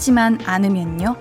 포기하지만 0.00 0.38
않으면요. 0.44 1.14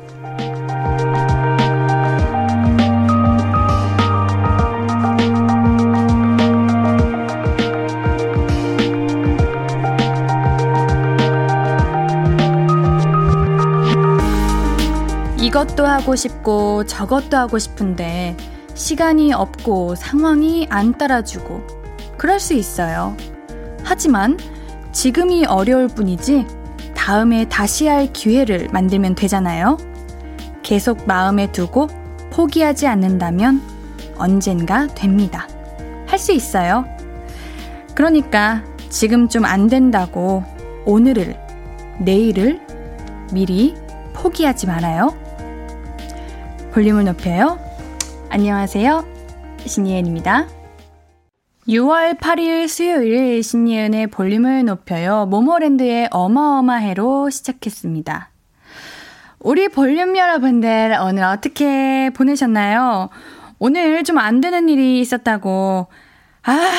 이것도 15.37 15.85
하고 15.85 16.15
싶고 16.15 16.85
저것도 16.85 17.35
하고 17.35 17.59
싶은데 17.59 18.37
시간이 18.75 19.33
없고 19.33 19.95
상황이 19.95 20.67
안 20.69 20.97
따라주고 20.97 21.67
그럴 22.17 22.39
수 22.39 22.53
있어요. 22.53 23.15
하지만 23.83 24.37
지금이 24.91 25.45
어려울 25.45 25.87
뿐이지 25.87 26.58
다음에 27.09 27.49
다시 27.49 27.87
할 27.87 28.13
기회를 28.13 28.69
만들면 28.71 29.15
되잖아요. 29.15 29.77
계속 30.61 31.07
마음에 31.07 31.51
두고 31.51 31.87
포기하지 32.29 32.85
않는다면 32.85 33.63
언젠가 34.15 34.85
됩니다. 34.85 35.47
할 36.05 36.19
수 36.19 36.33
있어요. 36.33 36.85
그러니까 37.95 38.63
지금 38.89 39.27
좀 39.27 39.43
안 39.45 39.65
된다고 39.65 40.43
오늘을, 40.85 41.35
내일을 41.99 42.61
미리 43.33 43.73
포기하지 44.13 44.67
말아요. 44.67 45.17
볼륨을 46.73 47.05
높여요. 47.05 47.57
안녕하세요. 48.29 49.03
신예은입니다. 49.65 50.58
6월 51.69 52.17
8일 52.17 52.67
수요일 52.67 53.43
신예은의 53.43 54.07
볼륨을 54.07 54.65
높여요. 54.65 55.27
모모랜드의 55.27 56.07
어마어마해로 56.09 57.29
시작했습니다. 57.29 58.31
우리 59.37 59.69
볼륨 59.69 60.17
여러분들 60.17 60.97
오늘 60.99 61.21
어떻게 61.21 62.09
보내셨나요? 62.15 63.09
오늘 63.59 64.03
좀 64.03 64.17
안 64.17 64.41
되는 64.41 64.67
일이 64.67 64.99
있었다고. 64.99 65.85
아, 66.41 66.71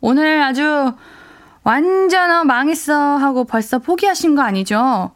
오늘 0.00 0.40
아주 0.42 0.94
완전 1.64 2.30
어, 2.30 2.44
망했어 2.44 2.94
하고 2.94 3.42
벌써 3.42 3.80
포기하신 3.80 4.36
거 4.36 4.42
아니죠? 4.42 5.10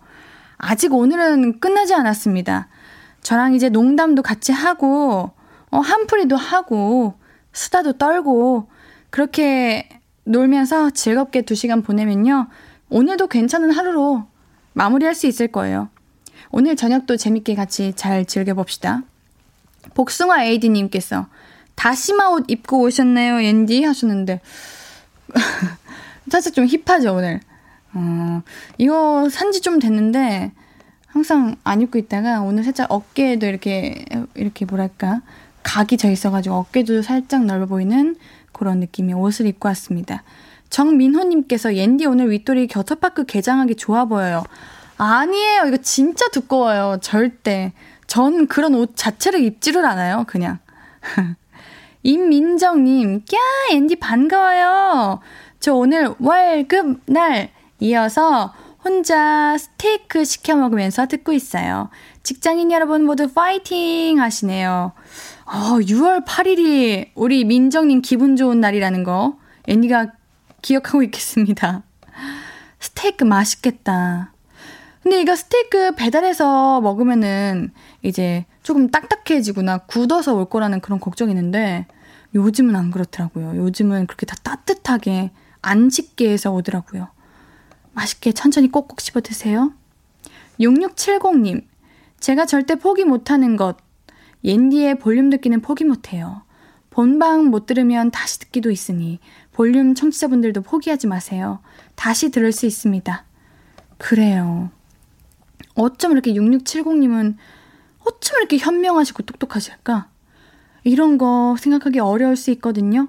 아직 0.56 0.92
오늘은 0.92 1.60
끝나지 1.60 1.94
않았습니다. 1.94 2.66
저랑 3.22 3.54
이제 3.54 3.68
농담도 3.68 4.22
같이 4.22 4.50
하고, 4.50 5.30
어, 5.70 5.78
한풀이도 5.78 6.34
하고, 6.34 7.14
수다도 7.52 7.92
떨고, 7.92 8.68
그렇게 9.10 9.88
놀면서 10.24 10.90
즐겁게 10.90 11.42
두 11.42 11.54
시간 11.54 11.82
보내면요. 11.82 12.48
오늘도 12.90 13.28
괜찮은 13.28 13.70
하루로 13.70 14.26
마무리할 14.74 15.14
수 15.14 15.26
있을 15.26 15.48
거예요. 15.48 15.88
오늘 16.50 16.76
저녁도 16.76 17.16
재밌게 17.16 17.54
같이 17.54 17.92
잘 17.94 18.24
즐겨봅시다. 18.24 19.02
복숭아 19.94 20.44
에이디님께서 20.44 21.26
다시마 21.74 22.28
옷 22.28 22.44
입고 22.48 22.80
오셨나요, 22.80 23.40
앤디? 23.40 23.84
하셨는데. 23.84 24.40
살짝 26.30 26.52
좀 26.52 26.66
힙하죠, 26.66 27.14
오늘. 27.14 27.40
어, 27.94 28.42
이거 28.78 29.28
산지 29.30 29.60
좀 29.60 29.78
됐는데, 29.78 30.52
항상 31.06 31.56
안 31.64 31.80
입고 31.80 31.98
있다가 31.98 32.40
오늘 32.40 32.64
살짝 32.64 32.90
어깨에도 32.90 33.46
이렇게, 33.46 34.04
이렇게 34.34 34.64
뭐랄까, 34.64 35.22
각이 35.62 35.96
져 35.96 36.10
있어가지고 36.10 36.56
어깨도 36.56 37.02
살짝 37.02 37.44
넓어 37.44 37.66
보이는 37.66 38.16
그런 38.58 38.80
느낌의 38.80 39.14
옷을 39.14 39.46
입고 39.46 39.68
왔습니다. 39.68 40.22
정민호님께서 40.70 41.76
옌디 41.76 42.06
오늘 42.06 42.30
윗돌이 42.30 42.66
겨터파크 42.66 43.24
개장하기 43.24 43.76
좋아 43.76 44.04
보여요. 44.04 44.44
아니에요. 44.98 45.64
이거 45.66 45.76
진짜 45.78 46.28
두꺼워요. 46.28 46.98
절대. 47.00 47.72
전 48.06 48.46
그런 48.46 48.74
옷 48.74 48.96
자체를 48.96 49.40
입지를 49.40 49.84
않아요. 49.84 50.24
그냥. 50.26 50.58
임민정님, 52.02 53.24
꺄! 53.24 53.38
앤디 53.72 53.96
반가워요. 53.96 55.20
저 55.60 55.74
오늘 55.74 56.14
월급 56.18 57.00
날 57.06 57.50
이어서 57.80 58.54
혼자 58.84 59.56
스테이크 59.58 60.24
시켜 60.24 60.56
먹으면서 60.56 61.06
듣고 61.06 61.32
있어요. 61.32 61.90
직장인 62.22 62.70
여러분 62.72 63.04
모두 63.04 63.32
파이팅 63.32 64.20
하시네요. 64.20 64.92
어, 65.50 65.78
6월 65.80 66.26
8일이 66.26 67.08
우리 67.14 67.42
민정님 67.44 68.02
기분 68.02 68.36
좋은 68.36 68.60
날이라는 68.60 69.02
거 69.02 69.38
앤디가 69.66 70.12
기억하고 70.60 71.02
있겠습니다. 71.04 71.84
스테이크 72.80 73.24
맛있겠다. 73.24 74.34
근데 75.02 75.22
이거 75.22 75.34
스테이크 75.34 75.94
배달해서 75.94 76.82
먹으면은 76.82 77.72
이제 78.02 78.44
조금 78.62 78.90
딱딱해지거나 78.90 79.78
굳어서 79.86 80.34
올 80.34 80.50
거라는 80.50 80.80
그런 80.80 81.00
걱정이 81.00 81.32
있는데 81.32 81.86
요즘은 82.34 82.76
안 82.76 82.90
그렇더라고요. 82.90 83.56
요즘은 83.56 84.06
그렇게 84.06 84.26
다 84.26 84.36
따뜻하게 84.42 85.30
안 85.62 85.88
식게 85.88 86.30
해서 86.30 86.52
오더라고요. 86.52 87.08
맛있게 87.94 88.32
천천히 88.32 88.70
꼭꼭 88.70 89.00
씹어 89.00 89.22
드세요. 89.22 89.72
6670님, 90.60 91.64
제가 92.20 92.44
절대 92.44 92.74
포기 92.74 93.04
못하는 93.04 93.56
것. 93.56 93.87
옌디의 94.44 94.98
볼륨 94.98 95.30
듣기는 95.30 95.60
포기 95.60 95.84
못해요. 95.84 96.42
본방 96.90 97.46
못 97.46 97.66
들으면 97.66 98.10
다시 98.10 98.40
듣기도 98.40 98.70
있으니 98.70 99.20
볼륨 99.52 99.94
청취자분들도 99.94 100.62
포기하지 100.62 101.06
마세요. 101.06 101.60
다시 101.94 102.30
들을 102.30 102.52
수 102.52 102.66
있습니다. 102.66 103.24
그래요. 103.98 104.70
어쩜 105.74 106.12
이렇게 106.12 106.32
6670님은 106.32 107.36
어쩜 108.04 108.38
이렇게 108.38 108.58
현명하시고 108.58 109.22
똑똑하실까? 109.24 110.08
이런 110.84 111.18
거 111.18 111.56
생각하기 111.58 111.98
어려울 112.00 112.36
수 112.36 112.50
있거든요. 112.52 113.08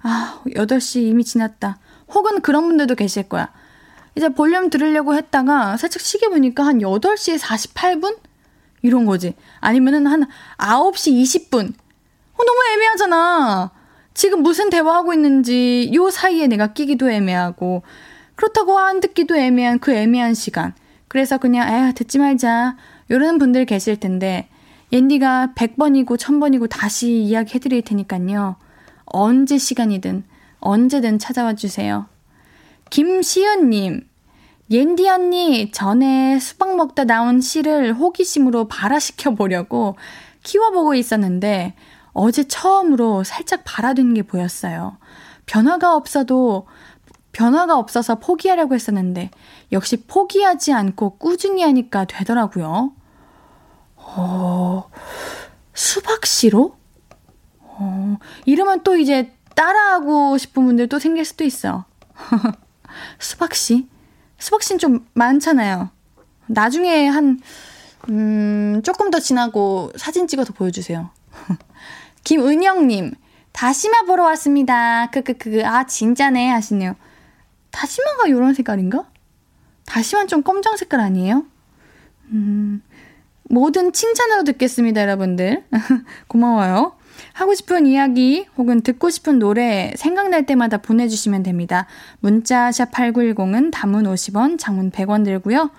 아, 0.00 0.40
8시 0.46 1.02
이미 1.02 1.24
지났다. 1.24 1.78
혹은 2.08 2.40
그런 2.40 2.66
분들도 2.66 2.94
계실 2.94 3.28
거야. 3.28 3.52
이제 4.16 4.28
볼륨 4.28 4.70
들으려고 4.70 5.14
했다가 5.14 5.76
살짝 5.76 6.00
시계 6.00 6.28
보니까 6.28 6.64
한 6.64 6.78
8시 6.78 7.38
48분? 7.38 8.18
이런 8.84 9.06
거지. 9.06 9.34
아니면은 9.60 10.06
한 10.06 10.26
9시 10.58 11.22
20분. 11.22 11.70
어, 11.70 12.44
너무 12.44 12.60
애매하잖아. 12.74 13.70
지금 14.12 14.42
무슨 14.42 14.68
대화하고 14.68 15.14
있는지 15.14 15.90
요 15.94 16.10
사이에 16.10 16.46
내가 16.46 16.74
끼기도 16.74 17.10
애매하고 17.10 17.82
그렇다고 18.36 18.78
안 18.78 19.00
듣기도 19.00 19.36
애매한 19.36 19.78
그 19.78 19.92
애매한 19.92 20.34
시간. 20.34 20.74
그래서 21.08 21.38
그냥 21.38 21.68
에휴 21.72 21.94
듣지 21.94 22.18
말자. 22.18 22.76
요런 23.10 23.38
분들 23.38 23.64
계실 23.64 23.98
텐데 23.98 24.48
옌디가 24.92 25.52
100번이고 25.56 26.18
1000번이고 26.18 26.68
다시 26.68 27.22
이야기 27.22 27.54
해 27.54 27.58
드릴 27.58 27.80
테니까요. 27.82 28.56
언제 29.06 29.56
시간이든 29.56 30.24
언제든 30.60 31.18
찾아와 31.18 31.54
주세요. 31.54 32.06
김시은님, 32.90 34.06
옌디 34.70 35.08
언니, 35.08 35.70
전에 35.70 36.38
수박 36.38 36.76
먹다 36.76 37.04
나온 37.04 37.40
씨를 37.40 37.92
호기심으로 37.94 38.68
발화시켜 38.68 39.34
보려고 39.34 39.96
키워보고 40.42 40.94
있었는데, 40.94 41.74
어제 42.12 42.44
처음으로 42.44 43.24
살짝 43.24 43.62
발화된 43.64 44.14
게 44.14 44.22
보였어요. 44.22 44.96
변화가 45.46 45.94
없어도, 45.94 46.66
변화가 47.32 47.76
없어서 47.76 48.14
포기하려고 48.18 48.74
했었는데, 48.74 49.30
역시 49.72 50.04
포기하지 50.06 50.72
않고 50.72 51.18
꾸준히 51.18 51.62
하니까 51.62 52.06
되더라고요. 52.06 52.92
어, 53.96 54.90
수박 55.74 56.24
씨로? 56.24 56.76
어, 57.60 58.18
이러면 58.46 58.82
또 58.82 58.96
이제 58.96 59.34
따라하고 59.54 60.38
싶은 60.38 60.64
분들 60.64 60.88
또 60.88 60.98
생길 60.98 61.24
수도 61.24 61.44
있어. 61.44 61.84
수박 63.18 63.54
씨? 63.54 63.88
수박 64.44 64.62
씨는 64.62 64.78
좀 64.78 65.06
많잖아요. 65.14 65.88
나중에 66.48 67.06
한, 67.06 67.40
음, 68.10 68.82
조금 68.84 69.10
더 69.10 69.18
지나고 69.18 69.90
사진 69.96 70.28
찍어서 70.28 70.52
보여주세요. 70.52 71.08
김은영님, 72.24 73.14
다시마 73.52 74.02
보러 74.02 74.24
왔습니다. 74.24 75.08
크크크, 75.12 75.64
아, 75.64 75.86
진짜네. 75.86 76.50
하시네요. 76.50 76.94
다시마가 77.70 78.28
요런 78.28 78.52
색깔인가? 78.52 79.06
다시마 79.86 80.26
좀 80.26 80.42
검정 80.42 80.76
색깔 80.76 81.00
아니에요? 81.00 81.46
음, 82.32 82.82
모든 83.44 83.94
칭찬으로 83.94 84.44
듣겠습니다, 84.44 85.00
여러분들. 85.00 85.64
고마워요. 86.28 86.98
하고 87.32 87.54
싶은 87.54 87.86
이야기 87.86 88.46
혹은 88.56 88.80
듣고 88.80 89.10
싶은 89.10 89.38
노래 89.38 89.92
생각날 89.96 90.46
때마다 90.46 90.78
보내주시면 90.78 91.42
됩니다. 91.42 91.86
문자 92.20 92.70
샵 92.72 92.90
8910은 92.92 93.70
단문 93.72 94.04
50원, 94.04 94.58
장문 94.58 94.90
100원 94.90 95.24
들고요. 95.24 95.70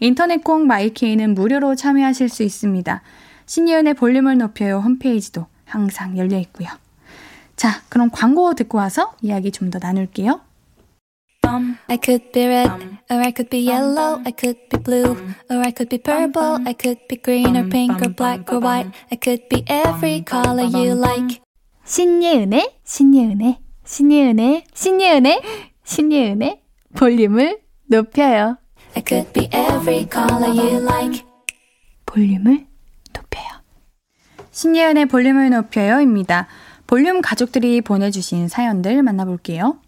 인터넷 0.00 0.42
콩 0.42 0.66
마이케이는 0.66 1.34
무료로 1.34 1.76
참여하실 1.76 2.28
수 2.28 2.42
있습니다. 2.42 3.02
신예은의 3.46 3.94
볼륨을 3.94 4.38
높여요 4.38 4.78
홈페이지도 4.78 5.46
항상 5.64 6.18
열려 6.18 6.38
있고요. 6.38 6.68
자, 7.56 7.82
그럼 7.88 8.10
광고 8.10 8.54
듣고 8.54 8.78
와서 8.78 9.14
이야기 9.22 9.50
좀 9.52 9.70
더 9.70 9.78
나눌게요. 9.78 10.40
I 11.88 11.96
could 11.96 12.32
be 12.32 12.46
red, 12.46 12.70
or 13.10 13.20
I 13.20 13.30
could 13.30 13.50
be 13.50 13.58
yellow, 13.58 14.20
I 14.24 14.32
could 14.32 14.56
be 14.70 14.78
blue, 14.78 15.16
or 15.50 15.58
I 15.62 15.70
could 15.70 15.88
be 15.88 15.98
purple, 15.98 16.58
I 16.66 16.72
could 16.72 16.98
be 17.08 17.16
green 17.16 17.56
or 17.56 17.68
pink 17.68 18.00
or 18.02 18.08
black 18.08 18.50
or 18.52 18.60
white, 18.60 18.90
I 19.12 19.16
could 19.16 19.48
be 19.48 19.64
every 19.68 20.24
color 20.24 20.64
you 20.64 20.94
like. 20.94 21.40
신예은의, 21.84 22.80
신예은의, 22.84 23.58
신예은의, 23.84 24.64
신예은의, 24.74 25.42
신예은의 25.84 26.60
볼륨을 26.96 27.60
높여요. 27.86 28.56
I 28.96 29.02
could 29.06 29.32
be 29.32 29.48
every 29.52 30.08
color 30.10 30.48
you 30.48 30.80
like. 30.82 31.24
볼륨을 32.06 32.66
높여요. 33.12 33.44
신예은의 34.50 35.06
볼륨을 35.06 35.50
높여요입니다. 35.50 36.46
볼륨 36.86 37.20
가족들이 37.20 37.80
보내주신 37.80 38.48
사연들 38.48 39.02
만나볼게요. 39.02 39.78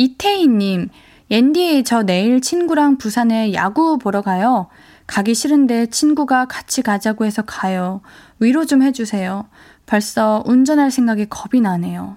이태희님, 0.00 0.88
옌디, 1.30 1.84
저 1.84 2.02
내일 2.02 2.40
친구랑 2.40 2.96
부산에 2.96 3.52
야구 3.52 3.98
보러 3.98 4.22
가요. 4.22 4.68
가기 5.06 5.34
싫은데 5.34 5.86
친구가 5.86 6.46
같이 6.46 6.80
가자고 6.80 7.26
해서 7.26 7.42
가요. 7.42 8.00
위로 8.38 8.64
좀 8.64 8.82
해주세요. 8.82 9.46
벌써 9.84 10.42
운전할 10.46 10.90
생각에 10.90 11.26
겁이 11.26 11.60
나네요. 11.60 12.16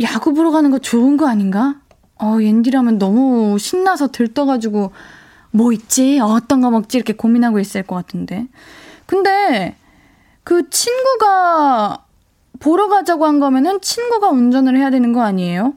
야구 0.00 0.34
보러 0.34 0.50
가는 0.50 0.72
거 0.72 0.80
좋은 0.80 1.16
거 1.16 1.28
아닌가? 1.28 1.76
어, 2.20 2.38
옌디라면 2.40 2.98
너무 2.98 3.56
신나서 3.56 4.08
들떠가지고 4.08 4.90
뭐 5.52 5.72
있지? 5.72 6.18
어떤 6.20 6.62
거 6.62 6.70
먹지? 6.70 6.96
이렇게 6.96 7.12
고민하고 7.12 7.60
있을 7.60 7.84
것 7.84 7.94
같은데. 7.94 8.48
근데 9.06 9.76
그 10.42 10.68
친구가 10.68 12.05
보러 12.60 12.88
가자고 12.88 13.26
한 13.26 13.40
거면은 13.40 13.80
친구가 13.80 14.28
운전을 14.30 14.76
해야 14.76 14.90
되는 14.90 15.12
거 15.12 15.22
아니에요? 15.22 15.74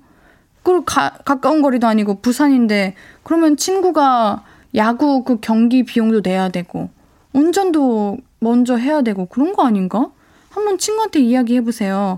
그리고 0.64 0.84
가, 0.86 1.12
가까운 1.26 1.62
거리도 1.62 1.88
아니고 1.88 2.22
부산인데 2.22 2.96
그러면 3.24 3.58
친구가 3.58 4.44
야구 4.76 5.24
그 5.24 5.40
경기 5.40 5.84
비용도 5.84 6.22
내야 6.24 6.50
되고 6.50 6.90
운전도 7.34 8.18
먼저 8.40 8.76
해야 8.76 9.02
되고 9.02 9.26
그런 9.26 9.54
거 9.54 9.66
아닌가? 9.66 10.12
한번 10.50 10.78
친구한테 10.78 11.20
이야기해 11.20 11.62
보세요. 11.62 12.18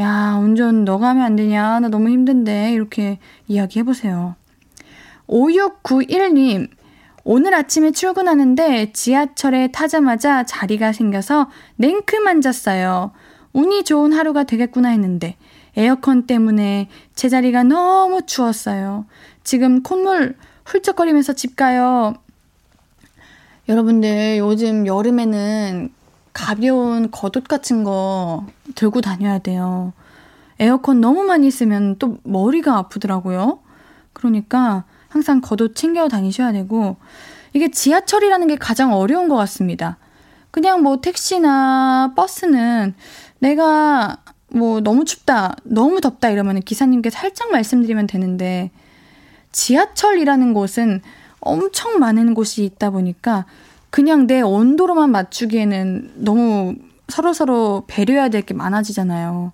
야, 0.00 0.38
운전 0.40 0.84
너가 0.84 1.08
하면 1.08 1.24
안 1.24 1.36
되냐? 1.36 1.80
나 1.80 1.88
너무 1.88 2.08
힘든데. 2.10 2.72
이렇게 2.72 3.18
이야기해 3.48 3.82
보세요. 3.82 4.34
5691님, 5.28 6.68
오늘 7.24 7.54
아침에 7.54 7.90
출근하는데 7.90 8.92
지하철에 8.92 9.68
타자마자 9.72 10.44
자리가 10.44 10.92
생겨서 10.92 11.50
냉큼 11.76 12.26
앉았어요. 12.26 13.12
운이 13.56 13.84
좋은 13.84 14.12
하루가 14.12 14.44
되겠구나 14.44 14.90
했는데 14.90 15.34
에어컨 15.76 16.26
때문에 16.26 16.90
제자리가 17.14 17.62
너무 17.62 18.26
추웠어요. 18.26 19.06
지금 19.44 19.82
콧물 19.82 20.36
훌쩍거리면서 20.66 21.32
집 21.32 21.56
가요. 21.56 22.12
여러분들 23.66 24.36
요즘 24.36 24.86
여름에는 24.86 25.90
가벼운 26.34 27.10
겉옷 27.10 27.48
같은 27.48 27.82
거 27.82 28.46
들고 28.74 29.00
다녀야 29.00 29.38
돼요. 29.38 29.94
에어컨 30.58 31.00
너무 31.00 31.22
많이 31.22 31.50
쓰면 31.50 31.96
또 31.98 32.18
머리가 32.24 32.76
아프더라고요. 32.76 33.60
그러니까 34.12 34.84
항상 35.08 35.40
겉옷 35.40 35.74
챙겨 35.74 36.08
다니셔야 36.08 36.52
되고 36.52 36.96
이게 37.54 37.70
지하철이라는 37.70 38.48
게 38.48 38.56
가장 38.56 38.92
어려운 38.92 39.30
것 39.30 39.36
같습니다. 39.36 39.96
그냥 40.56 40.82
뭐 40.82 41.02
택시나 41.02 42.14
버스는 42.16 42.94
내가 43.40 44.16
뭐 44.48 44.80
너무 44.80 45.04
춥다, 45.04 45.54
너무 45.64 46.00
덥다 46.00 46.30
이러면 46.30 46.60
기사님께 46.60 47.10
살짝 47.10 47.50
말씀드리면 47.50 48.06
되는데 48.06 48.70
지하철이라는 49.52 50.54
곳은 50.54 51.02
엄청 51.40 51.98
많은 51.98 52.32
곳이 52.32 52.64
있다 52.64 52.88
보니까 52.88 53.44
그냥 53.90 54.26
내 54.26 54.40
온도로만 54.40 55.10
맞추기에는 55.10 56.12
너무 56.24 56.74
서로서로 57.08 57.84
배려해야 57.86 58.30
될 58.30 58.40
게 58.40 58.54
많아지잖아요. 58.54 59.52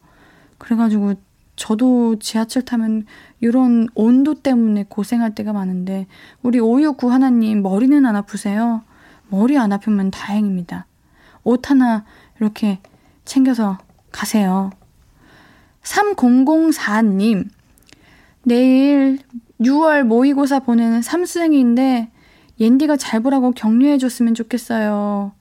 그래가지고 0.58 1.14
저도 1.56 2.20
지하철 2.20 2.62
타면 2.64 3.06
이런 3.40 3.88
온도 3.96 4.34
때문에 4.34 4.84
고생할 4.88 5.34
때가 5.34 5.52
많은데 5.52 6.06
우리 6.44 6.60
569 6.60 7.10
하나님 7.10 7.60
머리는 7.60 8.06
안 8.06 8.14
아프세요? 8.14 8.82
머리 9.30 9.58
안 9.58 9.72
아프면 9.72 10.12
다행입니다. 10.12 10.86
옷 11.44 11.70
하나 11.70 12.04
이렇게 12.38 12.80
챙겨서 13.24 13.78
가세요. 14.10 14.70
3004님 15.82 17.48
내일 18.44 19.18
6월 19.60 20.02
모의고사 20.02 20.60
보는 20.60 21.02
삼수생인데 21.02 22.10
옌디가 22.60 22.96
잘 22.96 23.20
보라고 23.20 23.52
격려해 23.52 23.98
줬으면 23.98 24.34
좋겠어요. 24.34 25.32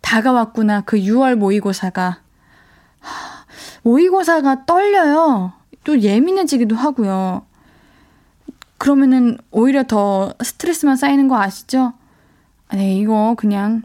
다가왔구나 0.00 0.82
그 0.82 0.98
6월 0.98 1.34
모의고사가 1.34 2.20
모의고사가 3.82 4.66
떨려요. 4.66 5.52
또 5.84 6.00
예민해지기도 6.00 6.74
하고요. 6.74 7.46
그러면은 8.78 9.38
오히려 9.50 9.84
더 9.84 10.32
스트레스만 10.42 10.96
쌓이는 10.96 11.28
거 11.28 11.40
아시죠? 11.40 11.94
네, 12.72 12.96
이거 12.96 13.34
그냥 13.38 13.82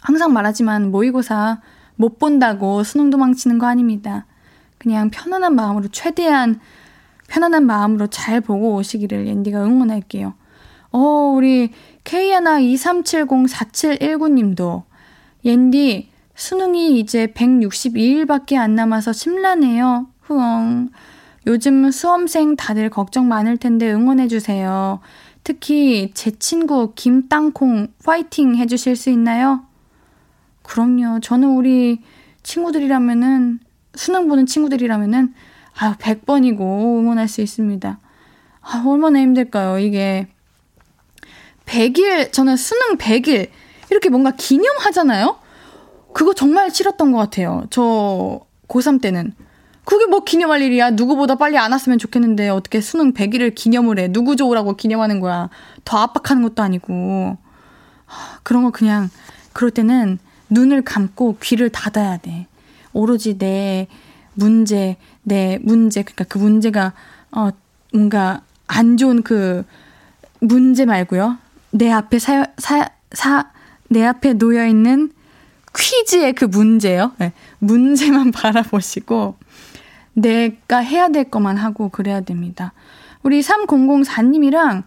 항상 0.00 0.32
말하지만 0.32 0.90
모의고사 0.90 1.60
못 1.96 2.18
본다고 2.18 2.82
수능 2.84 3.10
도망치는 3.10 3.58
거 3.58 3.66
아닙니다. 3.66 4.24
그냥 4.78 5.10
편안한 5.10 5.54
마음으로 5.54 5.88
최대한 5.88 6.60
편안한 7.28 7.66
마음으로 7.66 8.06
잘 8.06 8.40
보고 8.40 8.76
오시기를 8.76 9.26
앤디가 9.26 9.62
응원할게요. 9.64 10.32
어, 10.90 10.98
우리 11.36 11.72
K123704719님도 12.04 14.84
옌디 15.44 16.08
수능이 16.34 16.98
이제 16.98 17.26
162일밖에 17.26 18.56
안 18.56 18.74
남아서 18.74 19.12
심란해요. 19.12 20.06
후엉. 20.22 20.88
요즘 21.46 21.90
수험생 21.90 22.56
다들 22.56 22.88
걱정 22.90 23.28
많을 23.28 23.56
텐데 23.56 23.90
응원해주세요. 23.92 25.00
특히 25.44 26.10
제 26.14 26.30
친구 26.30 26.92
김땅콩 26.94 27.88
파이팅 28.04 28.56
해주실 28.56 28.96
수 28.96 29.10
있나요? 29.10 29.67
그럼요. 30.68 31.20
저는 31.20 31.48
우리 31.56 32.02
친구들이라면은, 32.42 33.58
수능 33.94 34.28
보는 34.28 34.44
친구들이라면은, 34.44 35.32
아유, 35.78 35.94
100번이고 35.98 36.60
응원할 36.60 37.26
수 37.26 37.40
있습니다. 37.40 37.98
아, 38.60 38.84
얼마나 38.86 39.18
힘들까요, 39.18 39.78
이게. 39.78 40.28
100일, 41.64 42.32
저는 42.32 42.56
수능 42.56 42.98
100일, 42.98 43.48
이렇게 43.90 44.10
뭔가 44.10 44.32
기념하잖아요? 44.32 45.38
그거 46.12 46.34
정말 46.34 46.70
싫었던 46.70 47.12
것 47.12 47.18
같아요. 47.18 47.64
저 47.70 48.40
고3 48.68 49.00
때는. 49.00 49.32
그게 49.84 50.04
뭐 50.04 50.22
기념할 50.22 50.60
일이야. 50.60 50.90
누구보다 50.90 51.36
빨리 51.36 51.56
안 51.56 51.72
왔으면 51.72 51.98
좋겠는데 51.98 52.50
어떻게 52.50 52.82
수능 52.82 53.14
100일을 53.14 53.54
기념을 53.54 53.98
해. 53.98 54.08
누구 54.08 54.36
좋으라고 54.36 54.76
기념하는 54.76 55.20
거야. 55.20 55.48
더 55.86 55.98
압박하는 55.98 56.42
것도 56.42 56.62
아니고. 56.62 57.38
그런 58.42 58.64
거 58.64 58.70
그냥 58.70 59.08
그럴 59.54 59.70
때는 59.70 60.18
눈을 60.50 60.82
감고 60.82 61.38
귀를 61.42 61.70
닫아야 61.70 62.18
돼. 62.18 62.46
오로지 62.92 63.38
내 63.38 63.86
문제, 64.34 64.96
내 65.22 65.58
문제, 65.62 66.02
그러니까 66.02 66.24
그 66.24 66.38
문제가 66.38 66.92
어 67.30 67.50
뭔가 67.92 68.42
안 68.66 68.96
좋은 68.96 69.22
그 69.22 69.64
문제 70.40 70.84
말고요. 70.84 71.38
내 71.70 71.90
앞에 71.90 72.18
사, 72.18 72.46
사, 72.56 72.88
사, 73.12 73.50
내 73.88 74.04
앞에 74.04 74.32
놓여 74.34 74.66
있는 74.66 75.12
퀴즈의 75.76 76.32
그 76.34 76.44
문제요. 76.44 77.12
네. 77.18 77.32
문제만 77.58 78.30
바라보시고 78.32 79.36
내가 80.14 80.78
해야 80.78 81.08
될 81.08 81.30
것만 81.30 81.56
하고 81.56 81.88
그래야 81.88 82.20
됩니다. 82.20 82.72
우리 83.22 83.40
3004님이랑 83.40 84.84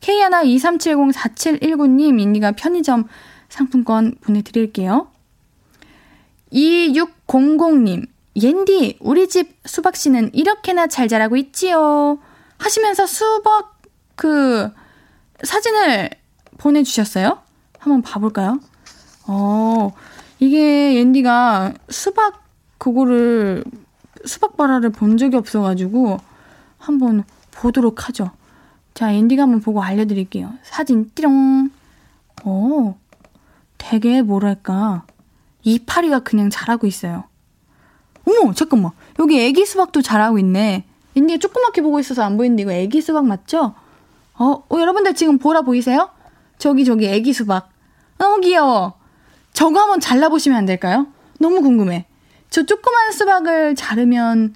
K123704719님 0.00 2.20
인디가 2.20 2.52
편의점 2.52 3.08
상품권 3.54 4.16
보내드릴게요. 4.20 5.06
2600님, 6.52 8.08
옌디, 8.34 8.98
우리 9.00 9.28
집 9.28 9.56
수박 9.64 9.94
씨는 9.94 10.34
이렇게나 10.34 10.88
잘 10.88 11.06
자라고 11.06 11.36
있지요. 11.36 12.18
하시면서 12.58 13.06
수박 13.06 13.80
그 14.16 14.72
사진을 15.44 16.10
보내주셨어요. 16.58 17.38
한번 17.78 18.02
봐볼까요? 18.02 18.58
어, 19.28 19.92
이게 20.40 20.96
옌디가 20.96 21.74
수박 21.90 22.42
그거를 22.78 23.62
수박 24.24 24.56
바라를 24.56 24.90
본 24.90 25.16
적이 25.16 25.36
없어가지고 25.36 26.18
한번 26.78 27.22
보도록 27.52 28.08
하죠. 28.08 28.32
자, 28.94 29.12
앤디가 29.12 29.44
한번 29.44 29.60
보고 29.60 29.80
알려드릴게요. 29.80 30.54
사진 30.64 31.10
띠롱. 31.14 31.70
어, 32.46 32.98
되게 33.84 34.22
뭐랄까 34.22 35.04
이파리가 35.62 36.20
그냥 36.20 36.48
자라고 36.48 36.86
있어요. 36.86 37.24
어머, 38.26 38.54
잠깐만. 38.54 38.92
여기 39.18 39.38
애기 39.40 39.66
수박도 39.66 40.00
자라고 40.00 40.38
있네. 40.38 40.86
옌디 41.14 41.38
조그맣게 41.38 41.82
보고 41.82 42.00
있어서 42.00 42.22
안 42.22 42.38
보이는데 42.38 42.62
이거 42.62 42.72
애기 42.72 43.02
수박 43.02 43.26
맞죠? 43.26 43.74
어, 44.36 44.64
어, 44.68 44.80
여러분들 44.80 45.14
지금 45.14 45.36
보라 45.38 45.62
보이세요? 45.62 46.08
저기 46.56 46.86
저기 46.86 47.06
애기 47.08 47.34
수박. 47.34 47.68
너무 48.16 48.40
귀여워. 48.40 48.94
저거 49.52 49.80
한번 49.80 50.00
잘라보시면 50.00 50.56
안 50.58 50.64
될까요? 50.64 51.06
너무 51.38 51.60
궁금해. 51.60 52.06
저 52.48 52.64
조그만 52.64 53.12
수박을 53.12 53.74
자르면 53.74 54.54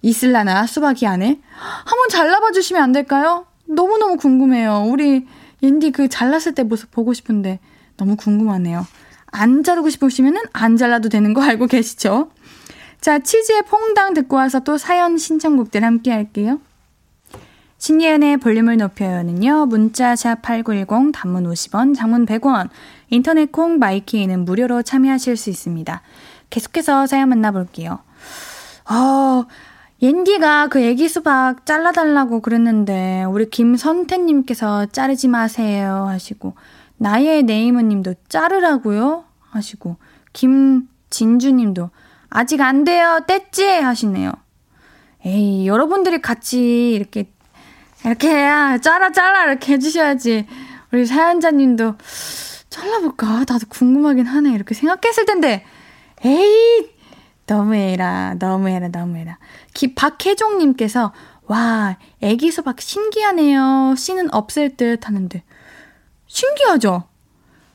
있을라나 0.00 0.66
수박이 0.66 1.06
안에? 1.08 1.40
한번 1.50 2.08
잘라봐 2.08 2.52
주시면 2.52 2.82
안 2.82 2.92
될까요? 2.92 3.46
너무너무 3.66 4.16
궁금해요. 4.16 4.84
우리 4.86 5.26
옌디 5.60 5.90
그 5.90 6.08
잘랐을 6.08 6.54
때 6.54 6.62
모습 6.62 6.92
보고 6.92 7.12
싶은데 7.12 7.58
너무 7.98 8.16
궁금하네요. 8.16 8.86
안 9.26 9.62
자르고 9.62 9.90
싶으시면은 9.90 10.40
안 10.54 10.78
잘라도 10.78 11.10
되는 11.10 11.34
거 11.34 11.42
알고 11.42 11.66
계시죠? 11.66 12.30
자, 13.00 13.18
치즈의 13.18 13.64
퐁당 13.64 14.14
듣고 14.14 14.36
와서 14.36 14.60
또 14.60 14.78
사연 14.78 15.18
신청곡들 15.18 15.84
함께 15.84 16.10
할게요. 16.10 16.60
신예은의 17.76 18.38
볼륨을 18.38 18.76
높여요는요. 18.76 19.66
문자 19.66 20.14
샵8910 20.14 21.12
단문 21.12 21.44
50원, 21.44 21.94
장문 21.94 22.26
100원, 22.26 22.70
인터넷 23.10 23.52
콩 23.52 23.78
마이키에는 23.78 24.44
무료로 24.44 24.82
참여하실 24.82 25.36
수 25.36 25.50
있습니다. 25.50 26.02
계속해서 26.50 27.06
사연 27.06 27.28
만나 27.28 27.52
볼게요. 27.52 28.00
어, 28.90 29.44
옌디가 30.00 30.68
그 30.68 30.80
애기 30.80 31.08
수박 31.08 31.66
잘라 31.66 31.92
달라고 31.92 32.40
그랬는데 32.40 33.24
우리 33.24 33.48
김선태 33.50 34.18
님께서 34.18 34.86
자르지 34.86 35.28
마세요 35.28 36.06
하시고 36.08 36.54
나의 36.98 37.44
네이머님도 37.44 38.14
자르라고요 38.28 39.24
하시고 39.50 39.96
김진주님도 40.32 41.90
아직 42.30 42.60
안 42.60 42.84
돼요 42.84 43.20
뗐지 43.26 43.80
하시네요. 43.80 44.32
에이 45.24 45.66
여러분들이 45.66 46.20
같이 46.20 46.92
이렇게 46.92 47.32
이렇게 48.04 48.28
해야 48.28 48.78
잘라 48.78 49.10
잘라 49.10 49.44
이렇게 49.44 49.72
해주셔야지 49.72 50.46
우리 50.92 51.06
사연자님도 51.06 51.94
잘라볼까 52.70 53.44
나도 53.48 53.66
궁금하긴 53.68 54.26
하네 54.26 54.52
이렇게 54.52 54.74
생각했을 54.74 55.24
텐데 55.24 55.64
에이 56.24 56.98
너무해라, 57.48 58.34
너무해라, 58.38 58.88
너무해라. 58.88 59.38
기, 59.72 59.94
박혜종님께서, 59.94 61.12
와, 61.46 61.96
애기 62.20 62.50
수박 62.50 62.80
신기하네요. 62.80 63.94
씨는 63.96 64.32
없을 64.32 64.76
듯 64.76 65.08
하는데. 65.08 65.42
신기하죠? 66.28 67.04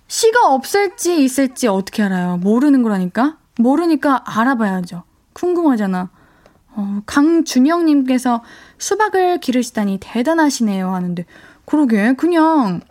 씨가 0.08 0.54
없을지 0.54 1.24
있을지 1.24 1.68
어떻게 1.68 2.04
알아요? 2.04 2.38
모르는 2.38 2.84
거라니까? 2.84 3.38
모르니까 3.58 4.24
알아봐야죠. 4.26 5.04
궁금하잖아. 5.34 6.10
어, 6.76 7.02
강준영님께서 7.06 8.44
수박을 8.78 9.40
기르시다니 9.40 10.00
대단하시네요 10.02 10.94
하는데, 10.94 11.26
그러게, 11.66 12.14
그냥, 12.14 12.82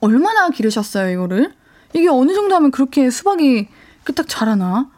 얼마나 0.00 0.48
기르셨어요, 0.50 1.10
이거를? 1.10 1.54
이게 1.92 2.08
어느 2.08 2.34
정도 2.34 2.54
하면 2.54 2.70
그렇게 2.70 3.10
수박이 3.10 3.68
딱 4.14 4.28
자라나? 4.28 4.90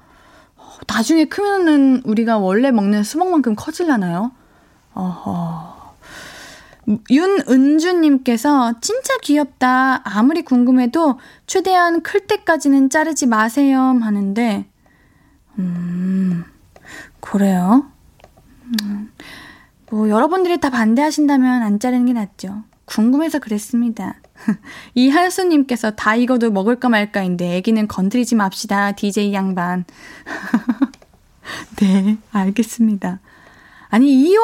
나중에 0.89 1.27
크면은 1.27 2.03
우리가 2.05 2.39
원래 2.39 2.71
먹는 2.71 3.03
수박만큼 3.03 3.55
커질라나요? 3.55 4.33
어허. 4.95 5.76
윤은주님께서 7.11 8.81
진짜 8.81 9.17
귀엽다. 9.23 10.03
아무리 10.05 10.43
궁금해도 10.43 11.19
최대한 11.47 12.03
클 12.03 12.27
때까지는 12.27 12.91
자르지 12.91 13.27
마세요. 13.27 13.81
하는데, 13.81 14.67
음, 15.59 16.45
그래요? 17.21 17.87
음, 18.83 19.13
뭐, 19.91 20.09
여러분들이 20.09 20.59
다 20.59 20.71
반대하신다면 20.71 21.63
안 21.63 21.81
자르는 21.81 22.07
게 22.07 22.13
낫죠. 22.13 22.63
궁금해서 22.85 23.41
그랬습니다. 23.41 24.15
이한수님께서 24.95 25.93
다 25.93 26.15
익어도 26.15 26.51
먹을까 26.51 26.89
말까인데 26.89 27.57
애기는 27.57 27.89
건드리지 27.89 28.37
맙시다. 28.37 28.93
DJ 28.93 29.33
양반. 29.33 29.85
네, 31.81 32.17
알겠습니다. 32.33 33.21
아니, 33.89 34.35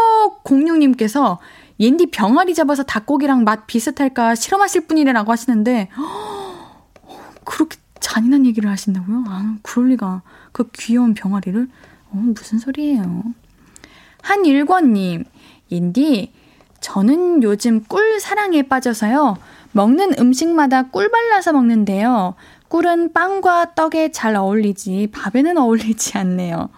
2506님께서 0.44 1.38
옌디 1.82 2.06
병아리 2.12 2.54
잡아서 2.54 2.84
닭고기랑 2.84 3.42
맛 3.42 3.66
비슷할까 3.66 4.36
실험하실 4.36 4.86
분이라고 4.86 5.32
하시는데, 5.32 5.88
그렇게 7.44 7.76
잔인한 7.98 8.46
얘기를 8.46 8.70
하신다고요? 8.70 9.24
아, 9.26 9.56
그럴 9.62 9.88
리가. 9.88 10.22
그 10.52 10.70
귀여운 10.72 11.14
병아리를? 11.14 11.68
어, 12.10 12.16
무슨 12.16 12.60
소리예요? 12.60 13.24
한일권님, 14.22 15.24
옌디, 15.72 16.32
저는 16.80 17.42
요즘 17.42 17.82
꿀 17.82 18.20
사랑에 18.20 18.62
빠져서요. 18.62 19.36
먹는 19.72 20.20
음식마다 20.20 20.84
꿀 20.84 21.10
발라서 21.10 21.52
먹는데요. 21.52 22.36
꿀은 22.68 23.12
빵과 23.12 23.74
떡에 23.74 24.12
잘 24.12 24.36
어울리지 24.36 25.08
밥에는 25.12 25.58
어울리지 25.58 26.16
않네요. 26.18 26.68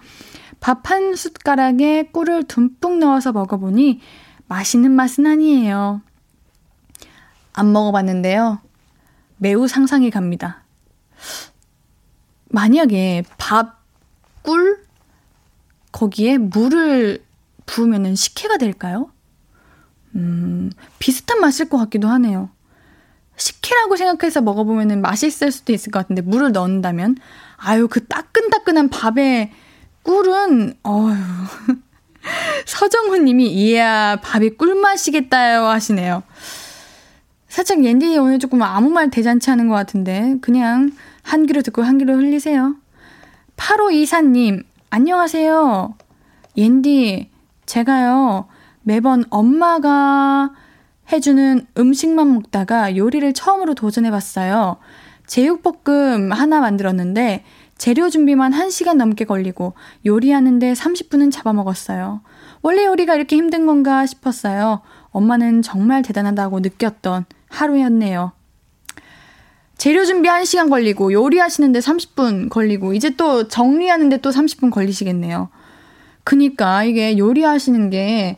밥 0.59 0.89
한 0.89 1.15
숟가락에 1.15 2.09
꿀을 2.11 2.45
듬뿍 2.45 2.97
넣어서 2.97 3.31
먹어보니 3.31 3.99
맛있는 4.47 4.91
맛은 4.91 5.25
아니에요. 5.25 6.01
안 7.53 7.71
먹어봤는데요. 7.71 8.59
매우 9.37 9.67
상상이 9.67 10.09
갑니다. 10.09 10.63
만약에 12.49 13.23
밥, 13.37 13.81
꿀, 14.41 14.85
거기에 15.91 16.37
물을 16.37 17.23
부으면 17.65 18.15
식혜가 18.15 18.57
될까요? 18.57 19.11
음, 20.15 20.71
비슷한 20.99 21.39
맛일 21.41 21.69
것 21.69 21.77
같기도 21.77 22.07
하네요. 22.09 22.49
식혜라고 23.37 23.97
생각해서 23.97 24.41
먹어보면 24.41 25.01
맛있을 25.01 25.51
수도 25.51 25.73
있을 25.73 25.91
것 25.91 25.99
같은데 25.99 26.21
물을 26.21 26.51
넣는다면 26.51 27.17
아유 27.57 27.87
그 27.89 28.05
따끈따끈한 28.05 28.89
밥에 28.89 29.51
꿀은 30.03 30.77
어휴 30.83 31.15
서정훈 32.65 33.25
님이 33.25 33.47
이야 33.47 34.17
밥이 34.21 34.51
꿀맛이겠다요 34.51 35.65
하시네요. 35.65 36.23
살짝 37.47 37.83
옌디 37.83 38.17
오늘 38.17 38.39
조금 38.39 38.61
아무 38.61 38.89
말 38.89 39.09
대잔치 39.09 39.49
하는 39.49 39.67
것 39.69 39.75
같은데 39.75 40.35
그냥 40.41 40.91
한 41.23 41.45
귀로 41.45 41.61
듣고 41.61 41.83
한 41.83 41.97
귀로 41.97 42.15
흘리세요. 42.15 42.75
8호 43.57 43.93
이사님 43.93 44.63
안녕하세요. 44.89 45.95
옌디 46.57 47.29
제가요 47.65 48.47
매번 48.83 49.23
엄마가 49.29 50.51
해주는 51.11 51.67
음식만 51.77 52.33
먹다가 52.33 52.97
요리를 52.97 53.33
처음으로 53.33 53.73
도전해봤어요. 53.75 54.77
제육볶음 55.27 56.31
하나 56.31 56.59
만들었는데 56.59 57.43
재료 57.77 58.09
준비만 58.09 58.53
1시간 58.53 58.95
넘게 58.95 59.25
걸리고 59.25 59.73
요리하는데 60.05 60.73
30분은 60.73 61.31
잡아먹었어요. 61.31 62.21
원래 62.61 62.85
요리가 62.85 63.15
이렇게 63.15 63.35
힘든 63.35 63.65
건가 63.65 64.05
싶었어요. 64.05 64.81
엄마는 65.11 65.61
정말 65.61 66.01
대단하다고 66.01 66.61
느꼈던 66.61 67.25
하루였네요. 67.49 68.31
재료 69.77 70.05
준비 70.05 70.29
1시간 70.29 70.69
걸리고 70.69 71.11
요리하시는데 71.11 71.79
30분 71.79 72.49
걸리고 72.49 72.93
이제 72.93 73.11
또 73.17 73.47
정리하는데 73.47 74.17
또 74.17 74.29
30분 74.29 74.71
걸리시겠네요. 74.71 75.49
그니까 76.23 76.83
이게 76.83 77.17
요리하시는 77.17 77.89
게 77.89 78.37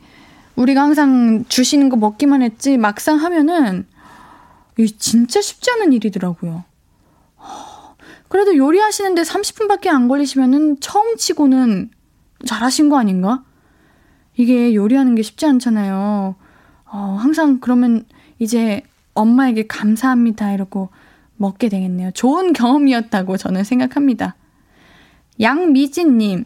우리가 0.55 0.81
항상 0.81 1.45
주시는 1.47 1.89
거 1.89 1.95
먹기만 1.95 2.41
했지 2.41 2.77
막상 2.77 3.17
하면은 3.17 3.85
이 4.77 4.87
진짜 4.87 5.39
쉽지 5.41 5.71
않은 5.71 5.93
일이더라고요. 5.93 6.63
그래도 8.27 8.55
요리하시는데 8.55 9.21
30분밖에 9.21 9.87
안 9.87 10.07
걸리시면은 10.07 10.79
처음 10.79 11.15
치고는 11.15 11.89
잘하신 12.45 12.89
거 12.89 12.97
아닌가? 12.97 13.43
이게 14.35 14.75
요리하는 14.75 15.15
게 15.15 15.23
쉽지 15.23 15.45
않잖아요. 15.45 16.35
어, 16.85 17.17
항상 17.19 17.59
그러면 17.59 18.05
이제 18.39 18.83
엄마에게 19.13 19.65
감사합니다 19.67 20.53
이러고 20.53 20.89
먹게 21.37 21.69
되겠네요. 21.69 22.11
좋은 22.11 22.53
경험이었다고 22.53 23.37
저는 23.37 23.63
생각합니다. 23.63 24.35
양미진님, 25.39 26.45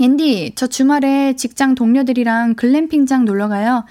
앤디, 0.00 0.52
저 0.54 0.66
주말에 0.66 1.34
직장 1.36 1.74
동료들이랑 1.74 2.54
글램핑장 2.54 3.24
놀러 3.24 3.48
가요. 3.48 3.84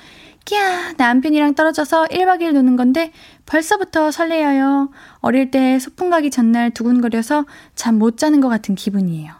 끼야, 0.46 0.94
남편이랑 0.98 1.56
떨어져서 1.56 2.06
1박 2.06 2.42
2일 2.42 2.54
노는 2.54 2.78
건데 2.78 3.12
벌써부터 3.48 4.12
설레어요. 4.12 4.92
어릴 5.20 5.50
때 5.50 5.80
소풍 5.80 6.10
가기 6.12 6.30
전날 6.30 6.70
두근거려서 6.70 7.46
잠 7.74 7.98
못 7.98 8.18
자는 8.18 8.42
것 8.42 8.50
같은 8.50 8.76
기분이에요. 8.76 9.34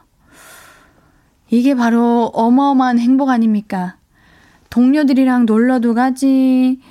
이게 1.50 1.76
바로 1.76 2.32
어마어마한 2.34 2.98
행복 3.00 3.30
아닙니까? 3.30 3.98
동료들이랑 4.72 5.46
놀러도 5.46 5.94
가지. 5.94 6.82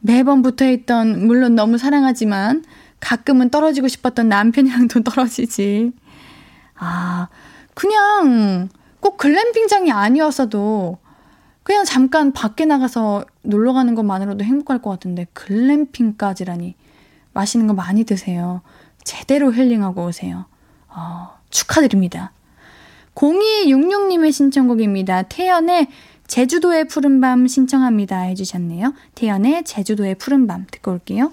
매번 0.00 0.42
붙어 0.42 0.70
있던, 0.70 1.26
물론 1.26 1.54
너무 1.54 1.78
사랑하지만 1.78 2.62
가끔은 3.00 3.48
떨어지고 3.48 3.88
싶었던 3.88 4.28
남편이랑도 4.28 5.00
떨어지지. 5.04 5.92
아, 6.76 7.28
그냥 7.74 8.68
꼭 9.00 9.16
글램핑장이 9.16 9.90
아니었어도 9.90 10.98
그냥 11.64 11.84
잠깐 11.84 12.32
밖에 12.32 12.66
나가서 12.66 13.24
놀러 13.42 13.72
가는 13.72 13.94
것만으로도 13.94 14.44
행복할 14.44 14.80
것 14.80 14.90
같은데 14.90 15.26
글램핑까지라니 15.32 16.76
맛있는 17.32 17.66
거 17.66 17.74
많이 17.74 18.04
드세요. 18.04 18.60
제대로 19.02 19.52
힐링하고 19.52 20.04
오세요. 20.06 20.44
어, 20.88 21.30
축하드립니다. 21.50 22.32
0266님의 23.14 24.32
신청곡입니다. 24.32 25.22
태연의 25.22 25.88
제주도의 26.26 26.86
푸른밤 26.86 27.46
신청합니다 27.46 28.20
해주셨네요. 28.20 28.94
태연의 29.14 29.64
제주도의 29.64 30.16
푸른밤 30.16 30.66
듣고 30.70 30.92
올게요. 30.92 31.32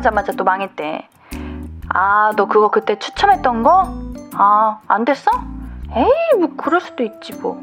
왜 0.00 0.02
전화하자마자 0.02 0.32
또 0.32 0.44
망했대? 0.44 1.08
아, 1.90 2.32
너 2.36 2.46
그거 2.46 2.70
그때 2.70 2.98
추첨했던 2.98 3.62
거? 3.62 3.84
아, 4.34 4.80
안 4.88 5.04
됐어? 5.04 5.30
에이, 5.94 6.38
뭐, 6.38 6.56
그럴 6.56 6.80
수도 6.80 7.04
있지, 7.04 7.34
뭐. 7.34 7.62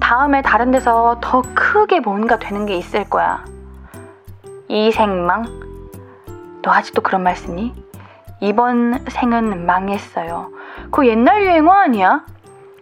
다음에 0.00 0.42
다른 0.42 0.72
데서 0.72 1.18
더 1.20 1.42
크게 1.54 2.00
뭔가 2.00 2.38
되는 2.38 2.66
게 2.66 2.76
있을 2.76 3.08
거야. 3.08 3.44
이생망? 4.68 5.44
너 6.62 6.72
아직도 6.72 7.02
그런 7.02 7.22
말 7.22 7.36
쓰니? 7.36 7.72
이번 8.40 9.04
생은 9.08 9.64
망했어요. 9.64 10.50
그거 10.84 11.06
옛날 11.06 11.42
유행어 11.42 11.72
아니야? 11.72 12.24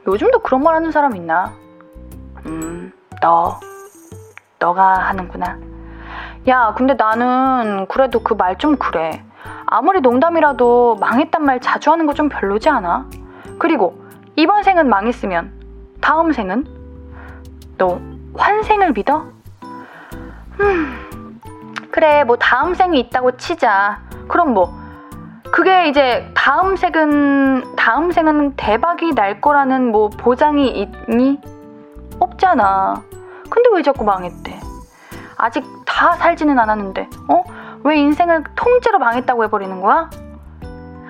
요즘도 0.06 0.38
그런 0.40 0.62
말 0.62 0.74
하는 0.74 0.90
사람 0.90 1.14
있나? 1.16 1.52
음, 2.46 2.92
너. 3.20 3.60
너가 4.58 4.94
하는구나. 5.08 5.69
야, 6.50 6.74
근데 6.76 6.94
나는 6.94 7.86
그래도 7.88 8.20
그 8.20 8.34
말 8.34 8.56
좀 8.58 8.76
그래. 8.76 9.24
아무리 9.66 10.00
농담이라도 10.00 10.96
망했단 11.00 11.44
말 11.44 11.60
자주 11.60 11.90
하는 11.92 12.06
거 12.06 12.12
좀 12.14 12.28
별로지 12.28 12.68
않아? 12.68 13.06
그리고 13.58 14.00
이번 14.36 14.62
생은 14.62 14.88
망했으면 14.88 15.52
다음 16.00 16.32
생은? 16.32 16.66
너 17.78 18.00
환생을 18.36 18.92
믿어? 18.92 19.26
음, 20.60 21.40
그래, 21.90 22.24
뭐 22.24 22.36
다음 22.36 22.74
생이 22.74 22.98
있다고 23.00 23.36
치자. 23.36 24.00
그럼 24.28 24.54
뭐, 24.54 24.72
그게 25.52 25.88
이제 25.88 26.30
다음 26.34 26.76
생은, 26.76 27.76
다음 27.76 28.12
생은 28.12 28.54
대박이 28.56 29.14
날 29.14 29.40
거라는 29.40 29.90
뭐 29.92 30.08
보장이 30.10 30.68
있니? 31.08 31.40
없잖아. 32.18 33.02
근데 33.48 33.70
왜 33.74 33.82
자꾸 33.82 34.04
망했대? 34.04 34.60
아직 35.40 35.64
다 35.86 36.12
살지는 36.14 36.58
않았는데, 36.58 37.08
어? 37.28 37.42
왜 37.84 37.96
인생을 37.96 38.44
통째로 38.54 38.98
망했다고 38.98 39.44
해버리는 39.44 39.80
거야? 39.80 40.10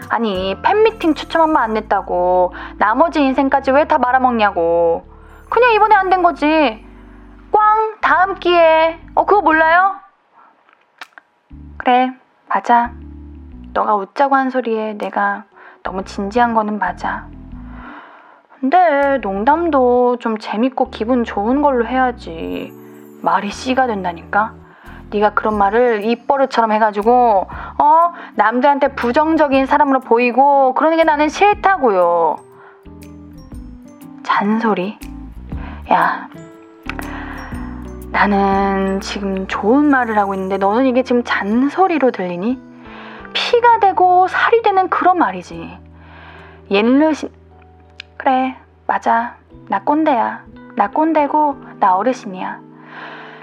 아니, 0.09 0.57
팬미팅 0.63 1.15
추첨 1.15 1.43
한 1.43 1.53
번 1.53 1.63
안 1.63 1.75
냈다고. 1.75 2.53
나머지 2.79 3.23
인생까지 3.23 3.71
왜 3.73 3.85
다 3.87 3.99
말아먹냐고. 3.99 5.05
그냥 5.51 5.73
이번에 5.73 5.95
안 5.97 6.11
된 6.11 6.23
거지. 6.23 6.85
꽝, 7.53 7.97
다음 8.01 8.35
기회에. 8.37 9.01
어, 9.15 9.25
그거 9.27 9.43
몰라요? 9.43 9.97
그래, 11.79 12.13
맞아. 12.49 12.93
너가 13.73 13.95
웃자고 13.97 14.35
한 14.37 14.51
소리에 14.51 14.95
내가 14.99 15.45
너무 15.83 16.05
진지한 16.05 16.55
거는 16.55 16.79
맞아. 16.79 17.27
근데 18.61 19.19
농담도 19.23 20.19
좀 20.19 20.37
재밌고 20.39 20.91
기분 20.91 21.25
좋은 21.25 21.63
걸로 21.63 21.87
해야지. 21.87 22.73
말이 23.23 23.51
씨가 23.51 23.87
된다니까. 23.87 24.55
네가 25.11 25.35
그런 25.35 25.59
말을 25.59 26.05
입버릇처럼 26.05 26.71
해가지고 26.73 27.49
어 27.79 28.13
남들한테 28.35 28.95
부정적인 28.95 29.67
사람으로 29.67 30.01
보이고 30.01 30.73
그러는 30.75 30.97
게 30.97 31.05
나는 31.05 31.29
싫다고요. 31.29 32.37
잔소리. 34.23 34.99
야, 35.91 36.29
나는 38.13 39.01
지금 39.01 39.47
좋은 39.49 39.87
말을 39.87 40.17
하고 40.19 40.35
있는데 40.35 40.57
너는 40.57 40.87
이게 40.87 41.03
지금 41.03 41.25
잔소리로 41.25 42.11
들리니? 42.13 42.61
피가 43.33 43.81
되고 43.81 44.29
살이 44.29 44.63
되는 44.63 44.89
그런 44.89 45.19
말이지. 45.19 45.79
옛르신 46.71 47.31
그래 48.17 48.57
맞아 48.87 49.37
나 49.69 49.83
꼰대야 49.83 50.45
나 50.77 50.91
꼰대고 50.91 51.57
나 51.81 51.97
어르신이야. 51.97 52.70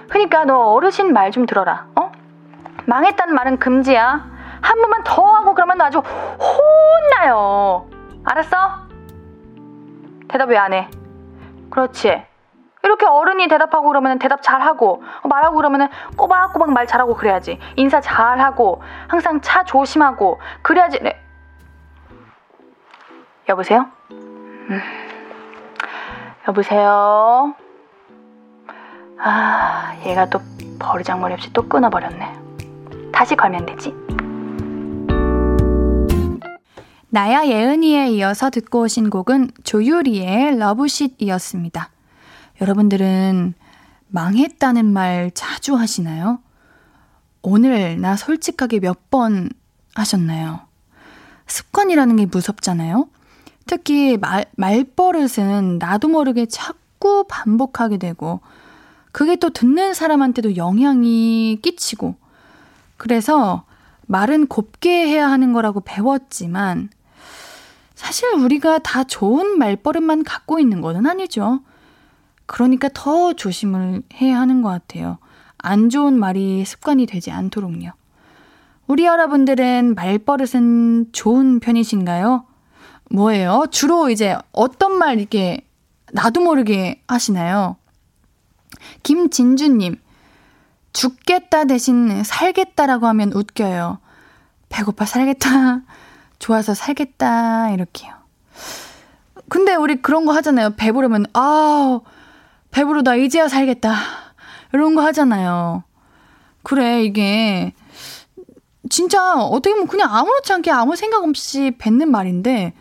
그러니까 0.09 0.45
너 0.45 0.73
어르신 0.73 1.13
말 1.13 1.31
좀 1.31 1.45
들어라. 1.45 1.87
어? 1.95 2.11
망했다는 2.85 3.35
말은 3.35 3.59
금지야. 3.59 4.25
한 4.61 4.81
번만 4.81 5.03
더 5.03 5.23
하고 5.23 5.53
그러면 5.53 5.77
너 5.77 5.85
아주 5.85 5.99
혼나요. 5.99 7.87
알았어? 8.25 8.57
대답 10.29 10.49
왜 10.49 10.57
안 10.57 10.73
해? 10.73 10.89
그렇지. 11.69 12.25
이렇게 12.83 13.05
어른이 13.05 13.47
대답하고 13.49 13.87
그러면 13.89 14.17
대답 14.19 14.41
잘하고 14.41 15.03
말하고 15.29 15.57
그러면 15.57 15.89
꼬박꼬박 16.15 16.71
말 16.71 16.87
잘하고 16.87 17.15
그래야지. 17.15 17.59
인사 17.75 17.99
잘하고 17.99 18.81
항상 19.07 19.41
차 19.41 19.63
조심하고 19.65 20.39
그래야지. 20.61 20.99
네. 21.03 21.19
여보세요? 23.49 23.87
음. 24.11 24.81
여보세요? 26.47 27.53
아, 29.19 29.95
얘가 30.05 30.29
또 30.29 30.39
버르장머리 30.79 31.33
없이 31.33 31.49
또 31.53 31.67
끊어버렸네. 31.67 32.33
다시 33.11 33.35
걸면 33.35 33.65
되지. 33.65 33.93
나야 37.09 37.45
예은이에 37.47 38.09
이어서 38.11 38.49
듣고 38.49 38.81
오신 38.81 39.09
곡은 39.09 39.51
조유리의 39.63 40.57
러브쉿이었습니다. 40.57 41.89
여러분들은 42.61 43.53
망했다는 44.09 44.85
말 44.85 45.31
자주 45.33 45.75
하시나요? 45.75 46.39
오늘 47.41 47.99
나 47.99 48.15
솔직하게 48.15 48.79
몇 48.81 48.97
번 49.09 49.49
하셨나요? 49.95 50.59
습관이라는 51.47 52.17
게 52.17 52.25
무섭잖아요? 52.25 53.07
특히 53.65 54.17
말, 54.17 54.45
말버릇은 54.57 55.77
나도 55.79 56.09
모르게 56.09 56.45
자꾸 56.45 57.25
반복하게 57.27 57.97
되고, 57.97 58.41
그게 59.11 59.35
또 59.35 59.49
듣는 59.49 59.93
사람한테도 59.93 60.55
영향이 60.55 61.59
끼치고, 61.61 62.15
그래서 62.97 63.63
말은 64.07 64.47
곱게 64.47 65.07
해야 65.07 65.29
하는 65.29 65.53
거라고 65.53 65.81
배웠지만, 65.81 66.89
사실 67.95 68.29
우리가 68.35 68.79
다 68.79 69.03
좋은 69.03 69.57
말버릇만 69.57 70.23
갖고 70.23 70.59
있는 70.59 70.81
거는 70.81 71.07
아니죠. 71.07 71.61
그러니까 72.45 72.89
더 72.93 73.33
조심을 73.33 74.03
해야 74.21 74.39
하는 74.39 74.61
것 74.61 74.69
같아요. 74.69 75.17
안 75.57 75.89
좋은 75.89 76.17
말이 76.17 76.63
습관이 76.63 77.07
되지 77.07 77.31
않도록요. 77.31 77.91
우리 78.85 79.05
여러분들은 79.05 79.95
말버릇은 79.95 81.11
좋은 81.11 81.59
편이신가요? 81.59 82.45
뭐예요? 83.09 83.65
주로 83.71 84.09
이제 84.09 84.37
어떤 84.51 84.97
말 84.97 85.19
이렇게 85.19 85.65
나도 86.13 86.41
모르게 86.41 87.01
하시나요? 87.07 87.76
김진주님, 89.03 90.01
죽겠다 90.93 91.65
대신 91.65 92.23
살겠다라고 92.23 93.07
하면 93.07 93.31
웃겨요. 93.33 93.99
배고파 94.69 95.05
살겠다. 95.05 95.81
좋아서 96.39 96.73
살겠다. 96.73 97.71
이렇게요. 97.71 98.13
근데 99.49 99.75
우리 99.75 100.01
그런 100.01 100.25
거 100.25 100.33
하잖아요. 100.33 100.71
배부르면, 100.75 101.27
아 101.33 101.99
배부르다. 102.71 103.15
이제야 103.15 103.47
살겠다. 103.47 103.95
이런 104.73 104.95
거 104.95 105.03
하잖아요. 105.03 105.83
그래, 106.63 107.03
이게, 107.03 107.73
진짜 108.89 109.35
어떻게 109.35 109.73
보면 109.73 109.87
그냥 109.87 110.13
아무렇지 110.13 110.51
않게 110.51 110.71
아무 110.71 110.95
생각 110.95 111.23
없이 111.23 111.75
뱉는 111.77 112.11
말인데, 112.11 112.73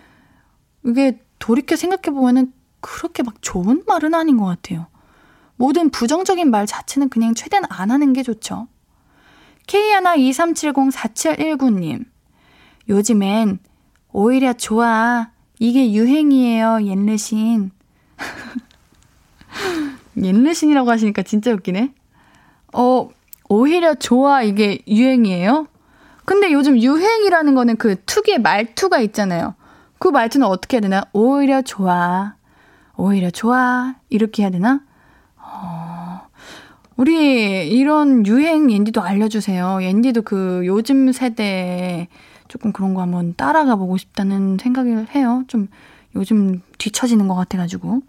이게 0.84 1.20
돌이켜 1.38 1.76
생각해보면은 1.76 2.52
그렇게 2.80 3.22
막 3.22 3.34
좋은 3.40 3.84
말은 3.86 4.14
아닌 4.14 4.36
것 4.38 4.46
같아요. 4.46 4.86
모든 5.56 5.90
부정적인 5.90 6.50
말 6.50 6.66
자체는 6.66 7.08
그냥 7.08 7.34
최대한 7.34 7.64
안 7.68 7.90
하는 7.90 8.12
게 8.12 8.22
좋죠. 8.22 8.68
K123704719님. 9.66 12.04
요즘엔 12.88 13.58
오히려 14.12 14.52
좋아. 14.52 15.30
이게 15.58 15.92
유행이에요, 15.92 16.84
옛르신. 16.84 17.72
옛르신이라고 20.22 20.90
하시니까 20.90 21.22
진짜 21.22 21.52
웃기네. 21.52 21.92
어, 22.74 23.08
오히려 23.48 23.94
좋아. 23.94 24.42
이게 24.42 24.80
유행이에요? 24.86 25.66
근데 26.24 26.52
요즘 26.52 26.80
유행이라는 26.80 27.54
거는 27.54 27.76
그 27.76 27.96
특유의 28.04 28.40
말투가 28.40 28.98
있잖아요. 29.00 29.54
그 29.98 30.08
말투는 30.08 30.46
어떻게 30.46 30.76
해야 30.76 30.82
되나? 30.82 31.04
오히려 31.12 31.62
좋아. 31.62 32.34
오히려 32.96 33.30
좋아. 33.30 33.94
이렇게 34.08 34.42
해야 34.42 34.50
되나? 34.50 34.80
어, 35.62 36.20
우리 36.96 37.68
이런 37.68 38.26
유행 38.26 38.70
옌디도 38.70 39.02
알려주세요. 39.02 39.78
옌디도 39.82 40.22
그 40.22 40.62
요즘 40.64 41.12
세대 41.12 42.08
조금 42.48 42.72
그런 42.72 42.94
거 42.94 43.02
한번 43.02 43.34
따라가 43.36 43.76
보고 43.76 43.96
싶다는 43.96 44.58
생각을 44.60 45.08
해요. 45.14 45.44
좀 45.48 45.68
요즘 46.14 46.62
뒤처지는 46.78 47.28
것 47.28 47.34
같아가지고. 47.34 48.02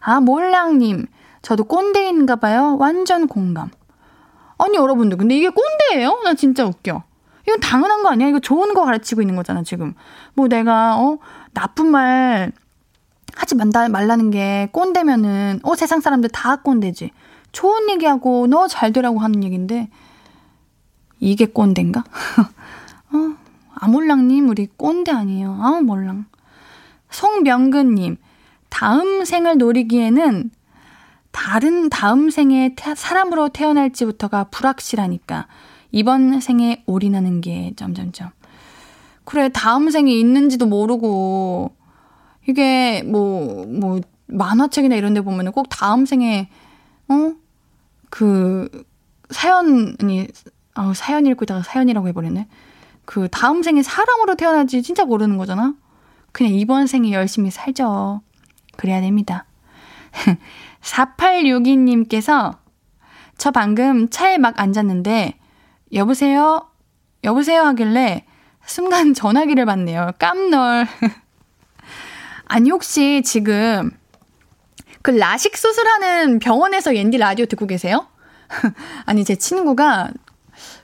아, 0.00 0.20
몰랑님. 0.20 1.06
저도 1.42 1.64
꼰대인가 1.64 2.36
봐요. 2.36 2.76
완전 2.78 3.26
공감. 3.26 3.70
아니, 4.58 4.76
여러분들. 4.76 5.16
근데 5.16 5.36
이게 5.36 5.48
꼰대예요? 5.48 6.20
나 6.24 6.34
진짜 6.34 6.64
웃겨. 6.66 7.02
이건 7.46 7.60
당연한 7.60 8.02
거 8.02 8.10
아니야? 8.10 8.28
이거 8.28 8.38
좋은 8.38 8.74
거 8.74 8.84
가르치고 8.84 9.22
있는 9.22 9.36
거잖아, 9.36 9.62
지금. 9.62 9.94
뭐 10.34 10.48
내가, 10.48 10.98
어, 11.00 11.18
나쁜 11.52 11.86
말 11.90 12.52
하지 13.40 13.54
말라, 13.54 13.88
말라는 13.88 14.30
게 14.30 14.68
꼰대면은, 14.72 15.60
어, 15.62 15.74
세상 15.74 16.00
사람들 16.00 16.28
다 16.30 16.56
꼰대지. 16.56 17.10
좋은 17.52 17.88
얘기하고, 17.88 18.46
너 18.46 18.66
잘 18.68 18.92
되라고 18.92 19.18
하는 19.18 19.42
얘기인데, 19.42 19.88
이게 21.20 21.46
꼰대인가? 21.46 22.04
어, 23.12 23.36
아몰랑님, 23.74 24.50
우리 24.50 24.66
꼰대 24.76 25.10
아니에요. 25.10 25.58
아, 25.58 25.80
몰랑. 25.80 26.26
송명근님, 27.10 28.18
다음 28.68 29.24
생을 29.24 29.56
노리기에는 29.56 30.50
다른 31.30 31.88
다음 31.88 32.28
생에 32.28 32.74
태, 32.76 32.94
사람으로 32.94 33.48
태어날지부터가 33.48 34.44
불확실하니까 34.44 35.46
이번 35.92 36.40
생에 36.40 36.82
올인하는 36.86 37.40
게 37.40 37.72
점점점. 37.76 38.30
그래, 39.24 39.48
다음 39.48 39.88
생에 39.90 40.12
있는지도 40.12 40.66
모르고 40.66 41.74
이게 42.50 43.02
뭐뭐 43.04 43.66
뭐 43.66 44.00
만화책이나 44.26 44.96
이런 44.96 45.14
데 45.14 45.20
보면은 45.20 45.52
꼭 45.52 45.68
다음 45.68 46.04
생에 46.04 46.48
어? 47.08 47.32
그 48.10 48.68
사연이 49.30 50.28
아, 50.74 50.92
사연 50.94 51.26
읽고 51.26 51.44
있다가 51.44 51.62
사연이라고 51.62 52.08
해 52.08 52.12
버렸네. 52.12 52.48
그 53.04 53.28
다음 53.30 53.62
생에 53.62 53.82
사람으로 53.82 54.36
태어날지 54.36 54.82
진짜 54.82 55.04
모르는 55.04 55.36
거잖아. 55.36 55.74
그냥 56.32 56.52
이번 56.52 56.86
생에 56.86 57.12
열심히 57.12 57.50
살죠. 57.50 58.20
그래야 58.76 59.00
됩니다. 59.00 59.46
4862님께서 60.82 62.58
저 63.36 63.50
방금 63.50 64.08
차에 64.10 64.38
막 64.38 64.60
앉았는데 64.60 65.38
여보세요? 65.92 66.68
여보세요 67.24 67.62
하길래 67.62 68.24
순간 68.64 69.14
전화기를 69.14 69.66
받네요. 69.66 70.12
깜놀. 70.18 70.86
아니 72.50 72.70
혹시 72.70 73.22
지금 73.24 73.92
그 75.02 75.12
라식 75.12 75.56
수술하는 75.56 76.40
병원에서 76.40 76.96
옌디 76.96 77.16
라디오 77.16 77.46
듣고 77.46 77.68
계세요? 77.68 78.08
아니 79.06 79.24
제 79.24 79.36
친구가 79.36 80.10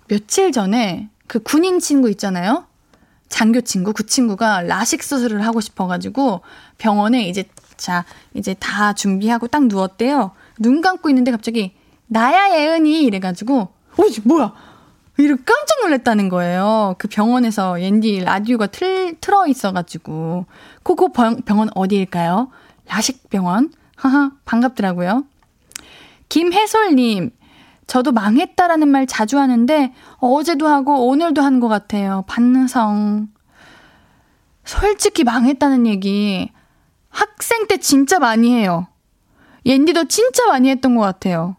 며칠 0.07 0.53
전에 0.53 1.11
그 1.27 1.41
군인 1.41 1.81
친구 1.81 2.09
있잖아요. 2.11 2.67
장교 3.29 3.61
친구, 3.63 3.93
그 3.93 4.07
친구가 4.07 4.63
라식 4.63 5.03
수술을 5.03 5.45
하고 5.45 5.61
싶어가지고 5.61 6.43
병원에 6.79 7.27
이제 7.29 7.49
자, 7.77 8.05
이제 8.33 8.55
다 8.55 8.93
준비하고 8.93 9.49
딱 9.49 9.67
누웠대요. 9.67 10.31
눈 10.61 10.81
감고 10.81 11.09
있는데 11.09 11.33
갑자기 11.33 11.75
나야 12.07 12.57
예은이 12.57 13.03
이래가지고 13.03 13.59
어, 13.59 14.03
뭐야? 14.23 14.55
이렇게 15.19 15.43
깜짝 15.45 15.81
놀랐다는 15.83 16.29
거예요. 16.29 16.95
그 16.99 17.09
병원에서 17.09 17.81
옌디 17.81 18.21
라디오가 18.21 18.67
틀, 18.67 19.17
틀어 19.21 19.47
있어가지고. 19.47 20.47
그거 20.83 21.09
병원 21.45 21.71
어디일까요? 21.75 22.51
라식병원? 22.87 23.73
하하, 23.97 24.33
반갑더라고요. 24.45 25.25
김혜솔님, 26.29 27.31
저도 27.87 28.13
망했다라는 28.13 28.89
말 28.89 29.07
자주 29.07 29.39
하는데, 29.39 29.95
어제도 30.19 30.67
하고 30.69 31.09
오늘도 31.09 31.41
한 31.41 31.61
것 31.61 31.69
같아요. 31.69 32.25
반성. 32.27 33.29
솔직히 34.65 35.25
망했다는 35.25 35.87
얘기, 35.87 36.51
학생 37.09 37.67
때 37.69 37.79
진짜 37.79 38.19
많이 38.19 38.53
해요. 38.53 38.89
옌디도 39.65 40.05
진짜 40.09 40.47
많이 40.47 40.69
했던 40.69 40.95
것 40.97 41.03
같아요. 41.03 41.57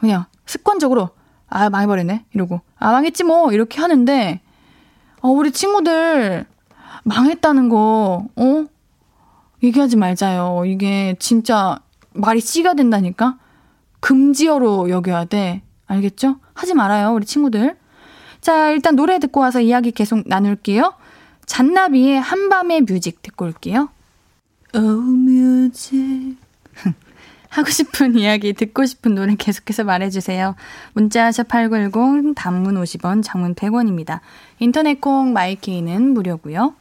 그냥 0.00 0.24
습관적으로 0.46 1.10
아 1.48 1.70
망해버리네 1.70 2.24
이러고 2.34 2.60
아 2.78 2.92
망했지 2.92 3.24
뭐 3.24 3.52
이렇게 3.52 3.80
하는데 3.80 4.40
어 5.20 5.28
우리 5.28 5.50
친구들 5.52 6.46
망했다는 7.04 7.68
거 7.68 8.26
어? 8.36 8.64
얘기하지 9.62 9.96
말자요. 9.96 10.64
이게 10.66 11.16
진짜 11.18 11.78
말이 12.12 12.40
씨가 12.40 12.74
된다니까. 12.74 13.38
금지어로 14.00 14.90
여겨야 14.90 15.24
돼. 15.24 15.62
알겠죠? 15.86 16.36
하지 16.54 16.74
말아요, 16.74 17.12
우리 17.14 17.24
친구들. 17.24 17.76
자, 18.40 18.70
일단 18.70 18.96
노래 18.96 19.18
듣고 19.18 19.40
와서 19.40 19.60
이야기 19.60 19.90
계속 19.90 20.22
나눌게요. 20.26 20.94
잔나비의 21.46 22.20
한밤의 22.20 22.82
뮤직 22.82 23.22
듣고 23.22 23.46
올게요. 23.46 23.88
Oh, 24.74 25.00
music. 25.16 26.36
하고 27.56 27.70
싶은 27.70 28.16
이야기, 28.20 28.52
듣고 28.52 28.84
싶은 28.84 29.14
노래 29.14 29.34
계속해서 29.34 29.84
말해주세요. 29.84 30.54
문자샵 30.92 31.48
8910, 31.48 32.34
단문 32.36 32.74
50원, 32.74 33.22
장문 33.24 33.54
100원입니다. 33.54 34.20
인터넷 34.58 35.00
콩, 35.00 35.32
마이케이는 35.32 36.12
무료고요. 36.12 36.74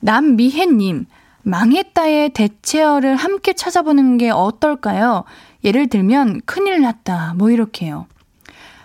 남미혜님, 0.00 1.06
망했다의 1.44 2.30
대체어를 2.30 3.16
함께 3.16 3.54
찾아보는 3.54 4.18
게 4.18 4.28
어떨까요? 4.28 5.24
예를 5.64 5.88
들면, 5.88 6.42
큰일 6.44 6.82
났다, 6.82 7.34
뭐 7.38 7.50
이렇게요. 7.50 8.06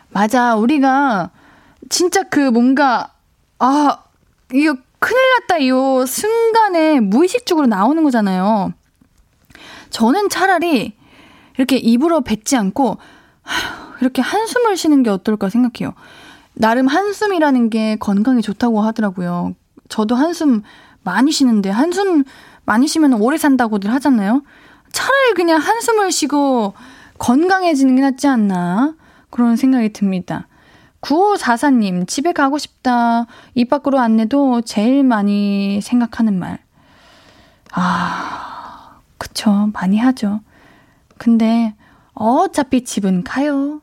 맞아, 0.10 0.56
우리가 0.56 1.32
진짜 1.90 2.24
그 2.24 2.40
뭔가, 2.40 3.14
아, 3.60 4.04
이거 4.54 4.78
큰일 5.00 5.22
났다, 5.42 5.58
이 5.58 5.72
순간에 6.08 7.02
무의식적으로 7.02 7.68
나오는 7.68 8.02
거잖아요. 8.02 8.72
저는 9.90 10.30
차라리 10.30 10.94
이렇게 11.58 11.78
입으로 11.78 12.22
뱉지 12.22 12.56
않고 12.56 12.98
이렇게 14.02 14.22
한숨을 14.22 14.78
쉬는 14.78 15.04
게 15.04 15.10
어떨까 15.10 15.50
생각해요. 15.50 15.94
나름 16.54 16.88
한숨이라는 16.88 17.70
게 17.70 17.96
건강에 17.98 18.42
좋다고 18.42 18.82
하더라고요. 18.82 19.54
저도 19.90 20.16
한숨 20.16 20.64
많이 21.04 21.32
쉬는데 21.32 21.70
한숨 21.70 22.24
많이 22.66 22.88
쉬면 22.88 23.14
오래 23.14 23.38
산다고들 23.38 23.92
하잖아요. 23.94 24.44
차라리 24.92 25.34
그냥 25.36 25.60
한숨을 25.60 26.12
쉬고 26.12 26.74
건강해지는 27.18 27.96
게 27.96 28.02
낫지 28.02 28.28
않나 28.28 28.96
그런 29.30 29.56
생각이 29.56 29.94
듭니다. 29.94 30.48
9544님, 31.02 32.08
집에 32.08 32.34
가고 32.34 32.58
싶다. 32.58 33.28
입 33.54 33.70
밖으로 33.70 34.00
안 34.00 34.18
내도 34.18 34.62
제일 34.62 35.04
많이 35.04 35.80
생각하는 35.82 36.38
말. 36.40 36.60
아, 37.72 38.57
그쵸. 39.18 39.70
많이 39.74 39.98
하죠. 39.98 40.42
근데 41.18 41.74
어차피 42.14 42.84
집은 42.84 43.24
가요. 43.24 43.82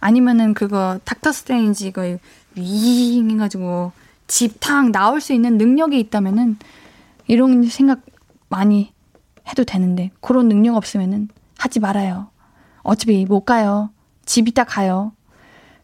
아니면은 0.00 0.54
그거 0.54 0.98
닥터 1.04 1.32
스트레인지 1.32 1.88
이거 1.88 2.18
윙 2.56 3.30
해가지고 3.30 3.92
집탁 4.26 4.90
나올 4.90 5.20
수 5.20 5.32
있는 5.32 5.58
능력이 5.58 5.98
있다면은 6.00 6.58
이런 7.26 7.64
생각 7.64 8.00
많이 8.48 8.92
해도 9.48 9.64
되는데 9.64 10.10
그런 10.20 10.48
능력 10.48 10.76
없으면은 10.76 11.28
하지 11.58 11.80
말아요. 11.80 12.28
어차피 12.82 13.24
못 13.24 13.44
가요. 13.44 13.90
집 14.24 14.48
이따 14.48 14.64
가요. 14.64 15.12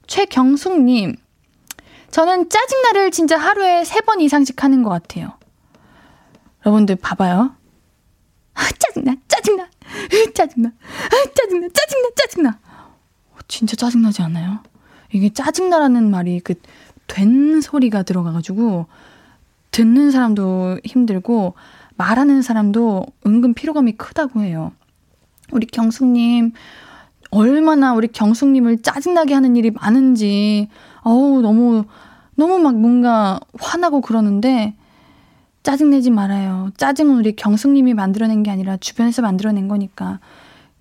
최경숙님, 0.07 1.17
저는 2.11 2.49
짜증나를 2.49 3.11
진짜 3.11 3.37
하루에 3.39 3.85
세 3.85 4.01
번 4.01 4.21
이상씩 4.21 4.63
하는 4.63 4.83
것 4.83 4.91
같아요. 4.91 5.33
여러분들 6.67 6.97
봐봐요. 6.97 7.55
아, 8.61 8.69
짜증나, 8.79 9.17
짜증나, 9.27 9.67
짜증나, 10.35 10.69
아, 10.69 11.31
짜증나, 11.35 11.69
짜증나, 11.73 12.09
짜증나. 12.17 12.59
어, 13.33 13.37
진짜 13.49 13.75
짜증나지 13.77 14.23
않아요? 14.23 14.61
이게 15.13 15.33
짜증나라는 15.33 16.11
말이 16.11 16.41
그 16.41 16.55
된 17.11 17.61
소리가 17.61 18.05
들어가가지고 18.05 18.87
듣는 19.73 20.11
사람도 20.11 20.79
힘들고 20.85 21.55
말하는 21.97 22.41
사람도 22.41 23.05
은근 23.27 23.53
피로감이 23.55 23.93
크다고 23.93 24.43
해요. 24.43 24.73
우리 25.53 25.67
경숙님, 25.67 26.53
얼마나 27.33 27.95
우리 27.95 28.09
경숙님을 28.09 28.83
짜증나게 28.83 29.35
하는 29.35 29.57
일이 29.57 29.71
많은지, 29.71 30.69
어우, 31.03 31.43
너무, 31.43 31.85
너무 32.37 32.59
막 32.59 32.77
뭔가 32.77 33.41
화나고 33.59 34.01
그러는데, 34.01 34.75
짜증내지 35.63 36.11
말아요. 36.11 36.71
짜증은 36.77 37.17
우리 37.17 37.37
경숙님이 37.37 37.95
만들어낸 37.95 38.43
게 38.43 38.51
아니라 38.51 38.77
주변에서 38.79 39.23
만들어낸 39.23 39.69
거니까. 39.69 40.21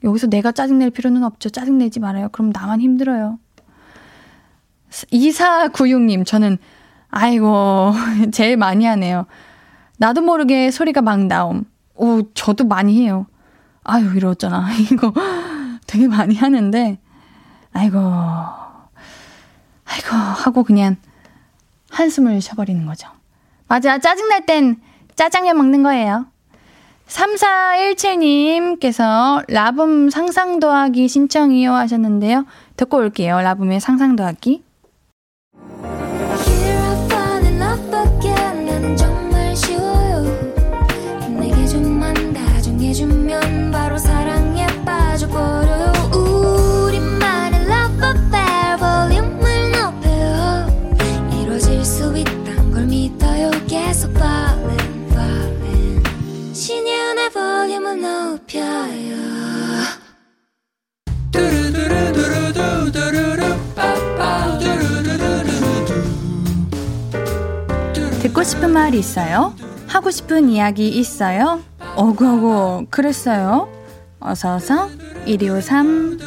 여기서 0.04 0.28
내가 0.28 0.52
짜증낼 0.52 0.92
필요는 0.92 1.24
없죠. 1.24 1.50
짜증내지 1.50 2.00
말아요. 2.00 2.30
그럼 2.30 2.52
나만 2.52 2.80
힘들어요. 2.80 3.38
2496님, 4.90 6.26
저는, 6.26 6.58
아이고, 7.10 7.94
제일 8.32 8.58
많이 8.58 8.86
하네요. 8.86 9.26
나도 9.98 10.22
모르게 10.22 10.72
소리가 10.72 11.02
막 11.02 11.26
나옴. 11.26 11.66
오, 11.96 12.22
저도 12.34 12.64
많이 12.64 13.02
해요. 13.02 13.28
아유, 13.84 14.16
이러잖아. 14.16 14.70
이거 14.92 15.14
되게 15.86 16.08
많이 16.08 16.36
하는데, 16.36 16.98
아이고, 17.74 18.00
아이고, 18.00 20.16
하고 20.16 20.64
그냥 20.64 20.96
한숨을 21.92 22.40
쉬어버리는 22.40 22.86
거죠. 22.86 23.10
맞아, 23.70 24.00
짜증날 24.00 24.46
땐 24.46 24.76
짜장면 25.16 25.56
먹는 25.56 25.84
거예요. 25.84 26.26
3417님께서 27.08 29.44
라붐 29.48 30.10
상상 30.10 30.60
더하기 30.60 31.08
신청이요 31.08 31.74
하셨는데요. 31.74 32.46
듣고 32.76 32.98
올게요. 32.98 33.40
라붐의 33.42 33.80
상상 33.80 34.16
더하기. 34.16 34.64
싶은 68.50 68.72
말이 68.74 68.98
있어요? 68.98 69.54
하고 69.88 70.10
싶은 70.10 70.50
이야기 70.50 70.88
있어요? 70.88 71.62
어구어구 71.96 72.88
그랬어요. 72.90 73.70
어서어서 74.20 74.90
1253 75.26 76.18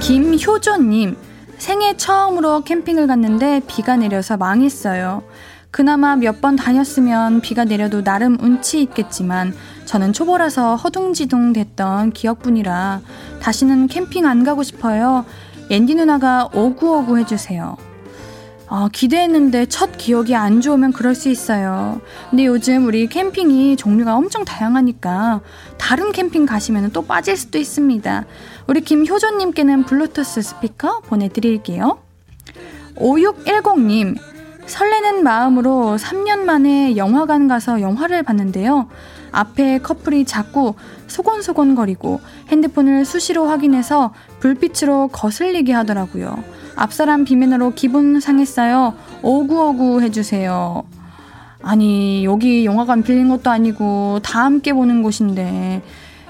김효조님 0.00 1.16
생애 1.58 1.96
처음으로 1.96 2.62
캠핑을 2.62 3.06
갔는데 3.06 3.60
비가 3.66 3.96
내려서 3.96 4.36
망했어요. 4.36 5.22
그나마 5.70 6.16
몇 6.16 6.40
번 6.40 6.56
다녔으면 6.56 7.40
비가 7.42 7.64
내려도 7.64 8.02
나름 8.02 8.36
운치 8.40 8.82
있겠지만 8.82 9.54
저는 9.84 10.12
초보라서 10.12 10.74
허둥지둥 10.76 11.52
됐던 11.52 12.12
기억뿐이라 12.12 13.00
다시는 13.40 13.86
캠핑 13.86 14.26
안 14.26 14.42
가고 14.42 14.62
싶어요. 14.62 15.24
앤디 15.70 15.94
누나가 15.94 16.48
오구오구 16.52 17.18
해주세요. 17.18 17.76
어, 18.66 18.88
기대했는데 18.92 19.66
첫 19.66 19.96
기억이 19.96 20.34
안 20.34 20.60
좋으면 20.60 20.92
그럴 20.92 21.14
수 21.14 21.28
있어요. 21.28 22.00
근데 22.28 22.44
요즘 22.46 22.86
우리 22.86 23.06
캠핑이 23.06 23.76
종류가 23.76 24.16
엄청 24.16 24.44
다양하니까 24.44 25.40
다른 25.78 26.10
캠핑 26.10 26.46
가시면 26.46 26.90
또 26.90 27.02
빠질 27.02 27.36
수도 27.36 27.58
있습니다. 27.58 28.24
우리 28.66 28.80
김효조님께는 28.80 29.84
블루투스 29.84 30.42
스피커 30.42 31.00
보내드릴게요. 31.02 31.98
5610님, 32.96 34.16
설레는 34.66 35.22
마음으로 35.22 35.96
3년 35.98 36.40
만에 36.40 36.96
영화관 36.96 37.46
가서 37.48 37.80
영화를 37.80 38.24
봤는데요. 38.24 38.88
앞에 39.32 39.78
커플이 39.78 40.24
자꾸 40.24 40.74
소곤소곤거리고 41.06 42.20
핸드폰을 42.48 43.04
수시로 43.04 43.46
확인해서 43.46 44.12
불빛으로 44.40 45.08
거슬리게 45.08 45.72
하더라고요. 45.72 46.42
앞사람 46.76 47.24
비면으로 47.24 47.72
기분 47.74 48.20
상했어요. 48.20 48.94
오구오구 49.22 50.00
해주세요. 50.02 50.82
아니, 51.62 52.24
여기 52.24 52.64
영화관 52.64 53.02
빌린 53.02 53.28
것도 53.28 53.50
아니고 53.50 54.20
다 54.22 54.44
함께 54.44 54.72
보는 54.72 55.02
곳인데, 55.02 55.82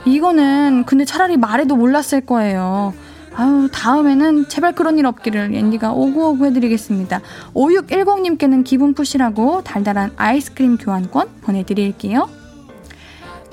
이거는 0.05 0.85
근데 0.87 1.05
차라리 1.05 1.37
말해도 1.37 1.77
몰랐을 1.77 2.23
거예요. 2.27 2.93
아유, 3.35 3.69
다음에는 3.73 4.49
제발 4.49 4.75
그런 4.75 4.99
일 4.99 5.07
없기를 5.07 5.55
앤디가 5.55 5.93
오구오구 5.93 6.47
해드리겠습니다. 6.47 7.21
5610님께는 7.55 8.65
기분 8.65 8.93
푸시라고 8.93 9.63
달달한 9.63 10.11
아이스크림 10.17 10.79
교환권 10.79 11.29
보내드릴게요. 11.43 12.40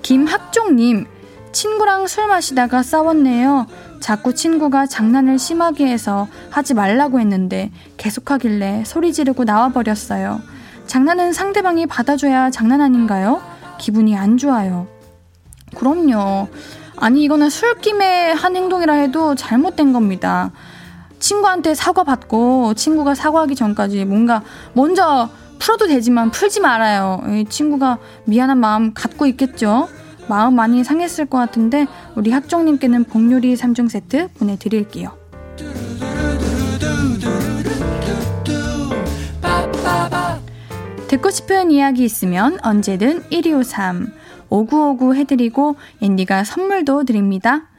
김학종님, 0.01 1.05
친구랑 1.51 2.07
술 2.07 2.27
마시다가 2.27 2.83
싸웠네요. 2.83 3.67
자꾸 3.99 4.35
친구가 4.35 4.85
장난을 4.85 5.39
심하게 5.39 5.87
해서 5.87 6.27
하지 6.49 6.73
말라고 6.73 7.19
했는데 7.19 7.71
계속하길래 7.97 8.83
소리 8.85 9.11
지르고 9.11 9.43
나와버렸어요. 9.43 10.41
장난은 10.85 11.33
상대방이 11.33 11.85
받아줘야 11.85 12.49
장난 12.51 12.81
아닌가요? 12.81 13.41
기분이 13.79 14.15
안 14.15 14.37
좋아요. 14.37 14.87
그럼요. 15.75 16.47
아니, 16.95 17.23
이거는 17.23 17.49
술김에 17.49 18.31
한 18.31 18.55
행동이라 18.55 18.93
해도 18.93 19.35
잘못된 19.35 19.93
겁니다. 19.93 20.51
친구한테 21.19 21.73
사과받고 21.75 22.73
친구가 22.75 23.15
사과하기 23.15 23.55
전까지 23.55 24.05
뭔가 24.05 24.43
먼저 24.73 25.29
풀어도 25.59 25.87
되지만 25.87 26.31
풀지 26.31 26.59
말아요. 26.59 27.21
친구가 27.49 27.99
미안한 28.25 28.59
마음 28.59 28.93
갖고 28.93 29.25
있겠죠? 29.27 29.89
마음 30.27 30.55
많이 30.55 30.83
상했을 30.83 31.25
것 31.25 31.37
같은데 31.37 31.87
우리 32.15 32.31
학종님께는 32.31 33.05
복요리 33.05 33.55
3종 33.55 33.89
세트 33.89 34.29
보내드릴게요. 34.37 35.17
듣고 41.07 41.29
싶은 41.29 41.71
이야기 41.71 42.03
있으면 42.03 42.59
언제든 42.61 43.23
1253 43.29 44.11
5959 44.49 45.15
해드리고 45.15 45.75
앤디가 46.01 46.43
선물도 46.43 47.05
드립니다. 47.05 47.69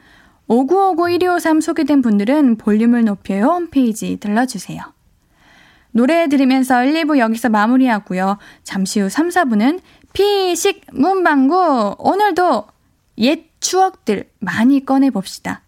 5959 0.47 1.09
1253 1.09 1.61
소개된 1.61 2.01
분들은 2.01 2.57
볼륨을 2.57 3.05
높여요 3.05 3.45
홈페이지 3.45 4.17
들러주세요. 4.17 4.81
노래 5.91 6.27
들으면서 6.27 6.83
1, 6.83 6.93
2부 6.93 7.17
여기서 7.17 7.49
마무리하고요. 7.49 8.37
잠시 8.63 8.99
후 8.99 9.09
3, 9.09 9.29
4부는 9.29 9.79
피식 10.13 10.85
문방구 10.91 11.95
오늘도 11.97 12.65
옛 13.19 13.45
추억들 13.59 14.29
많이 14.39 14.85
꺼내봅시다. 14.85 15.61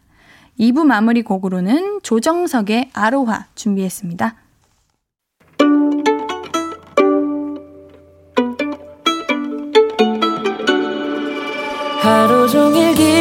2부 0.59 0.85
마무리 0.85 1.23
곡으로는 1.23 2.01
조정석의 2.03 2.91
아로하 2.93 3.47
준비했습니다. 3.55 4.35
하루 12.01 12.47
종일 12.49 12.95
기 12.95 13.20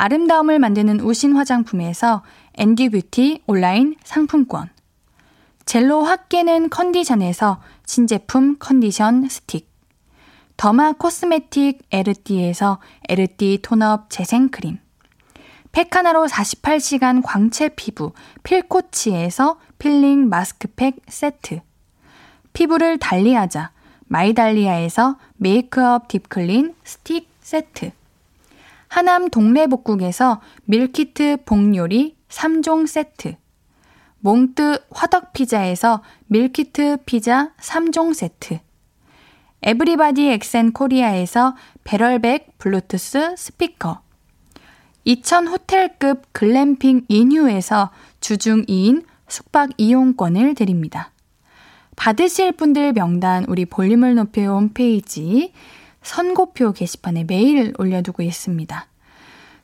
아름다움을 0.00 0.58
만드는 0.58 1.00
우신 1.00 1.36
화장품에서 1.36 2.22
앤디 2.54 2.88
뷰티 2.88 3.42
온라인 3.46 3.96
상품권. 4.02 4.70
젤로 5.66 6.04
확 6.04 6.30
깨는 6.30 6.70
컨디션에서 6.70 7.60
신제품 7.84 8.56
컨디션 8.58 9.28
스틱. 9.28 9.68
더마 10.56 10.92
코스메틱 10.92 11.82
에르띠에서 11.90 12.78
에르띠 13.10 13.58
톤업 13.60 14.08
재생크림. 14.08 14.78
팩 15.72 15.94
하나로 15.94 16.28
48시간 16.28 17.20
광채 17.22 17.68
피부 17.68 18.12
필코치에서 18.42 19.60
필링 19.78 20.30
마스크팩 20.30 20.96
세트. 21.08 21.60
피부를 22.54 22.98
달리하자 22.98 23.70
마이달리아에서 24.06 25.18
메이크업 25.36 26.08
딥클린 26.08 26.74
스틱 26.84 27.28
세트. 27.42 27.99
하남 28.90 29.30
동래복국에서 29.30 30.40
밀키트 30.64 31.44
복요리 31.44 32.16
3종 32.28 32.88
세트. 32.88 33.36
몽뜨 34.18 34.80
화덕피자에서 34.90 36.02
밀키트 36.26 36.98
피자 37.06 37.52
3종 37.60 38.12
세트. 38.12 38.58
에브리바디 39.62 40.26
엑센 40.30 40.72
코리아에서 40.72 41.54
배럴백 41.84 42.58
블루투스 42.58 43.36
스피커. 43.38 44.00
이천 45.04 45.46
호텔급 45.46 46.32
글램핑 46.32 47.02
인휴에서 47.06 47.90
주중 48.18 48.64
2인 48.66 49.04
숙박 49.28 49.70
이용권을 49.76 50.56
드립니다. 50.56 51.12
받으실 51.94 52.50
분들 52.50 52.94
명단 52.94 53.44
우리 53.46 53.66
볼륨을 53.66 54.16
높여 54.16 54.52
홈페이지 54.52 55.52
선고표 56.02 56.72
게시판에 56.72 57.24
매일 57.24 57.74
올려두고 57.78 58.22
있습니다. 58.22 58.86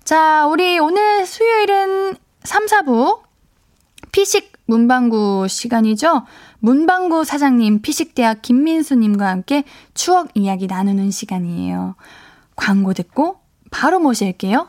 자, 0.04 0.46
우리 0.46 0.78
오늘 0.78 1.26
수요일은 1.26 2.16
3, 2.44 2.66
4부 2.66 3.20
피식 4.12 4.52
문방구 4.66 5.46
시간이죠. 5.48 6.24
문방구 6.60 7.24
사장님 7.24 7.82
피식대학 7.82 8.42
김민수님과 8.42 9.28
함께 9.28 9.64
추억 9.94 10.30
이야기 10.34 10.66
나누는 10.66 11.10
시간이에요. 11.10 11.96
광고 12.56 12.92
듣고 12.94 13.40
바로 13.70 13.98
모실게요. 14.00 14.68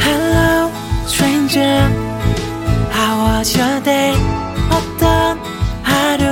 Hello 0.00 0.70
stranger 1.06 1.88
How 2.92 3.38
was 3.38 3.58
your 3.58 3.82
day 3.82 4.14
어떤 4.70 5.38
하루를 5.82 6.31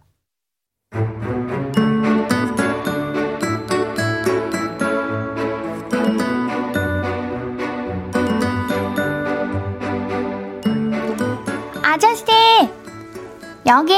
여기 13.71 13.93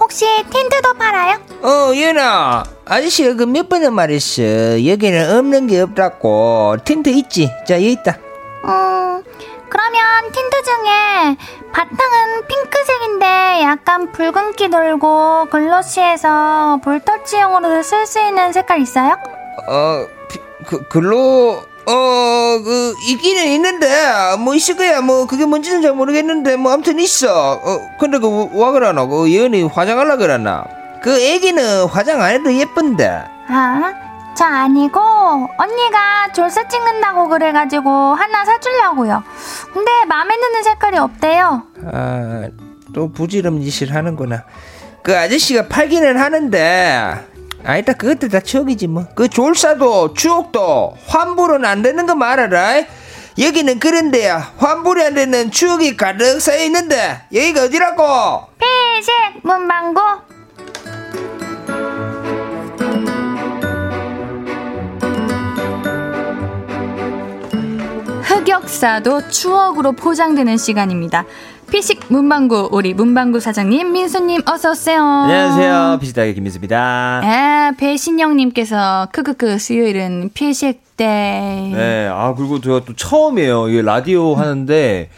혹시 0.00 0.24
텐트도 0.50 0.94
팔아요? 0.94 1.38
어, 1.62 1.92
예나. 1.94 2.64
아저씨가 2.86 3.34
그 3.34 3.44
몇 3.44 3.68
번을 3.68 3.90
말했어. 3.90 4.42
여기는 4.86 5.36
없는 5.38 5.66
게 5.66 5.80
없다고. 5.82 6.76
텐트 6.82 7.10
있지? 7.10 7.50
자, 7.66 7.74
여기 7.74 7.92
있다. 7.92 8.16
음, 8.64 9.22
그러면 9.68 10.32
텐트 10.32 10.62
중에 10.62 11.36
바탕은 11.72 12.46
핑크색인데 12.48 13.60
약간 13.64 14.10
붉은기 14.12 14.70
돌고 14.70 15.48
글로시해서 15.50 16.80
볼터치용으로 16.82 17.82
쓸수 17.82 18.20
있는 18.20 18.54
색깔 18.54 18.80
있어요? 18.80 19.18
어, 19.68 20.06
피- 20.30 20.40
그, 20.66 20.88
글로, 20.88 21.62
어, 21.90 22.60
그, 22.62 22.94
있기는 23.02 23.46
있는데, 23.52 23.88
뭐, 24.38 24.54
있을 24.54 24.76
거야. 24.76 25.00
뭐, 25.00 25.26
그게 25.26 25.46
뭔지는 25.46 25.80
잘 25.80 25.94
모르겠는데, 25.94 26.56
뭐, 26.56 26.72
아무튼 26.72 26.98
있어. 26.98 27.52
어, 27.54 27.80
근데 27.98 28.18
그, 28.18 28.50
와 28.52 28.72
그러나? 28.72 29.06
그, 29.06 29.30
예은이 29.30 29.62
화장하려 29.62 30.18
그러나? 30.18 30.64
그 31.02 31.18
애기는 31.18 31.86
화장 31.86 32.20
안 32.20 32.32
해도 32.32 32.52
예쁜데. 32.52 33.24
아, 33.48 33.94
저 34.36 34.44
아니고 34.44 35.00
언니가 35.00 36.30
졸사 36.34 36.68
찍는다고 36.68 37.28
그래가지고 37.28 37.88
하나 37.88 38.44
사주려고요. 38.44 39.22
근데 39.72 39.90
마음에 40.06 40.36
드는 40.36 40.62
색깔이 40.62 40.98
없대요. 40.98 41.62
아, 41.92 42.48
또 42.92 43.10
부지런 43.10 43.62
짓을 43.62 43.94
하는구나. 43.94 44.44
그 45.02 45.16
아저씨가 45.16 45.68
팔기는 45.68 46.18
하는데, 46.18 47.14
아, 47.64 47.76
일단 47.76 47.96
그것도 47.96 48.28
다 48.28 48.40
추억이지 48.40 48.86
뭐. 48.86 49.06
그 49.14 49.28
졸사도 49.28 50.14
추억도 50.14 50.96
환불은 51.06 51.64
안 51.64 51.82
되는 51.82 52.06
거 52.06 52.14
말아라. 52.14 52.84
여기는 53.38 53.78
그런데야 53.78 54.54
환불이 54.56 55.02
안 55.02 55.14
되는 55.14 55.50
추억이 55.50 55.96
가득 55.96 56.40
쌓여 56.40 56.64
있는데 56.64 57.20
여기가 57.32 57.64
어디라고? 57.64 58.46
피식 58.58 59.12
문방구. 59.42 60.00
흑역사도 68.22 69.28
추억으로 69.28 69.92
포장되는 69.92 70.56
시간입니다. 70.56 71.24
피식 71.70 72.00
문방구 72.08 72.70
우리 72.72 72.94
문방구 72.94 73.40
사장님 73.40 73.92
민수님 73.92 74.40
어서 74.48 74.70
오세요. 74.70 75.02
안녕하세요. 75.02 75.98
비지다의 76.00 76.34
김민수입니다. 76.34 77.20
아, 77.22 77.72
배신영님께서 77.76 79.08
크크크 79.12 79.58
수요일은 79.58 80.30
피식 80.32 80.96
때. 80.96 81.70
네. 81.74 82.08
아, 82.10 82.34
그리고 82.34 82.60
제가 82.60 82.80
또 82.86 82.96
처음이에요. 82.96 83.68
이게 83.68 83.82
라디오 83.82 84.34
하는데 84.34 85.10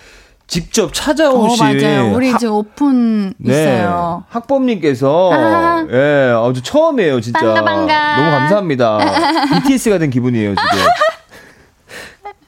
직접 0.48 0.88
어 0.88 0.92
찾아오신. 0.92 1.64
맞아요. 1.64 2.12
우리 2.14 2.30
이제 2.32 2.46
오픈 2.48 3.32
네. 3.38 3.52
있어요. 3.52 4.24
학범님께서. 4.28 5.30
아. 5.32 5.86
예, 5.90 6.34
아주 6.36 6.62
처음이에요, 6.62 7.20
진짜. 7.20 7.38
반가, 7.38 7.62
반가. 7.62 8.16
너무 8.16 8.30
감사합니다. 8.32 8.98
BTS가 9.62 9.98
된 9.98 10.10
기분이에요, 10.10 10.54
지금. 10.56 10.68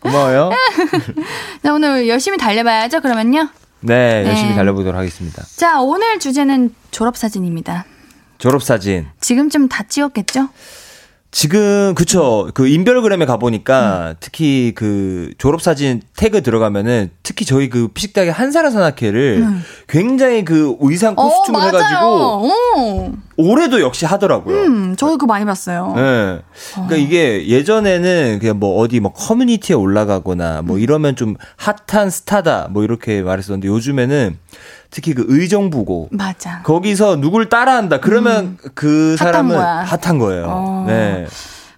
고마워요. 0.00 0.50
자, 1.62 1.72
오늘 1.72 2.08
열심히 2.08 2.36
달려봐야죠. 2.36 3.00
그러면요. 3.00 3.48
네, 3.82 4.24
열심히 4.26 4.50
네. 4.50 4.56
달려보도록 4.56 4.98
하겠습니다. 4.98 5.44
자, 5.56 5.80
오늘 5.80 6.18
주제는 6.18 6.74
졸업사진입니다. 6.90 7.84
졸업사진. 8.38 9.06
지금쯤 9.20 9.68
다 9.68 9.84
찍었겠죠? 9.84 10.48
지금 11.32 11.94
그쵸 11.94 12.50
그 12.52 12.68
인별그램에 12.68 13.24
가 13.24 13.38
보니까 13.38 14.10
음. 14.10 14.14
특히 14.20 14.72
그 14.74 15.32
졸업 15.38 15.62
사진 15.62 16.02
태그 16.14 16.42
들어가면은 16.42 17.10
특히 17.22 17.46
저희 17.46 17.70
그 17.70 17.88
피식대학의 17.88 18.30
한사라 18.34 18.70
산악회를 18.70 19.46
굉장히 19.88 20.44
그 20.44 20.76
의상 20.80 21.14
코스튬을 21.14 21.58
음. 21.58 21.62
어, 21.62 21.66
해가지고 21.66 22.52
오. 22.76 23.12
올해도 23.38 23.80
역시 23.80 24.04
하더라고요. 24.04 24.56
음, 24.56 24.94
저도 24.94 25.12
그거 25.12 25.26
많이 25.26 25.46
봤어요. 25.46 25.94
네. 25.96 26.40
그러니까 26.74 26.96
이게 26.96 27.48
예전에는 27.48 28.38
그냥 28.38 28.58
뭐 28.58 28.78
어디 28.78 29.00
뭐 29.00 29.14
커뮤니티에 29.14 29.74
올라가거나 29.74 30.60
뭐 30.60 30.76
음. 30.76 30.80
이러면 30.82 31.16
좀 31.16 31.36
핫한 31.56 32.10
스타다 32.10 32.68
뭐 32.70 32.84
이렇게 32.84 33.22
말했었는데 33.22 33.68
요즘에는 33.68 34.36
특히 34.92 35.14
그 35.14 35.24
의정부고 35.26 36.10
맞아. 36.12 36.62
거기서 36.62 37.16
누굴 37.16 37.48
따라한다 37.48 37.98
그러면 38.00 38.58
그 38.74 39.12
음. 39.12 39.16
핫한 39.18 39.32
사람은 39.32 39.56
거야. 39.56 39.84
핫한 39.84 40.18
거예요. 40.18 40.44
어. 40.46 40.84
네. 40.86 41.26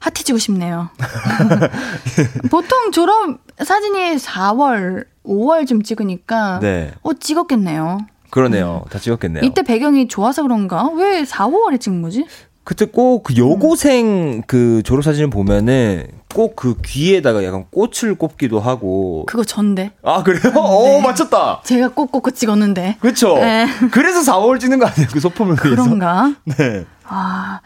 핫해지고 0.00 0.38
싶네요. 0.38 0.90
보통 2.50 2.90
졸업 2.92 3.38
사진이 3.62 4.16
4월, 4.16 5.04
5월쯤 5.24 5.84
찍으니까 5.84 6.58
네. 6.60 6.92
어 7.02 7.14
찍었겠네요. 7.14 7.98
그러네요. 8.30 8.84
다 8.90 8.98
찍었겠네요. 8.98 9.44
이때 9.44 9.62
배경이 9.62 10.08
좋아서 10.08 10.42
그런가? 10.42 10.88
왜 10.88 11.24
4, 11.24 11.46
5월에 11.46 11.80
찍은 11.80 12.02
거지? 12.02 12.26
그때 12.64 12.86
꼭 12.86 13.22
그 13.22 13.36
여고생 13.36 14.42
그 14.46 14.82
졸업 14.84 15.04
사진을 15.04 15.28
보면은 15.30 16.08
꼭 16.34 16.56
그 16.56 16.76
귀에다가 16.84 17.44
약간 17.44 17.66
꽃을 17.70 18.14
꼽기도 18.16 18.58
하고. 18.58 19.24
그거 19.26 19.44
전데. 19.44 19.92
아 20.02 20.22
그래요? 20.22 20.52
어 20.56 21.00
맞췄다. 21.00 21.60
제가 21.64 21.88
꼭꼭꼭 21.90 22.34
찍었는데. 22.34 22.96
그렇죠. 23.00 23.36
네. 23.36 23.66
그래서 23.92 24.20
4월 24.20 24.58
찍는 24.58 24.78
거 24.78 24.86
아니에요? 24.86 25.08
그 25.12 25.20
소품을 25.20 25.56
위해서. 25.62 25.82
그런가? 25.82 26.34
네. 26.44 26.84
아, 27.06 27.60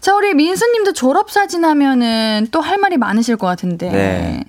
자 0.00 0.14
우리 0.16 0.32
민수 0.34 0.64
님도 0.72 0.94
졸업 0.94 1.30
사진 1.30 1.64
하면은 1.64 2.48
또 2.50 2.60
할 2.60 2.78
말이 2.78 2.96
많으실 2.96 3.36
것 3.36 3.46
같은데. 3.46 3.90
네. 3.90 4.44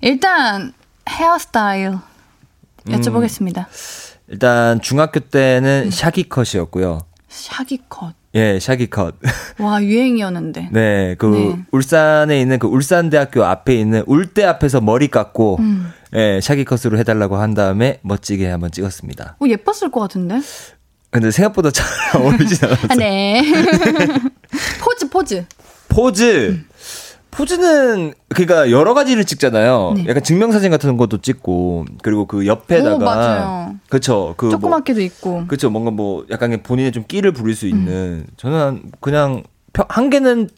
일단 0.00 0.72
헤어스타일 1.08 1.94
여쭤보겠습니다. 2.86 3.66
일단 4.28 4.80
중학교 4.80 5.20
때는 5.20 5.90
샤기 5.90 6.28
컷이었고요. 6.28 7.02
샤기 7.28 7.78
컷. 7.88 8.14
예, 8.34 8.58
샤기 8.60 8.88
컷. 8.88 9.14
와 9.58 9.82
유행이었는데. 9.82 10.68
네, 10.72 11.14
그 11.18 11.26
네. 11.26 11.64
울산에 11.70 12.40
있는 12.40 12.58
그 12.58 12.66
울산대학교 12.66 13.44
앞에 13.44 13.74
있는 13.74 14.02
울대 14.06 14.44
앞에서 14.44 14.80
머리 14.80 15.08
깎고 15.08 15.56
음. 15.60 15.92
예, 16.14 16.40
샤기 16.42 16.64
컷으로 16.64 16.98
해달라고 16.98 17.36
한 17.36 17.54
다음에 17.54 18.00
멋지게 18.02 18.48
한번 18.48 18.70
찍었습니다. 18.72 19.36
어, 19.40 19.44
예뻤을 19.46 19.90
것 19.90 20.00
같은데. 20.00 20.40
근데 21.10 21.30
생각보다 21.30 21.70
잘 21.70 21.86
어울리진 22.20 22.58
않았어요. 22.66 22.88
아, 22.90 22.94
네. 22.96 23.40
포즈 24.80 25.08
포즈. 25.08 25.44
포즈. 25.88 26.60
포즈는 27.34 28.14
그러니까 28.28 28.70
여러 28.70 28.94
가지를 28.94 29.24
찍잖아요. 29.24 29.94
네. 29.96 30.04
약간 30.08 30.22
증명사진 30.22 30.70
같은 30.70 30.96
것도 30.96 31.18
찍고 31.18 31.86
그리고 32.02 32.26
그 32.26 32.46
옆에다가. 32.46 33.72
그렇죠. 33.88 34.34
그 34.36 34.46
뭐, 34.46 34.52
조그맣게도 34.52 35.00
있고. 35.00 35.44
그렇죠. 35.46 35.70
뭔가 35.70 35.90
뭐 35.90 36.24
약간 36.30 36.62
본인의 36.62 36.92
좀 36.92 37.04
끼를 37.06 37.32
부릴 37.32 37.54
수 37.56 37.66
있는 37.66 38.26
저는 38.36 38.82
그냥 39.00 39.42
평- 39.72 39.86
한 39.88 40.10
개는 40.10 40.48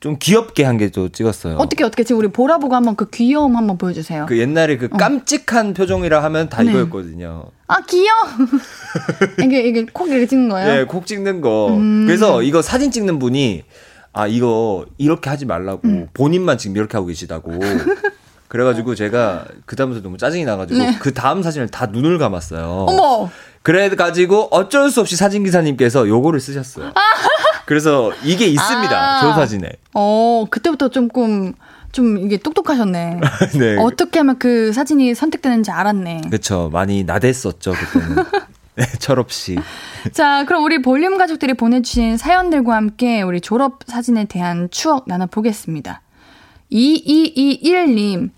좀 0.00 0.16
귀엽게 0.18 0.64
한개또 0.64 1.10
찍었어요. 1.10 1.56
어떻게 1.56 1.84
어떻게 1.84 2.04
지금 2.04 2.20
우리 2.20 2.28
보라 2.28 2.56
보고 2.58 2.74
한번 2.74 2.96
그 2.96 3.10
귀여움 3.10 3.54
한번 3.56 3.76
보여주세요. 3.76 4.24
그 4.26 4.38
옛날에 4.38 4.78
그 4.78 4.88
깜찍한 4.88 5.74
표정이라 5.74 6.22
하면 6.24 6.48
다 6.48 6.60
어. 6.60 6.64
네. 6.64 6.70
이거였거든요. 6.70 7.44
아 7.66 7.76
귀여워. 7.86 8.18
이게 9.44 9.60
이게 9.68 9.84
콕 9.92 10.08
이렇게 10.08 10.26
찍는 10.26 10.48
거예요? 10.48 10.80
예, 10.80 10.84
콕 10.84 11.06
찍는 11.06 11.42
거. 11.42 11.68
음. 11.76 12.06
그래서 12.06 12.42
이거 12.42 12.62
사진 12.62 12.90
찍는 12.90 13.18
분이 13.18 13.62
아 14.12 14.26
이거 14.26 14.86
이렇게 14.98 15.30
하지 15.30 15.46
말라고 15.46 15.80
음. 15.84 16.08
본인만 16.14 16.58
지금 16.58 16.76
이렇게 16.76 16.96
하고 16.96 17.06
계시다고. 17.06 17.52
그래가지고 18.48 18.96
제가 18.96 19.44
그 19.64 19.76
다음부터 19.76 20.02
너무 20.02 20.18
짜증이 20.18 20.44
나가지고 20.44 20.80
네. 20.80 20.96
그 20.98 21.14
다음 21.14 21.40
사진을 21.40 21.68
다 21.68 21.86
눈을 21.86 22.18
감았어요. 22.18 22.86
어머. 22.88 23.30
그래가지고 23.62 24.48
어쩔 24.50 24.90
수 24.90 25.00
없이 25.00 25.14
사진 25.14 25.44
기사님께서 25.44 26.08
요거를 26.08 26.40
쓰셨어요. 26.40 26.92
그래서 27.66 28.10
이게 28.24 28.46
있습니다. 28.46 28.90
아. 28.90 29.20
졸업 29.20 29.36
사진에. 29.36 29.70
어 29.94 30.46
그때부터 30.50 30.88
조금 30.88 31.52
좀 31.92 32.18
이게 32.18 32.38
똑똑하셨네. 32.38 33.20
네. 33.58 33.76
어떻게 33.78 34.18
하면 34.18 34.38
그 34.40 34.72
사진이 34.72 35.14
선택되는지 35.14 35.70
알았네. 35.70 36.22
그렇죠. 36.26 36.70
많이 36.72 37.04
나댔었죠 37.04 37.72
그때는. 37.72 38.24
네, 38.80 38.86
철없이. 38.98 39.58
자, 40.12 40.46
그럼 40.46 40.64
우리 40.64 40.80
볼륨 40.80 41.18
가족들이 41.18 41.52
보내주신 41.52 42.16
사연들과 42.16 42.74
함께 42.74 43.20
우리 43.20 43.42
졸업 43.42 43.80
사진에 43.86 44.24
대한 44.24 44.70
추억 44.70 45.04
나눠보겠습니다. 45.06 46.00
2221님, 46.72 48.30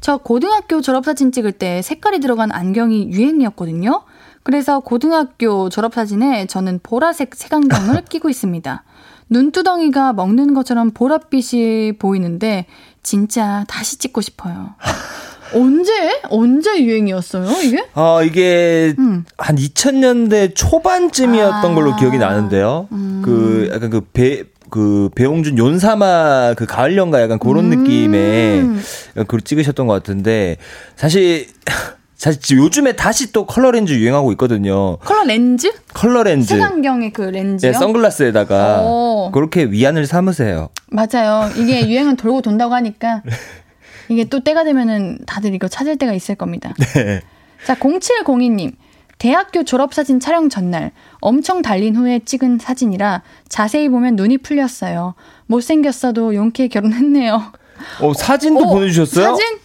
저 0.00 0.18
고등학교 0.18 0.80
졸업 0.80 1.04
사진 1.04 1.32
찍을 1.32 1.50
때 1.50 1.82
색깔이 1.82 2.20
들어간 2.20 2.52
안경이 2.52 3.10
유행이었거든요. 3.10 4.04
그래서 4.44 4.78
고등학교 4.78 5.68
졸업 5.68 5.94
사진에 5.94 6.46
저는 6.46 6.78
보라색 6.84 7.34
색안경을 7.34 8.04
끼고 8.08 8.28
있습니다. 8.28 8.84
눈두덩이가 9.30 10.12
먹는 10.12 10.54
것처럼 10.54 10.92
보랏빛이 10.92 11.98
보이는데 11.98 12.66
진짜 13.02 13.64
다시 13.66 13.98
찍고 13.98 14.20
싶어요. 14.20 14.76
언제? 15.54 16.20
언제 16.30 16.82
유행이었어요, 16.82 17.46
이게? 17.62 17.84
아, 17.94 18.20
이게 18.24 18.94
음. 18.98 19.24
한 19.36 19.56
2000년대 19.56 20.54
초반쯤이었던 20.54 21.72
아. 21.72 21.74
걸로 21.74 21.96
기억이 21.96 22.18
나는데요. 22.18 22.88
음. 22.92 23.22
그 23.24 23.70
약간 23.72 23.90
그 23.90 24.00
배, 24.12 24.44
그 24.70 25.10
배용준 25.14 25.58
윤사마 25.58 26.54
그 26.54 26.66
가을 26.66 26.96
연가 26.96 27.20
약간 27.22 27.38
그런 27.38 27.72
음. 27.72 27.82
느낌의 27.82 28.68
그걸 29.14 29.40
찍으셨던 29.40 29.86
것 29.86 29.92
같은데 29.94 30.56
사실 30.96 31.46
사실 32.18 32.58
요즘에 32.58 32.94
다시 32.96 33.30
또 33.32 33.46
컬러 33.46 33.70
렌즈 33.70 33.92
유행하고 33.92 34.32
있거든요. 34.32 34.96
컬러 34.98 35.22
렌즈? 35.22 35.70
컬러 35.94 36.24
렌즈. 36.24 36.48
색안경의 36.48 37.12
그 37.12 37.22
렌즈요? 37.22 37.70
네, 37.70 37.78
선글라스에다가 37.78 38.82
오. 38.82 39.30
그렇게 39.32 39.64
위안을 39.64 40.04
삼으세요. 40.04 40.70
맞아요. 40.88 41.48
이게 41.56 41.88
유행은 41.88 42.16
돌고 42.16 42.42
돈다고 42.42 42.74
하니까 42.74 43.22
이게 44.08 44.24
또 44.24 44.40
때가 44.40 44.64
되면은 44.64 45.20
다들 45.26 45.54
이거 45.54 45.68
찾을 45.68 45.96
때가 45.96 46.12
있을 46.12 46.34
겁니다. 46.34 46.74
네. 46.94 47.20
자, 47.66 47.74
0702님. 47.74 48.72
대학교 49.18 49.64
졸업사진 49.64 50.20
촬영 50.20 50.48
전날 50.48 50.92
엄청 51.20 51.60
달린 51.60 51.96
후에 51.96 52.20
찍은 52.20 52.58
사진이라 52.60 53.22
자세히 53.48 53.88
보면 53.88 54.14
눈이 54.14 54.38
풀렸어요. 54.38 55.14
못생겼어도 55.46 56.36
용케 56.36 56.68
결혼했네요. 56.68 57.52
어, 58.00 58.14
사진도 58.14 58.64
어, 58.64 58.74
보내주셨어요? 58.74 59.30
사진? 59.30 59.58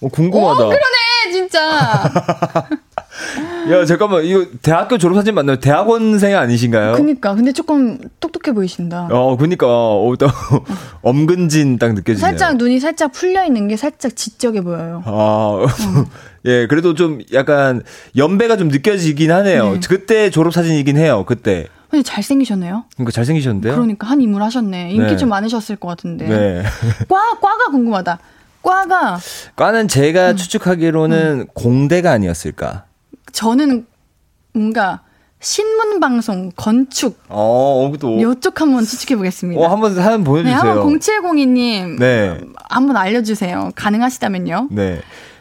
어, 0.00 0.08
궁금하다. 0.08 0.64
오, 0.64 0.68
그러네, 0.68 1.32
진짜. 1.32 2.10
야, 3.70 3.84
잠깐만. 3.86 4.24
이거 4.24 4.44
대학교 4.62 4.98
졸업사진 4.98 5.34
맞나요? 5.34 5.56
대학원생 5.58 6.36
아니신가요? 6.36 6.92
그니까. 6.94 7.34
근데 7.34 7.52
조금 7.52 7.98
똑똑해 8.20 8.54
보이신다. 8.54 9.08
어, 9.10 9.36
그니까, 9.36 9.66
어, 9.66 10.12
또, 10.18 10.26
엄근진 11.02 11.78
딱 11.78 11.94
느껴지네요. 11.94 12.18
살짝 12.20 12.56
눈이 12.56 12.80
살짝 12.80 13.12
풀려 13.12 13.44
있는 13.44 13.68
게 13.68 13.76
살짝 13.76 14.14
지적해 14.16 14.60
보여요. 14.62 15.02
아, 15.06 15.66
예, 16.46 16.66
그래도 16.66 16.94
좀 16.94 17.20
약간 17.32 17.82
연배가 18.16 18.56
좀 18.56 18.68
느껴지긴 18.68 19.30
하네요. 19.32 19.72
네. 19.74 19.80
그때 19.88 20.30
졸업사진이긴 20.30 20.96
해요, 20.98 21.24
그때. 21.26 21.68
근데 21.90 22.02
잘생기셨네요. 22.02 22.84
그러니까 22.94 23.12
잘생기셨는데요? 23.12 23.74
그러니까 23.74 24.06
한 24.08 24.20
인물 24.20 24.42
하셨네. 24.42 24.90
인기 24.90 25.12
네. 25.12 25.16
좀 25.16 25.28
많으셨을 25.28 25.76
것 25.76 25.88
같은데. 25.88 26.26
네. 26.28 26.62
과 27.08 27.38
과가 27.40 27.66
궁금하다. 27.70 28.18
과가 28.62 29.18
과는 29.56 29.88
제가 29.88 30.32
음. 30.32 30.36
추측하기로는 30.36 31.48
공대가 31.54 32.10
아니었을까. 32.12 32.84
저는 33.34 33.84
뭔가 34.52 35.02
신문 35.40 35.98
방송, 36.00 36.50
건축 36.56 37.18
어, 37.28 37.92
또. 38.00 38.22
요쪽 38.22 38.60
한번 38.60 38.84
추측해 38.84 39.16
보겠습니다. 39.16 39.60
어, 39.60 39.66
한번 39.66 39.94
사연 39.94 40.20
네, 40.20 40.24
보여 40.24 40.42
주세요. 40.42 40.56
한번 40.56 40.98
0702님 40.98 41.98
네. 41.98 42.40
한번 42.70 42.96
알려 42.96 43.22
주세요. 43.22 43.70
가능하시다면요. 43.74 44.68
네. 44.70 45.00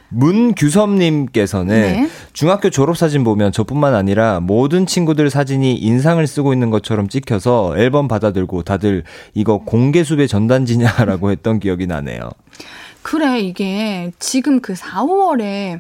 문규섭님께서는 0.10 1.82
네. 1.82 2.10
중학교 2.34 2.70
졸업사진 2.70 3.24
보면 3.24 3.52
저뿐만 3.52 3.96
아니라 3.96 4.40
모든 4.40 4.86
친구들 4.86 5.30
사진이 5.30 5.76
인상을 5.76 6.26
쓰고 6.28 6.52
있는 6.54 6.70
것처럼 6.72 7.08
찍혀서 7.08 7.78
앨범 7.78 8.08
받아들고 8.08 8.64
다들 8.64 9.04
이거 9.34 9.60
공개수배 9.60 10.28
전단지냐라고 10.28 11.32
했던 11.32 11.60
기억이 11.60 11.88
나네요. 11.88 12.30
그래 13.02 13.40
이게 13.40 14.12
지금 14.20 14.62
그 14.62 14.76
4, 14.76 15.04
5월에 15.04 15.80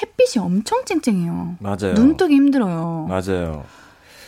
햇빛이 0.00 0.42
엄청 0.44 0.84
쨍쨍해요. 0.84 1.56
맞아요. 1.60 1.94
눈 1.94 2.16
뜨기 2.16 2.34
힘들어요. 2.34 3.06
맞아요. 3.08 3.64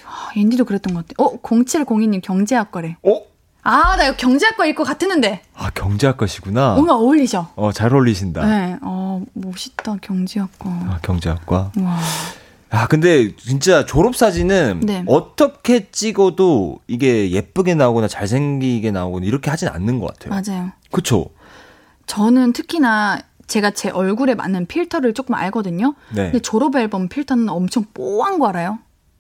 아, 0.06 0.30
앤디도 0.36 0.64
그랬던 0.64 0.94
것 0.94 1.06
같아. 1.06 1.22
어, 1.22 1.40
0702님 1.40 2.20
경제학과래. 2.22 2.96
어? 3.02 3.20
아, 3.62 3.96
나 3.96 4.06
이거 4.06 4.16
경제학과일 4.16 4.74
것 4.74 4.84
같았는데. 4.84 5.42
아, 5.54 5.70
경제학과시구나. 5.70 6.74
뭔가 6.74 6.94
어울리죠? 6.96 7.48
어, 7.56 7.72
잘 7.72 7.94
어울리신다. 7.94 8.44
네. 8.46 8.76
어, 8.82 9.22
멋있다, 9.34 9.96
경제학과. 10.00 10.70
아, 10.70 10.98
경제학과. 11.02 11.70
와. 11.78 11.98
아, 12.70 12.86
근데 12.86 13.34
진짜 13.36 13.84
졸업사진은 13.84 14.80
네. 14.84 15.04
어떻게 15.06 15.90
찍어도 15.90 16.78
이게 16.86 17.30
예쁘게 17.32 17.74
나오거나 17.74 18.08
잘생기게 18.08 18.92
나오거나 18.92 19.26
이렇게 19.26 19.50
하진 19.50 19.68
않는 19.68 19.98
것 20.00 20.16
같아요. 20.18 20.40
맞아요. 20.40 20.70
그쵸? 20.90 21.26
저는 22.06 22.52
특히나 22.52 23.18
제가 23.50 23.72
제 23.72 23.90
얼굴에 23.90 24.36
맞는 24.36 24.66
필터를 24.66 25.12
조금 25.12 25.34
알거든요. 25.34 25.94
네. 26.14 26.24
근데 26.30 26.38
졸업 26.38 26.76
앨범 26.76 27.08
필터는 27.08 27.48
엄청 27.48 27.84
뽀한 27.92 28.38
거 28.38 28.46
알아요? 28.46 28.78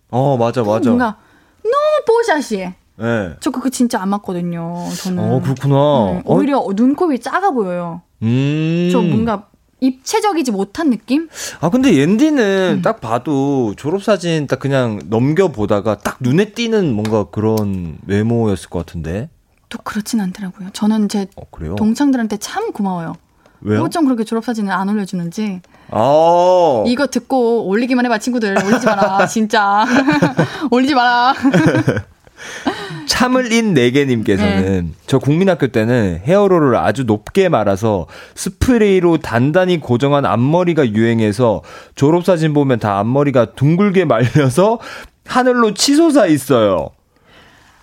어, 0.08 0.36
맞아, 0.36 0.62
맞아. 0.62 0.88
뭔가 0.88 1.16
너무 1.62 2.04
뽀샤시해. 2.06 2.74
네. 2.96 3.36
저 3.40 3.50
그거 3.50 3.68
진짜 3.70 4.00
안 4.00 4.08
맞거든요. 4.10 4.86
저는. 5.02 5.18
어, 5.22 5.40
그렇구나. 5.42 6.12
음, 6.12 6.22
오히려 6.24 6.64
눈곱이 6.74 7.18
작아 7.18 7.50
보여요. 7.50 8.02
음. 8.22 8.88
좀 8.92 9.10
뭔가 9.10 9.48
입체적이지 9.80 10.52
못한 10.52 10.90
느낌? 10.90 11.28
아, 11.60 11.70
근데 11.70 11.96
옌디는 11.96 12.76
음. 12.78 12.82
딱 12.82 13.00
봐도 13.00 13.74
졸업사진 13.76 14.46
딱 14.46 14.60
그냥 14.60 15.00
넘겨보다가 15.06 15.98
딱 15.98 16.18
눈에 16.20 16.52
띄는 16.52 16.92
뭔가 16.94 17.24
그런 17.30 17.98
외모였을 18.06 18.70
것 18.70 18.86
같은데. 18.86 19.28
또 19.70 19.78
그렇진 19.82 20.20
않더라고요. 20.20 20.68
저는 20.72 21.08
제 21.08 21.26
어? 21.36 21.74
동창들한테 21.76 22.36
참 22.36 22.72
고마워요. 22.72 23.14
왜요? 23.62 23.82
어쩜 23.82 24.04
그렇게 24.06 24.24
졸업사진을 24.24 24.72
안 24.72 24.88
올려주는지. 24.88 25.60
아. 25.90 26.84
이거 26.86 27.06
듣고 27.06 27.66
올리기만 27.66 28.04
해봐, 28.06 28.18
친구들. 28.18 28.56
올리지 28.64 28.86
마라, 28.86 29.26
진짜. 29.28 29.84
올리지 30.70 30.94
마라. 30.94 31.34
참을 33.06 33.52
인 33.52 33.74
네개님께서는 33.74 34.86
네. 34.86 34.92
저 35.06 35.18
국민학교 35.18 35.66
때는 35.66 36.20
헤어롤을 36.24 36.76
아주 36.76 37.04
높게 37.04 37.48
말아서 37.48 38.06
스프레이로 38.34 39.18
단단히 39.18 39.78
고정한 39.78 40.24
앞머리가 40.24 40.90
유행해서 40.90 41.62
졸업사진 41.96 42.54
보면 42.54 42.78
다 42.78 42.98
앞머리가 42.98 43.52
둥글게 43.56 44.06
말려서 44.06 44.78
하늘로 45.26 45.74
치솟아 45.74 46.26
있어요. 46.26 46.90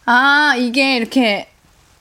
아, 0.05 0.55
이게 0.57 0.95
이렇게, 0.95 1.49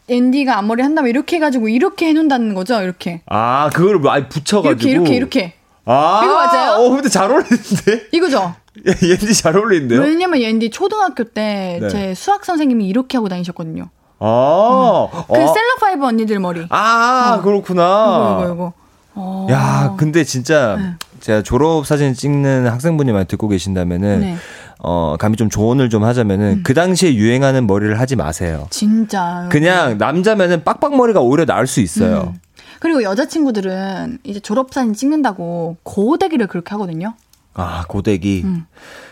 앤디가 0.09 0.59
앞머리 0.59 0.83
한다면 0.83 1.11
이렇게 1.11 1.37
해가지고 1.37 1.69
이렇게 1.69 2.07
해놓는다는 2.09 2.55
거죠, 2.55 2.81
이렇게. 2.81 3.23
아, 3.27 3.71
그걸 3.73 4.01
아예 4.09 4.29
붙여가지고. 4.29 4.89
이렇게, 4.89 4.91
이렇게, 4.91 5.15
이렇게. 5.17 5.55
아, 5.85 6.21
이거 6.25 6.35
맞아요? 6.35 6.73
어, 6.85 6.91
근데 6.91 7.09
잘 7.09 7.31
어울리는데? 7.31 8.09
이거죠? 8.13 8.55
얘지 9.03 9.35
잘 9.35 9.57
어울리는데요? 9.57 10.01
왜냐면 10.01 10.41
앤디 10.43 10.71
초등학교 10.71 11.25
때 11.25 11.79
네. 11.81 11.89
제 11.89 12.15
수학 12.15 12.45
선생님이 12.45 12.87
이렇게 12.87 13.17
하고 13.17 13.29
다니셨거든요. 13.29 13.89
아, 14.19 15.09
그 15.29 15.35
어. 15.35 15.55
셀럽파이브 15.55 16.05
언니들 16.05 16.39
머리. 16.41 16.67
아, 16.71 17.41
그렇구나. 17.43 17.83
이거, 17.83 18.45
이거, 18.45 18.55
이거. 18.55 18.73
어. 19.15 19.47
야, 19.51 19.95
근데 19.97 20.25
진짜 20.25 20.77
네. 20.77 20.95
제가 21.21 21.43
졸업 21.43 21.87
사진 21.87 22.15
찍는 22.15 22.67
학생분이 22.67 23.13
많이 23.13 23.27
듣고 23.27 23.49
계신다면은 23.49 24.21
네. 24.21 24.37
음. 24.79 24.83
어, 24.83 25.17
감히 25.19 25.37
좀 25.37 25.49
조언을 25.49 25.91
좀 25.91 26.05
하자면은 26.05 26.63
그 26.63 26.75
당시에 26.75 27.15
유행하는 27.15 27.67
머리를 27.67 27.99
하지 27.99 28.17
마세요. 28.17 28.67
진짜. 28.71 29.49
그냥 29.51 29.99
남자면은 29.99 30.65
빡빡머리가 30.65 31.21
오히려 31.21 31.45
나을 31.45 31.67
수 31.67 31.81
있어요. 31.81 32.35
음. 32.35 32.41
그리고 32.81 33.03
여자친구들은 33.03 34.19
이제 34.25 34.39
졸업사진 34.41 34.93
찍는다고 34.95 35.77
고데기를 35.83 36.47
그렇게 36.47 36.71
하거든요. 36.71 37.15
아, 37.55 37.85
고데기. 37.89 38.43
음. 38.45 38.67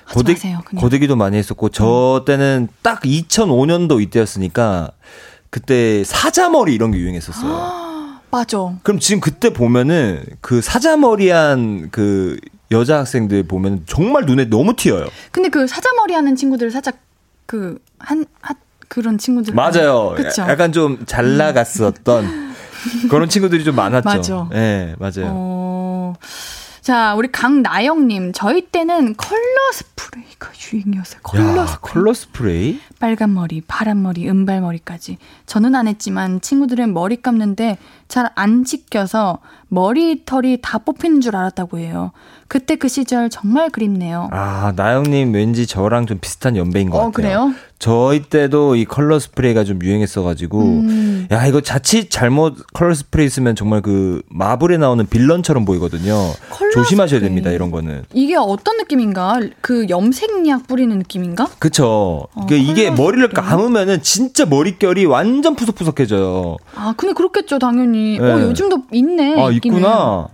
하지 0.05 0.23
마세요. 0.23 0.61
음. 0.75 0.79
고데기도 0.79 1.17
많이 1.17 1.39
했었고 1.39 1.71
저 1.71 2.25
때는 2.27 2.69
딱 2.83 3.01
2005년도 3.03 4.03
이때였으니까 4.03 4.91
그때 5.49 6.05
사자머리 6.05 6.75
이런 6.75 6.91
게 6.91 6.99
유행했었어요. 6.99 7.95
맞아. 8.31 8.59
그럼 8.83 8.99
지금 8.99 9.21
그때 9.21 9.51
보면은 9.51 10.25
그 10.41 10.61
사자머리한 10.61 11.89
그 11.91 12.37
여자 12.75 12.99
학생들 12.99 13.45
보면 13.45 13.85
정말 13.87 14.25
눈에 14.27 14.45
너무 14.47 14.75
튀어요. 14.77 15.07
근데 15.31 15.49
그 15.49 15.67
사자머리 15.67 16.13
하는 16.15 16.37
친구들 16.37 16.71
살짝 16.71 16.97
그, 17.47 17.79
한, 17.99 18.25
한, 18.43 18.57
그런 18.89 19.17
친구들. 19.19 19.55
맞아요. 19.55 20.15
그쵸. 20.17 20.43
약간 20.43 20.73
좀 20.73 20.99
잘 21.07 21.37
나갔었던 21.39 22.55
그런 23.11 23.29
친구들이 23.29 23.65
좀 23.65 23.75
많았죠. 23.77 24.09
맞아. 24.09 24.49
네, 24.51 24.95
맞아요. 24.99 25.31
어. 25.33 26.15
자, 26.81 27.15
우리 27.15 27.33
강나영님. 27.33 28.33
저희 28.35 28.61
때는 28.67 29.15
컬러 29.17 29.41
스프레이가 29.73 30.51
유행이었어요. 30.71 31.21
컬러 31.23 31.57
야, 31.57 31.67
스프레이. 31.67 31.79
컬러 31.81 32.13
스프레이? 32.13 32.81
빨간 33.01 33.33
머리, 33.33 33.63
파란 33.63 34.03
머리, 34.03 34.29
은발 34.29 34.61
머리까지. 34.61 35.17
저는 35.47 35.75
안 35.75 35.89
했지만 35.89 36.43
친구들은 36.43 36.93
머리 36.93 37.23
감는데 37.23 37.79
잘안 38.09 38.65
찢겨서 38.65 39.39
머리털이 39.69 40.59
다 40.61 40.77
뽑히는 40.77 41.23
줄 41.23 41.37
알았다고 41.37 41.79
해요. 41.79 42.13
그때 42.55 42.77
그 42.77 42.87
시절 42.87 43.31
정말 43.31 43.69
그립네요. 43.69 44.29
아, 44.31 44.73
나영님 44.77 45.35
왠지 45.35 45.67
저랑 45.67 46.07
좀 46.07 46.19
비슷한 46.21 46.57
연배인 46.57 46.89
것 46.89 46.99
어, 46.99 47.07
같아요. 47.07 47.13
그래요? 47.13 47.55
저희 47.81 48.23
때도 48.23 48.77
이 48.77 48.85
컬러 48.85 49.19
스프레이가 49.19 49.65
좀 49.65 49.81
유행했어가지고, 49.83 50.61
음. 50.61 51.27
야, 51.33 51.47
이거 51.47 51.61
자칫 51.61 52.13
잘못 52.13 52.55
컬러 52.73 52.95
스프레이 52.95 53.29
쓰면 53.29 53.57
정말 53.57 53.83
그 53.83 54.23
마블에 54.31 54.77
나오는 54.77 55.05
빌런처럼 55.05 55.65
보이거든요. 55.65 56.15
조심하셔야 56.73 57.19
스프레이. 57.19 57.23
됩니다, 57.23 57.51
이런 57.51 57.73
거는. 57.73 58.05
이게 58.13 58.37
어떤 58.37 58.77
느낌인가? 58.77 59.41
그 59.61 59.89
염색약 59.89 60.69
뿌리는 60.69 60.97
느낌인가? 60.97 61.49
그쵸. 61.59 62.29
어, 62.35 62.47
그 62.49 62.55
이게 62.55 62.89
머리를 62.93 63.31
스프레이. 63.31 63.49
감으면은 63.49 64.01
진짜 64.03 64.47
머릿결이 64.47 65.07
완전 65.07 65.57
푸석푸석해져요. 65.57 66.57
아, 66.77 66.95
근데 66.97 67.15
그렇겠죠, 67.15 67.59
당연히. 67.59 68.17
네. 68.21 68.31
어, 68.31 68.41
요즘도 68.43 68.85
있네. 68.93 69.43
아, 69.45 69.51
있기는. 69.51 69.79
있구나. 69.79 70.29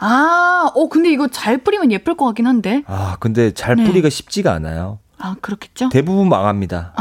아, 0.00 0.70
어, 0.74 0.88
근데 0.88 1.10
이거 1.10 1.28
잘 1.28 1.58
뿌리면 1.58 1.90
예쁠 1.92 2.16
것 2.16 2.24
같긴 2.26 2.46
한데. 2.46 2.82
아, 2.86 3.16
근데 3.20 3.52
잘 3.52 3.76
네. 3.76 3.84
뿌리가 3.84 4.08
쉽지가 4.08 4.52
않아요. 4.52 4.98
아, 5.18 5.34
그렇겠죠? 5.40 5.88
대부분 5.88 6.28
망합니다. 6.28 6.94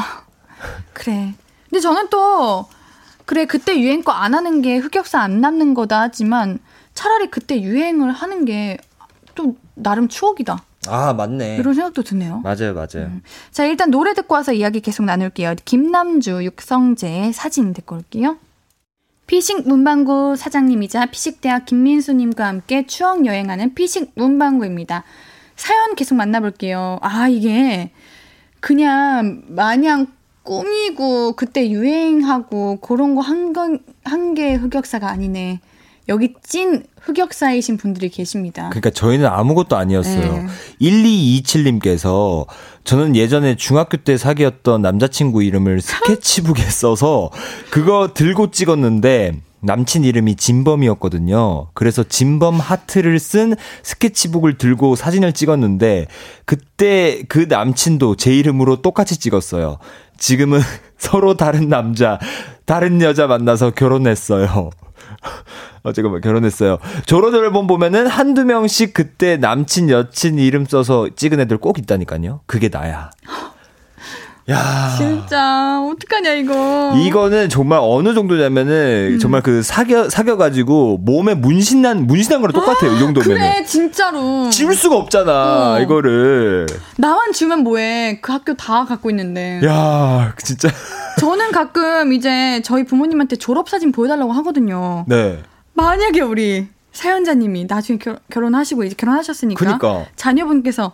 그래. 0.93 1.33
근데 1.69 1.79
저는 1.79 2.09
또, 2.09 2.65
그래, 3.25 3.45
그때 3.45 3.79
유행 3.79 4.03
거 4.03 4.11
안 4.11 4.33
하는 4.33 4.61
게 4.61 4.77
흑역사 4.77 5.19
안 5.19 5.41
남는 5.41 5.73
거다 5.73 6.01
하지만 6.01 6.59
차라리 6.93 7.29
그때 7.29 7.61
유행을 7.61 8.11
하는 8.11 8.45
게 8.45 8.77
좀 9.35 9.55
나름 9.75 10.07
추억이다. 10.07 10.57
아, 10.87 11.13
맞네. 11.13 11.57
이런 11.57 11.75
생각도 11.75 12.01
드네요. 12.01 12.39
맞아요, 12.39 12.73
맞아요. 12.73 13.11
자, 13.51 13.65
일단 13.65 13.91
노래 13.91 14.15
듣고 14.15 14.33
와서 14.33 14.51
이야기 14.51 14.79
계속 14.81 15.03
나눌게요. 15.05 15.53
김남주, 15.63 16.43
육성재의 16.43 17.33
사진 17.33 17.71
듣고 17.73 17.97
올게요. 17.97 18.37
피식 19.27 19.67
문방구 19.67 20.35
사장님이자 20.37 21.07
피식대학 21.07 21.65
김민수님과 21.65 22.45
함께 22.47 22.85
추억 22.87 23.25
여행하는 23.25 23.73
피식 23.75 24.11
문방구입니다. 24.15 25.03
사연 25.55 25.95
계속 25.95 26.15
만나볼게요. 26.15 26.99
아, 27.01 27.27
이게 27.27 27.91
그냥 28.61 29.43
마냥 29.47 30.07
꾸미고 30.43 31.33
그때 31.33 31.69
유행하고 31.69 32.77
그런 32.79 33.15
거 33.15 33.21
한 33.21 33.51
건, 33.51 33.79
한 34.05 34.33
개의 34.33 34.55
흑역사가 34.57 35.09
아니네. 35.09 35.59
여기 36.09 36.33
찐 36.41 36.83
흑역사이신 37.01 37.77
분들이 37.77 38.09
계십니다. 38.09 38.69
그러니까 38.69 38.89
저희는 38.89 39.25
아무것도 39.25 39.75
아니었어요. 39.75 40.33
네. 40.33 40.47
1227님께서 40.81 42.45
저는 42.83 43.15
예전에 43.15 43.55
중학교 43.55 43.97
때 43.97 44.17
사귀었던 44.17 44.81
남자친구 44.81 45.43
이름을 45.43 45.81
스케치북에 45.81 46.63
써서 46.71 47.29
그거 47.69 48.11
들고 48.13 48.51
찍었는데 48.51 49.41
남친 49.61 50.03
이름이 50.03 50.35
진범이었거든요. 50.35 51.69
그래서 51.73 52.03
진범 52.03 52.59
하트를 52.59 53.19
쓴 53.19 53.55
스케치북을 53.83 54.57
들고 54.57 54.95
사진을 54.95 55.33
찍었는데 55.33 56.07
그때 56.45 57.23
그 57.27 57.47
남친도 57.49 58.15
제 58.15 58.33
이름으로 58.33 58.81
똑같이 58.81 59.17
찍었어요. 59.17 59.79
지금은 60.17 60.61
서로 60.97 61.35
다른 61.35 61.69
남자, 61.69 62.19
다른 62.65 63.01
여자 63.01 63.27
만나서 63.27 63.71
결혼했어요. 63.71 64.69
어, 65.87 65.93
잠깐만, 65.93 66.19
결혼했어요. 66.21 66.79
졸업 67.05 67.33
앨범 67.33 67.65
보면은 67.65 68.07
한두 68.07 68.43
명씩 68.43 68.93
그때 68.93 69.37
남친, 69.37 69.89
여친 69.89 70.37
이름 70.37 70.65
써서 70.65 71.07
찍은 71.15 71.39
애들 71.39 71.57
꼭 71.59 71.79
있다니까요. 71.79 72.41
그게 72.45 72.67
나야. 72.69 73.09
야. 74.49 74.95
진짜 74.97 75.81
어떡하냐 75.81 76.31
이거. 76.35 76.93
이거는 76.95 77.49
정말 77.49 77.79
어느 77.81 78.13
정도냐면은 78.13 79.13
음. 79.15 79.19
정말 79.19 79.41
그 79.41 79.61
사겨 79.61 80.09
사겨가지고 80.09 80.99
몸에 80.99 81.33
문신난 81.33 82.07
문신한 82.07 82.39
거랑 82.41 82.53
똑같아요 82.53 82.93
이 82.95 82.99
정도면은 82.99 83.35
그래 83.35 83.63
진짜로. 83.65 84.49
지울 84.49 84.73
수가 84.73 84.95
없잖아 84.95 85.73
어. 85.73 85.79
이거를 85.81 86.65
나만 86.95 87.33
주면 87.33 87.63
뭐해? 87.65 88.19
그 88.21 88.31
학교 88.31 88.53
다 88.53 88.85
갖고 88.85 89.09
있는데. 89.09 89.59
야 89.65 90.33
진짜 90.37 90.69
저는 91.19 91.51
가끔 91.51 92.13
이제 92.13 92.61
저희 92.63 92.85
부모님한테 92.85 93.35
졸업 93.35 93.67
사진 93.67 93.91
보여달라고 93.91 94.31
하거든요. 94.31 95.03
네 95.09 95.39
만약에 95.77 96.21
우리 96.21 96.67
사연자님이 96.91 97.65
나중에 97.69 97.99
결, 97.99 98.17
결혼하시고 98.31 98.83
이제 98.83 98.95
결혼하셨으니까 98.97 99.63
그니까. 99.63 100.05
자녀분께서 100.15 100.93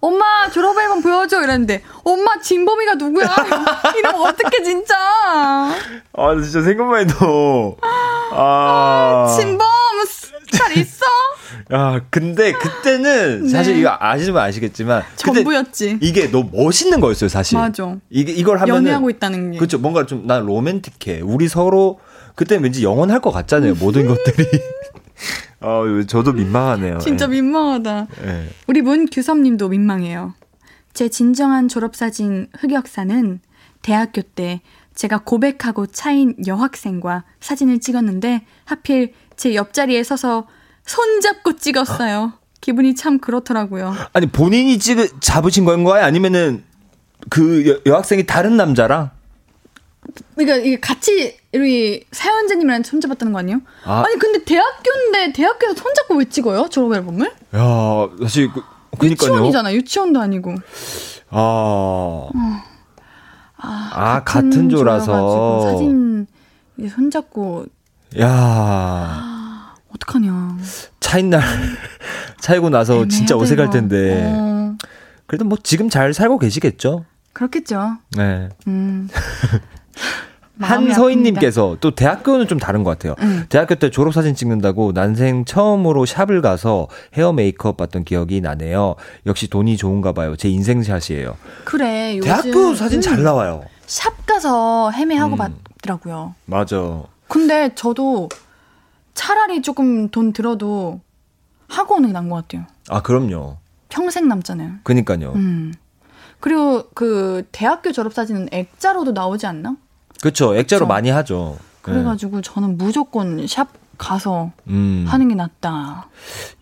엄마 0.00 0.50
졸업 0.50 0.76
앨범 0.78 1.00
보여줘 1.00 1.42
이랬는데 1.42 1.82
엄마 2.02 2.38
진범이가 2.40 2.96
누구야? 2.96 3.28
이러면 3.96 4.20
어떡해 4.22 4.62
진짜. 4.64 4.94
아 4.98 6.42
진짜 6.42 6.62
생각만 6.62 7.08
해도 7.08 7.76
아 8.32 9.32
진범 9.38 9.64
잘 10.52 10.76
있어? 10.78 11.04
야, 11.72 12.00
근데 12.10 12.52
그때는 12.52 13.48
사실 13.48 13.74
네. 13.74 13.80
이거 13.80 13.96
아시면 13.98 14.42
아시겠지만 14.42 15.02
전부였지. 15.16 15.98
이게 16.00 16.30
너무 16.30 16.50
멋있는 16.52 17.00
거였어요, 17.00 17.28
사실. 17.28 17.58
맞아. 17.58 17.96
이게 18.10 18.32
이걸 18.32 18.60
하면은 18.60 18.82
연애하고 18.84 19.10
있다는 19.10 19.52
게. 19.52 19.58
그렇죠. 19.58 19.78
뭔가 19.78 20.06
좀 20.06 20.26
난 20.26 20.46
로맨틱해. 20.46 21.20
우리 21.22 21.48
서로 21.48 21.98
그때 22.36 22.56
왠지 22.56 22.84
영원할 22.84 23.20
것 23.20 23.32
같잖아요, 23.32 23.74
모든 23.80 24.06
것들이. 24.06 24.46
아, 25.60 25.82
저도 26.06 26.32
민망하네요. 26.34 26.98
진짜 26.98 27.24
예. 27.24 27.28
민망하다. 27.30 28.06
예. 28.24 28.48
우리 28.68 28.82
문규섭님도 28.82 29.70
민망해요. 29.70 30.34
제 30.92 31.08
진정한 31.08 31.68
졸업사진 31.68 32.46
흑역사는 32.58 33.40
대학교 33.82 34.22
때 34.22 34.60
제가 34.94 35.22
고백하고 35.24 35.86
차인 35.86 36.34
여학생과 36.46 37.24
사진을 37.40 37.80
찍었는데 37.80 38.44
하필 38.64 39.12
제 39.36 39.54
옆자리에 39.54 40.02
서서 40.02 40.46
손잡고 40.84 41.56
찍었어요. 41.56 42.34
기분이 42.60 42.94
참 42.94 43.18
그렇더라고요. 43.18 43.94
아니 44.12 44.26
본인이 44.26 44.78
찍 44.78 44.98
잡으신 45.20 45.64
건가요? 45.64 46.04
아니면은 46.04 46.64
그 47.28 47.68
여, 47.68 47.80
여학생이 47.86 48.24
다른 48.26 48.56
남자랑? 48.56 49.10
그러니까 50.34 50.56
이게 50.56 50.78
같이 50.80 51.36
우리 51.54 52.04
사연자님이랑 52.12 52.82
손잡았다는 52.82 53.32
거 53.32 53.38
아니에요? 53.40 53.60
아. 53.84 54.04
아. 54.04 54.08
니 54.08 54.18
근데 54.18 54.44
대학교인데 54.44 55.32
대학교에서 55.32 55.74
손잡고 55.74 56.16
왜 56.16 56.24
찍어요? 56.26 56.68
졸업 56.68 56.92
앨범을? 56.94 57.26
야, 57.54 58.08
사실 58.22 58.50
그, 58.52 58.62
그니까요. 58.98 59.30
유치원이잖아. 59.30 59.72
유치원도 59.74 60.20
아니고. 60.20 60.54
아. 61.30 62.28
아, 63.58 63.90
아, 63.92 64.22
같은 64.24 64.68
조라서. 64.68 65.62
사진 65.62 66.26
손잡고 66.94 67.66
야. 68.20 69.74
어떡하냐. 69.94 70.58
차인 71.00 71.30
날 71.30 71.42
차이고 72.40 72.68
나서 72.70 73.06
진짜 73.08 73.36
어색할 73.36 73.64
이거. 73.66 73.72
텐데. 73.72 74.24
어, 74.34 74.76
그래도 75.26 75.44
뭐 75.44 75.56
지금 75.62 75.88
잘 75.88 76.12
살고 76.12 76.38
계시겠죠? 76.38 77.04
그렇겠죠. 77.32 77.96
네. 78.16 78.48
음. 78.66 79.08
한서인님께서 80.60 81.76
또 81.80 81.94
대학교는 81.94 82.48
좀 82.48 82.58
다른 82.58 82.82
것 82.82 82.90
같아요. 82.90 83.14
응. 83.20 83.44
대학교 83.48 83.74
때 83.74 83.90
졸업사진 83.90 84.34
찍는다고 84.34 84.92
난생 84.92 85.44
처음으로 85.44 86.06
샵을 86.06 86.40
가서 86.40 86.88
헤어 87.14 87.32
메이크업 87.32 87.76
받던 87.76 88.04
기억이 88.04 88.40
나네요. 88.40 88.96
역시 89.26 89.48
돈이 89.48 89.76
좋은가 89.76 90.12
봐요. 90.12 90.34
제 90.36 90.48
인생샷이에요. 90.48 91.36
그래. 91.64 92.18
대학교 92.22 92.74
사진 92.74 93.00
잘 93.00 93.18
음, 93.18 93.24
나와요. 93.24 93.64
샵 93.86 94.26
가서 94.26 94.90
헤매하고 94.92 95.36
음. 95.36 95.38
받더라고요. 95.82 96.34
맞아. 96.46 97.02
근데 97.28 97.74
저도 97.74 98.28
차라리 99.14 99.62
조금 99.62 100.08
돈 100.08 100.32
들어도 100.32 101.00
게 101.68 102.12
나은 102.12 102.28
것 102.28 102.36
같아요. 102.36 102.66
아, 102.88 103.02
그럼요. 103.02 103.58
평생 103.88 104.28
남잖아요. 104.28 104.72
그니까요. 104.82 105.32
음. 105.34 105.74
그리고 106.40 106.84
그 106.94 107.46
대학교 107.52 107.92
졸업 107.92 108.14
사진은 108.14 108.48
액자로도 108.52 109.12
나오지 109.12 109.46
않나? 109.46 109.76
그쵸. 110.26 110.56
액자로. 110.56 110.86
많이 110.86 111.08
하죠. 111.10 111.56
네. 111.58 111.64
그래가지고 111.82 112.40
저는 112.40 112.76
무조건 112.78 113.46
샵 113.46 113.68
가서 113.96 114.50
음. 114.66 115.04
하는 115.08 115.28
게 115.28 115.34
낫다. 115.34 116.08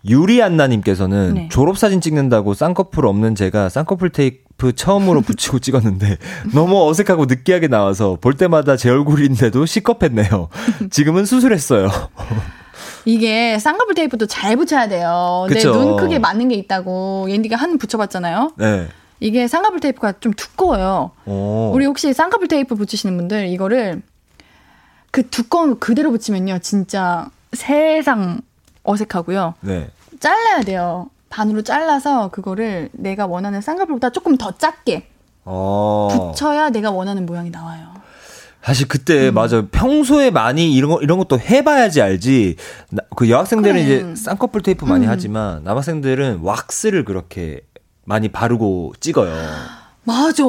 유리안나님께서는 0.06 1.34
네. 1.34 1.48
졸업사진 1.50 2.00
찍는다고 2.00 2.54
쌍꺼풀 2.54 3.06
없는 3.06 3.34
제가 3.34 3.68
쌍꺼풀 3.70 4.10
테이프 4.10 4.72
처음으로 4.74 5.22
붙이고 5.22 5.58
찍었는데 5.58 6.18
너무 6.54 6.86
어색하고 6.88 7.24
느끼하게 7.24 7.68
나와서 7.68 8.18
볼 8.20 8.34
때마다 8.36 8.76
제 8.76 8.90
얼굴인데도 8.90 9.66
시겁했네요. 9.66 10.48
지금은 10.90 11.24
수술했어요. 11.24 11.88
이게 13.06 13.58
쌍꺼풀 13.58 13.94
테이프도 13.94 14.26
잘 14.26 14.56
붙여야 14.56 14.88
돼요. 14.88 15.46
내. 15.50 15.60
눈 15.60 15.96
크게 15.96 16.18
맞는 16.18 16.48
게 16.48 16.54
있다고 16.56 17.26
옌디가 17.30 17.56
한 17.56 17.78
붙여봤잖아요. 17.78 18.52
네. 18.58 18.88
이게 19.24 19.48
쌍꺼풀 19.48 19.80
테이프가 19.80 20.12
좀 20.20 20.34
두꺼워요. 20.34 21.12
오. 21.24 21.70
우리 21.72 21.86
혹시 21.86 22.12
쌍꺼풀 22.12 22.46
테이프 22.46 22.74
붙이시는 22.74 23.16
분들 23.16 23.46
이거를 23.48 24.02
그 25.10 25.26
두꺼운 25.30 25.70
거 25.70 25.78
그대로 25.78 26.10
붙이면요. 26.10 26.58
진짜 26.58 27.30
세상 27.54 28.42
어색하고요. 28.82 29.54
네. 29.60 29.88
잘라야 30.20 30.60
돼요. 30.60 31.08
반으로 31.30 31.62
잘라서 31.62 32.28
그거를 32.28 32.90
내가 32.92 33.24
원하는 33.26 33.62
쌍꺼풀보다 33.62 34.10
조금 34.10 34.36
더 34.36 34.50
작게 34.58 35.08
어. 35.46 36.08
붙여야 36.12 36.68
내가 36.68 36.90
원하는 36.90 37.24
모양이 37.24 37.48
나와요. 37.48 37.94
사실 38.62 38.86
그때 38.88 39.28
음. 39.30 39.34
맞아 39.34 39.64
평소에 39.72 40.30
많이 40.32 40.70
이런 40.74 40.90
거 40.90 41.00
이런 41.00 41.16
것도 41.16 41.38
해봐야지 41.40 42.02
알지. 42.02 42.56
나- 42.90 43.02
그 43.16 43.30
여학생들은 43.30 43.74
그래. 43.74 43.84
이제 43.84 44.22
쌍꺼풀 44.22 44.60
테이프 44.60 44.84
많이 44.84 45.06
음. 45.06 45.10
하지만 45.10 45.64
남학생들은 45.64 46.40
왁스를 46.42 47.06
그렇게 47.06 47.60
많이 48.04 48.28
바르고 48.28 48.94
찍어요. 49.00 49.32
맞아. 50.04 50.44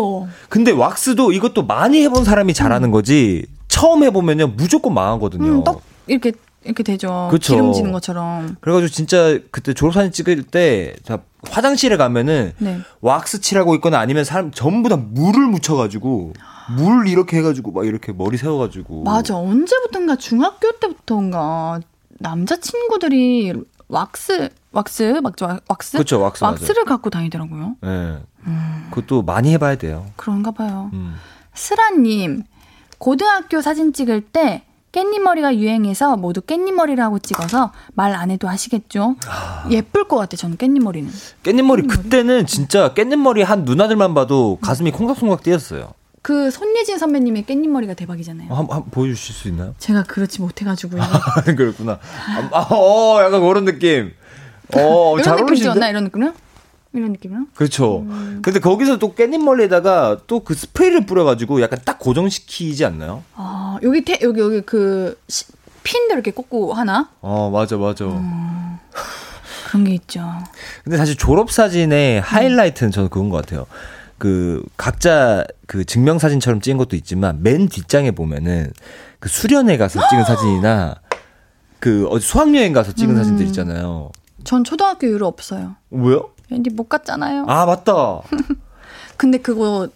근데 0.49 0.71
왁스도 0.71 1.31
이것도 1.31 1.63
많이 1.63 2.01
해본 2.03 2.23
사람이 2.25 2.53
잘하는 2.53 2.91
거지. 2.91 3.45
처음 3.67 4.03
해보면요 4.03 4.47
무조건 4.47 4.93
망하거든요. 4.93 5.45
음, 5.45 5.63
떡 5.63 5.81
이렇게 6.07 6.33
이렇게 6.63 6.83
되죠. 6.83 7.27
그쵸. 7.31 7.53
기름지는 7.53 7.91
것처럼. 7.91 8.57
그래가지고 8.59 8.89
진짜 8.89 9.39
그때 9.51 9.73
졸업사진 9.73 10.11
찍을 10.11 10.43
때 10.43 10.95
자, 11.03 11.19
화장실에 11.49 11.95
가면은 11.95 12.53
네. 12.57 12.79
왁스 13.01 13.39
칠하고 13.41 13.75
있거나 13.75 13.99
아니면 13.99 14.23
사람 14.23 14.51
전부 14.51 14.89
다 14.89 14.97
물을 14.97 15.45
묻혀가지고 15.47 16.33
물 16.77 17.07
이렇게 17.07 17.37
해가지고 17.37 17.71
막 17.71 17.85
이렇게 17.85 18.11
머리 18.11 18.37
세워가지고 18.37 19.03
맞아. 19.03 19.35
언제부턴가 19.37 20.15
중학교 20.15 20.71
때부터인가 20.79 21.79
남자 22.19 22.55
친구들이 22.59 23.53
왁스 23.87 24.49
왁스 24.79 25.21
맞죠? 25.23 25.57
왁스? 25.69 25.97
그쵸, 25.97 26.19
왁스 26.21 26.43
맞아요. 26.43 26.51
왁스를 26.59 26.83
갖고 26.85 27.09
다니더라고요. 27.09 27.75
네. 27.81 28.17
음, 28.47 28.87
그것도 28.91 29.21
많이 29.23 29.53
해 29.53 29.57
봐야 29.57 29.75
돼요. 29.77 30.05
그런가 30.17 30.51
봐요. 30.51 30.89
음. 30.93 31.15
스라 31.53 31.91
님 31.91 32.43
고등학교 32.97 33.61
사진 33.61 33.93
찍을 33.93 34.21
때 34.21 34.63
깻잎 34.91 35.19
머리가 35.19 35.55
유행해서 35.57 36.15
모두 36.17 36.41
깻잎 36.41 36.71
머리라고 36.73 37.19
찍어서 37.19 37.71
말 37.93 38.13
안 38.15 38.31
해도 38.31 38.47
아시겠죠? 38.49 39.15
예쁠 39.69 40.07
것 40.07 40.17
같아 40.17 40.35
저는 40.37 40.57
깻잎 40.57 40.81
머리는. 40.83 41.09
깻잎머리 41.43 41.87
그때는 41.89 42.45
진짜 42.45 42.93
깻잎머리 42.93 43.43
한 43.43 43.63
누나들만 43.65 44.13
봐도 44.13 44.57
가슴이 44.61 44.91
콩닥콩닥 44.91 45.43
뛰었어요. 45.43 45.93
그 46.21 46.49
손예진 46.49 46.97
선배님의 46.97 47.43
깻잎 47.43 47.67
머리가 47.67 47.93
대박이잖아요. 47.93 48.53
한, 48.53 48.67
한 48.69 48.83
보여주실 48.89 49.35
수 49.35 49.47
있나요? 49.49 49.75
제가 49.79 50.03
그렇지 50.03 50.41
못해가지고 50.41 50.97
이게 50.97 51.53
그렇구나. 51.55 51.99
아, 52.51 52.59
어, 52.73 53.21
약간 53.21 53.41
그런 53.41 53.63
느낌. 53.65 54.11
어, 54.73 55.13
이런 55.13 55.23
잘 55.23 55.33
느낌 55.35 55.45
어울리시는데? 55.47 55.89
이런 55.89 56.03
느낌이요? 56.05 56.33
이런 56.93 57.11
느낌이요? 57.11 57.39
그렇죠. 57.55 57.99
음. 57.99 58.39
근데 58.41 58.59
거기서 58.59 58.97
또 58.99 59.13
깻잎머리에다가 59.15 60.21
또 60.27 60.39
그 60.43 60.53
스프레이를 60.53 61.05
뿌려가지고 61.05 61.61
약간 61.61 61.79
딱 61.83 61.99
고정시키지 61.99 62.85
않나요? 62.85 63.23
아 63.35 63.77
여기 63.83 64.03
태, 64.05 64.17
여기 64.21 64.39
여기 64.39 64.61
그 64.61 65.19
시- 65.27 65.45
핀도 65.83 66.13
이렇게 66.13 66.31
꽂고 66.31 66.73
하나 66.73 67.09
어, 67.21 67.49
맞아, 67.51 67.77
맞아. 67.77 68.05
음. 68.05 68.77
그런 69.67 69.83
게 69.83 69.93
있죠. 69.95 70.25
근데 70.83 70.97
사실 70.97 71.15
졸업 71.17 71.51
사진의 71.51 72.21
하이라이트는 72.21 72.91
저는 72.91 73.09
그건 73.09 73.29
것 73.29 73.37
같아요. 73.37 73.65
그, 74.17 74.63
각자 74.77 75.43
그 75.67 75.83
증명 75.83 76.17
사진처럼 76.17 76.61
찍은 76.61 76.77
것도 76.77 76.95
있지만 76.95 77.43
맨 77.43 77.67
뒷장에 77.67 78.11
보면은 78.11 78.71
그 79.19 79.27
수련회 79.27 79.75
가서 79.77 79.99
찍은 80.09 80.23
사진이나 80.25 80.95
그 81.79 82.07
어디 82.07 82.25
수학여행 82.25 82.71
가서 82.71 82.93
찍은 82.93 83.15
음. 83.15 83.17
사진들 83.17 83.45
있잖아요. 83.47 84.11
전 84.45 84.63
초등학교 84.63 85.07
이후로 85.07 85.27
없어요. 85.27 85.75
왜요? 85.91 86.29
왠지 86.49 86.69
못 86.69 86.87
갔잖아요. 86.87 87.45
아, 87.47 87.65
맞다. 87.65 88.21
근데 89.17 89.37
그거 89.39 89.87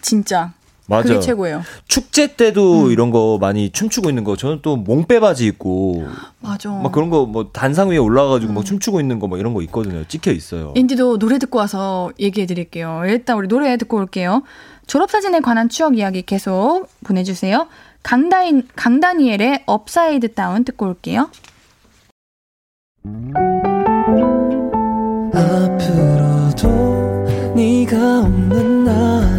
진짜 0.00 0.52
맞아. 0.86 1.08
그게 1.08 1.20
최고예요. 1.20 1.62
축제 1.86 2.34
때도 2.34 2.86
음. 2.86 2.90
이런 2.90 3.10
거 3.10 3.38
많이 3.40 3.70
춤추고 3.70 4.08
있는 4.10 4.24
거 4.24 4.36
저는 4.36 4.58
또 4.62 4.76
몽빼바지 4.76 5.46
입고 5.46 6.08
맞아. 6.40 6.70
막 6.70 6.90
그런 6.92 7.08
거 7.08 7.24
뭐 7.24 7.50
단상 7.52 7.90
위에 7.90 7.98
올라가가지고 7.98 8.52
음. 8.52 8.54
막 8.56 8.64
춤추고 8.64 9.00
있는 9.00 9.18
거뭐 9.20 9.38
이런 9.38 9.54
거 9.54 9.62
있거든요. 9.62 10.04
찍혀 10.08 10.32
있어요. 10.32 10.72
인디도 10.76 11.18
노래 11.18 11.38
듣고 11.38 11.58
와서 11.58 12.10
얘기해 12.18 12.46
드릴게요. 12.46 13.02
일단 13.06 13.36
우리 13.38 13.46
노래 13.46 13.76
듣고 13.76 13.96
올게요. 13.98 14.42
졸업사진에 14.88 15.40
관한 15.40 15.68
추억 15.68 15.96
이야기 15.96 16.22
계속 16.22 16.88
보내주세요. 17.04 17.68
강다인, 18.02 18.66
강다니엘의 18.74 19.62
Upside 19.66 20.34
Down 20.34 20.64
듣고 20.64 20.86
올게요. 20.86 21.30
앞 23.34 23.41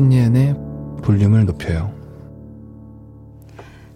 신예은의 0.00 0.54
볼륨을 1.02 1.44
높여요 1.44 1.92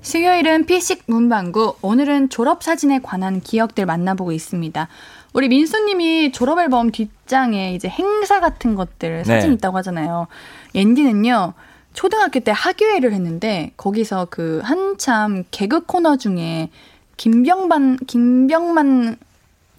수요일은 0.03 0.67
피식 0.67 1.05
문방구. 1.07 1.77
오늘은 1.81 2.29
졸업사진에 2.29 3.01
관한 3.03 3.41
기억들 3.41 3.87
만나보고 3.87 4.33
있습니다. 4.33 4.87
우리 5.33 5.49
민수님이 5.49 6.31
졸업앨범 6.31 6.91
뒷장에 6.91 7.73
이제 7.73 7.89
행사 7.89 8.39
같은 8.41 8.75
것들 8.75 9.25
사진 9.25 9.49
네. 9.49 9.55
있다고 9.55 9.79
하잖아요. 9.79 10.27
옌디는요, 10.75 11.55
초등학교 11.95 12.41
때 12.41 12.53
학교회를 12.55 13.15
했는데, 13.15 13.73
거기서 13.79 14.27
그 14.29 14.61
한참 14.63 15.45
개그 15.51 15.87
코너 15.87 16.19
중에 16.19 16.69
김병만, 17.17 17.97
김병만 18.07 19.17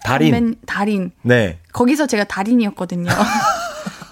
달인. 0.02 0.34
선배- 0.34 0.56
달인. 0.66 1.12
네. 1.22 1.60
거기서 1.72 2.08
제가 2.08 2.24
달인이었거든요. 2.24 3.10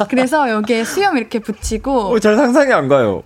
그래서 0.09 0.51
여기에 0.51 0.85
수염 0.85 1.17
이렇게 1.17 1.39
붙이고, 1.39 2.15
어, 2.15 2.19
잘 2.19 2.37
상상이 2.37 2.73
안 2.73 2.89
가요. 2.89 3.23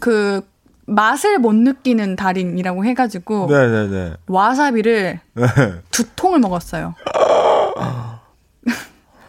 그 0.00 0.42
맛을 0.86 1.38
못 1.38 1.54
느끼는 1.54 2.16
달인이라고 2.16 2.84
해가지고 2.84 3.46
네네네. 3.50 4.14
와사비를 4.26 5.20
네. 5.34 5.44
두 5.90 6.04
통을 6.14 6.40
먹었어요. 6.40 6.94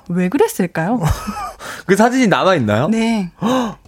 왜 0.10 0.30
그랬을까요? 0.30 1.00
그 1.86 1.96
사진이 1.96 2.28
남아 2.28 2.56
있나요? 2.56 2.88
네. 2.90 3.32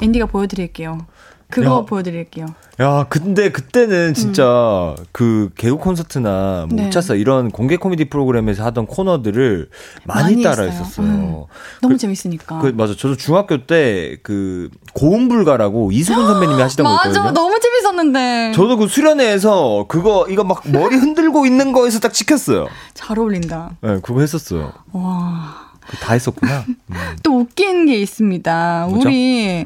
앤디가 0.01 0.27
보여드릴게요. 0.27 1.05
그거 1.49 1.77
야. 1.77 1.85
보여드릴게요. 1.85 2.45
야, 2.81 3.05
근데 3.09 3.51
그때는 3.51 4.13
진짜 4.13 4.95
그 5.11 5.49
개그 5.55 5.77
콘서트나 5.77 6.65
뭐 6.69 6.71
음. 6.71 6.75
네. 6.75 6.87
우차사 6.87 7.15
이런 7.15 7.49
공개 7.49 7.77
코미디 7.77 8.05
프로그램에서 8.09 8.63
하던 8.65 8.85
코너들을 8.85 9.69
많이, 10.03 10.21
많이 10.33 10.43
따라 10.43 10.63
했어요. 10.63 10.69
했었어요. 10.81 11.07
음. 11.07 11.43
너무 11.81 11.97
재밌으니까. 11.97 12.59
그 12.59 12.67
맞아. 12.67 12.93
저도 12.95 13.15
중학교 13.15 13.65
때 13.65 14.17
그 14.23 14.69
고음불가라고 14.93 15.91
이수근 15.91 16.25
선배님이 16.27 16.61
하시던 16.61 16.83
거 16.85 16.91
맞아, 16.93 17.09
있거든요. 17.09 17.31
너무 17.33 17.59
재밌었는데. 17.59 18.51
저도 18.53 18.77
그 18.77 18.87
수련회에서 18.87 19.85
그거 19.87 20.27
이거 20.29 20.43
막 20.43 20.63
머리 20.65 20.95
흔들고 20.97 21.45
있는 21.45 21.71
거에서 21.71 21.99
딱 21.99 22.13
찍혔어요. 22.13 22.67
잘 22.93 23.17
어울린다. 23.19 23.71
네, 23.81 23.99
그거 24.01 24.19
했었어요. 24.21 24.73
와. 24.91 25.67
그거 25.85 25.97
다 26.05 26.13
했었구나. 26.13 26.65
음. 26.91 26.95
또 27.23 27.39
웃긴 27.39 27.85
게 27.85 27.95
있습니다. 28.01 28.87
뭐죠? 28.89 29.07
우리 29.07 29.65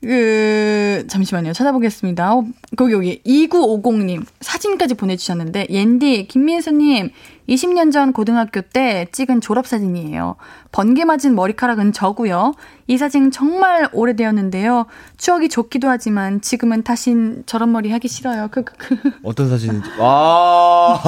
그 0.00 1.04
잠시만요. 1.08 1.52
찾아보겠습니다. 1.52 2.34
어, 2.34 2.44
거기 2.76 2.92
여기 2.92 3.20
2950님 3.26 4.24
사진까지 4.40 4.94
보내주셨는데 4.94 5.66
옌디 5.70 6.28
김민수님 6.28 7.10
20년 7.48 7.90
전 7.90 8.12
고등학교 8.12 8.60
때 8.60 9.08
찍은 9.10 9.40
졸업 9.40 9.66
사진이에요. 9.66 10.36
번개 10.70 11.04
맞은 11.04 11.34
머리카락은 11.34 11.92
저고요. 11.92 12.54
이 12.86 12.96
사진 12.96 13.30
정말 13.32 13.88
오래되었는데요. 13.92 14.86
추억이 15.16 15.48
좋기도 15.48 15.88
하지만 15.88 16.40
지금은 16.40 16.84
다신 16.84 17.42
저런 17.46 17.72
머리 17.72 17.90
하기 17.90 18.06
싫어요. 18.06 18.48
그, 18.52 18.62
그, 18.64 18.76
그. 18.76 19.10
어떤 19.24 19.48
사진인지. 19.48 19.90
아. 19.98 20.98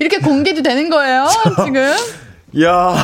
이렇게 0.00 0.18
공개도 0.18 0.62
되는 0.62 0.88
거예요 0.88 1.26
지금? 1.64 1.82
야. 2.62 2.94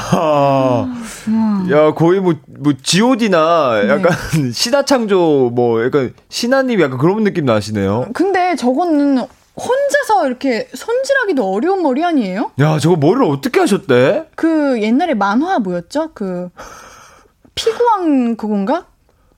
야, 1.71 1.95
거의 1.95 2.21
뭐, 2.21 2.35
뭐, 2.47 2.73
GOD나 2.83 3.83
약간 3.89 4.13
신화창조, 4.53 5.51
뭐, 5.55 5.85
약간 5.85 6.15
신하님 6.29 6.81
약간 6.81 6.99
그런 6.99 7.25
느낌 7.25 7.45
나시네요. 7.45 8.09
근데 8.13 8.57
저거는 8.57 9.19
혼자서 9.57 10.27
이렇게 10.27 10.69
손질하기도 10.75 11.53
어려운 11.53 11.83
머리 11.83 12.05
아니에요? 12.05 12.53
야, 12.61 12.79
저거 12.79 12.97
머리를 12.97 13.25
어떻게 13.25 13.61
하셨대? 13.61 14.29
그 14.35 14.81
옛날에 14.81 15.15
만화 15.15 15.59
뭐였죠? 15.59 16.11
그 16.15 16.49
피구왕 17.55 18.37
그건가? 18.37 18.87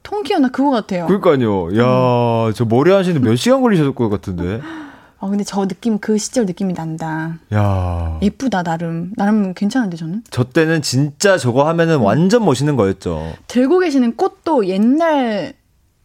통키어나 0.02 0.48
그거 0.48 0.70
같아요. 0.70 1.06
그러니까요. 1.06 1.76
야, 1.78 2.52
저 2.54 2.64
머리 2.64 2.90
하시는데 2.92 3.26
몇 3.28 3.36
시간 3.36 3.62
걸리셨을 3.62 3.94
것 3.94 4.08
같은데. 4.08 4.60
아 5.24 5.28
근데 5.28 5.44
저 5.44 5.66
느낌 5.68 6.00
그 6.00 6.18
시절 6.18 6.46
느낌이 6.46 6.74
난다. 6.74 7.36
야. 7.54 8.18
예쁘다 8.20 8.64
나름 8.64 9.12
나름 9.16 9.54
괜찮은데 9.54 9.96
저는 9.96 10.24
저 10.30 10.42
때는 10.42 10.82
진짜 10.82 11.38
저거 11.38 11.68
하면은 11.68 11.98
완전 11.98 12.44
멋있는 12.44 12.74
거였죠. 12.74 13.32
들고 13.46 13.78
계시는 13.78 14.16
꽃도 14.16 14.66
옛날 14.66 15.54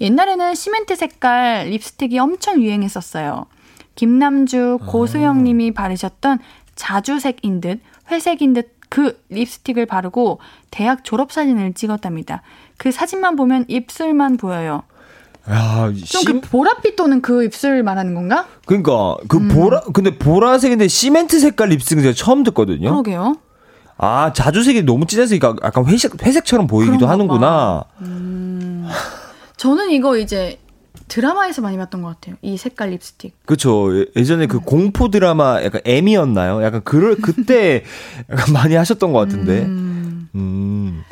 옛날에는 0.00 0.54
시멘트 0.54 0.94
색깔 0.96 1.66
립스틱이 1.70 2.18
엄청 2.18 2.62
유행했었어요. 2.62 3.46
김남주, 3.94 4.78
고소영 4.86 5.42
님이 5.42 5.72
바르셨던 5.72 6.38
자주색인 6.76 7.60
듯 7.60 7.80
회색인 8.10 8.52
듯 8.54 8.78
그 8.88 9.22
립스틱을 9.28 9.86
바르고 9.86 10.38
대학 10.70 11.04
졸업 11.04 11.32
사진을 11.32 11.74
찍었답니다. 11.74 12.42
그 12.78 12.90
사진만 12.90 13.36
보면 13.36 13.64
입술만 13.68 14.36
보여요. 14.38 14.82
야, 15.50 15.86
좀 15.88 15.94
심- 16.22 16.40
그 16.40 16.48
보랏빛 16.48 16.96
도는 16.96 17.22
그 17.22 17.44
입술 17.44 17.82
말하는 17.82 18.14
건가? 18.14 18.46
그러니까 18.66 19.16
그 19.28 19.38
음. 19.38 19.48
보라 19.48 19.80
근데 19.92 20.16
보라색인데 20.18 20.88
시멘트 20.88 21.38
색깔 21.38 21.68
립스틱은 21.70 22.02
제가 22.02 22.14
처음 22.14 22.42
듣거든요. 22.44 22.90
그러게요. 22.90 23.36
아 23.96 24.32
자주색이 24.32 24.82
너무 24.84 25.06
진해서 25.06 25.34
약간 25.36 25.84
회색 25.86 26.22
회색처럼 26.24 26.66
보이기도 26.66 27.06
하는구나. 27.08 27.84
저는 29.58 29.90
이거 29.90 30.16
이제 30.16 30.58
드라마에서 31.08 31.62
많이 31.62 31.76
봤던 31.76 32.02
것 32.02 32.08
같아요. 32.08 32.36
이 32.42 32.56
색깔 32.56 32.90
립스틱. 32.90 33.34
그렇죠. 33.44 34.04
예전에 34.16 34.46
그 34.46 34.60
공포 34.60 35.10
드라마 35.10 35.62
약간 35.62 35.80
M이었나요? 35.84 36.62
약간 36.62 36.82
그럴 36.84 37.16
그때 37.16 37.84
약간 38.30 38.54
많이 38.54 38.74
하셨던 38.74 39.12
것 39.12 39.18
같은데. 39.18 39.62
음. 39.64 41.04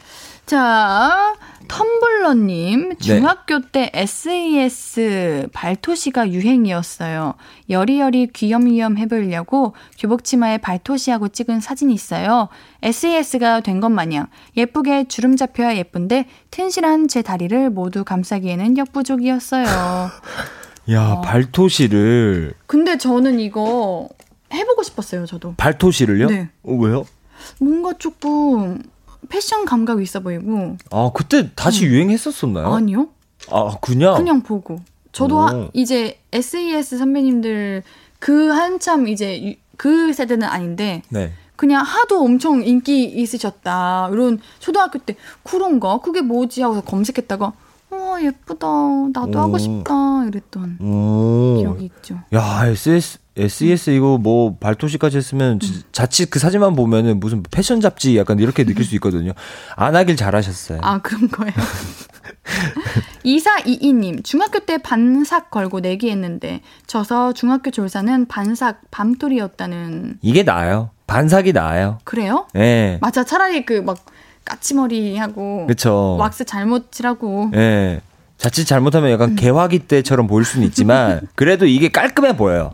자, 0.47 1.35
텀블러님, 1.67 2.91
네. 2.91 2.95
중학교 2.99 3.61
때 3.61 3.91
SES 3.93 5.49
발토시가 5.53 6.31
유행이었어요. 6.31 7.35
여리여리 7.69 8.29
귀염귀염 8.33 8.97
해보려고 8.97 9.75
교복 9.99 10.23
치마에 10.23 10.59
발토시하고 10.59 11.29
찍은 11.29 11.59
사진이 11.61 11.93
있어요. 11.93 12.49
SES가 12.83 13.61
된 13.61 13.81
것 13.81 13.89
마냥 13.91 14.29
예쁘게 14.57 15.09
주름 15.09 15.37
잡혀야 15.37 15.77
예쁜데 15.77 16.27
튼실한 16.53 17.09
제 17.09 17.23
다리를 17.23 17.69
모두 17.71 18.05
감싸기에는 18.05 18.79
역부족이었어요. 18.79 19.67
야 20.93 21.21
발토시를 21.23 22.55
근데 22.67 22.97
저는 22.97 23.41
이거 23.41 24.09
해보고 24.55 24.85
싶었어요, 24.85 25.27
저도. 25.27 25.55
발토시를요? 25.57 26.29
네. 26.29 26.49
어, 26.63 26.73
왜요? 26.75 27.05
뭔가 27.59 27.93
조금 27.99 28.81
패션 29.29 29.65
감각이 29.65 30.03
있어 30.03 30.21
보이고. 30.21 30.77
아 30.91 31.11
그때 31.15 31.51
다시 31.55 31.85
유행했었었나요? 31.87 32.73
아니요? 32.75 33.09
아 33.51 33.77
그냥 33.81 34.17
그냥 34.17 34.43
보고. 34.43 34.81
저도 35.13 35.37
오. 35.37 35.41
하- 35.41 35.69
이제 35.73 36.19
SES 36.33 36.99
선배님들 36.99 37.83
그 38.19 38.49
한참 38.49 39.09
이제 39.09 39.43
유- 39.51 39.55
그 39.77 40.13
세대는 40.13 40.47
아닌데 40.49 41.03
네. 41.11 41.33
그냥 41.57 41.83
하도 41.85 42.23
엄청 42.23 42.63
인기 42.63 43.05
있으셨다. 43.05 44.11
이런 44.13 44.41
초등학교 44.59 44.99
때거 44.99 46.01
그게 46.03 46.21
뭐지 46.21 46.63
하고서 46.63 46.83
검색했다가 46.83 47.53
와 47.91 48.23
예쁘다. 48.23 48.67
나도 49.13 49.39
오. 49.39 49.43
하고 49.43 49.59
싶다. 49.59 50.25
이랬던 50.27 50.79
오. 50.81 51.57
기억이 51.61 51.85
있죠. 51.87 52.19
야, 52.35 52.67
SS, 52.67 53.19
SES 53.37 53.91
이거 53.91 54.19
뭐 54.19 54.57
발토시까지 54.59 55.17
했으면 55.19 55.61
지- 55.61 55.83
자칫 55.93 56.31
그 56.31 56.39
사진만 56.39 56.75
보면은 56.75 57.21
무슨 57.21 57.43
패션 57.51 57.81
잡지 57.81 58.17
약간 58.17 58.39
이렇게 58.39 58.65
느낄 58.65 58.85
수 58.85 58.95
있거든요. 58.97 59.33
안 59.77 59.95
하길 59.95 60.17
잘하셨어요. 60.17 60.81
아, 60.83 60.99
그런 60.99 61.29
거예요. 61.29 61.53
2422님, 63.25 64.25
중학교 64.25 64.61
때 64.61 64.79
반삭 64.79 65.51
걸고 65.51 65.81
내기했는데, 65.81 66.61
져서 66.87 67.33
중학교 67.33 67.71
졸사는 67.71 68.27
반삭 68.27 68.83
밤돌이였다는, 68.91 70.19
이게 70.23 70.43
나아요. 70.43 70.91
반삭이 71.07 71.53
나아요. 71.53 71.99
그래요? 72.05 72.47
예. 72.57 72.99
맞아, 73.01 73.25
차라리 73.25 73.65
그 73.67 73.75
막, 73.75 73.99
까치머리 74.45 75.17
하고 75.17 75.67
그쵸. 75.67 76.17
왁스 76.21 76.45
잘못 76.45 76.93
칠하고 76.93 77.51
예. 77.57 78.01
자칫 78.39 78.65
잘못하면 78.65 79.11
약간 79.11 79.35
개화기 79.35 79.81
때처럼 79.81 80.29
보일 80.29 80.45
수는 80.45 80.65
있지만 80.69 81.23
그래도 81.35 81.67
이게 81.67 81.89
깔끔해 81.89 82.37
보여요. 82.37 82.73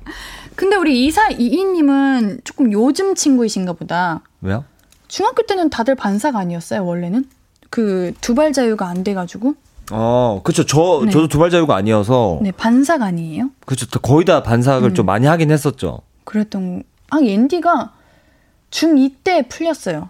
근데 0.57 0.77
우리 0.77 1.07
이사 1.07 1.29
이이님은 1.31 2.41
조금 2.45 2.73
요즘 2.73 3.15
친구이신가 3.15 3.75
보다. 3.75 4.21
왜요? 4.41 4.65
중학교 5.09 5.43
때는 5.43 5.69
다들 5.71 5.95
반사가 5.95 6.39
아니었어요 6.39 6.85
원래는 6.87 7.27
그 7.71 8.13
두발 8.21 8.53
자유가 8.53 8.89
안 8.89 9.05
돼가지고 9.05 9.55
어, 9.91 10.41
그쵸. 10.43 10.65
저, 10.65 11.03
네. 11.05 11.11
저도 11.11 11.29
두발 11.29 11.51
자유가 11.51 11.77
아니어서. 11.77 12.39
네 12.43 12.51
반사가 12.53 13.05
아니에요. 13.07 13.51
그쵸. 13.67 13.87
거의 14.01 14.25
다 14.25 14.43
반삭을 14.43 14.91
음. 14.91 14.95
좀 14.95 15.07
많이 15.07 15.27
하긴 15.27 15.51
했었죠. 15.51 16.01
그랬던 16.25 16.83
아 17.11 17.19
옌디가 17.21 17.93
중2 18.71 19.13
때 19.23 19.43
풀렸어요. 19.49 20.09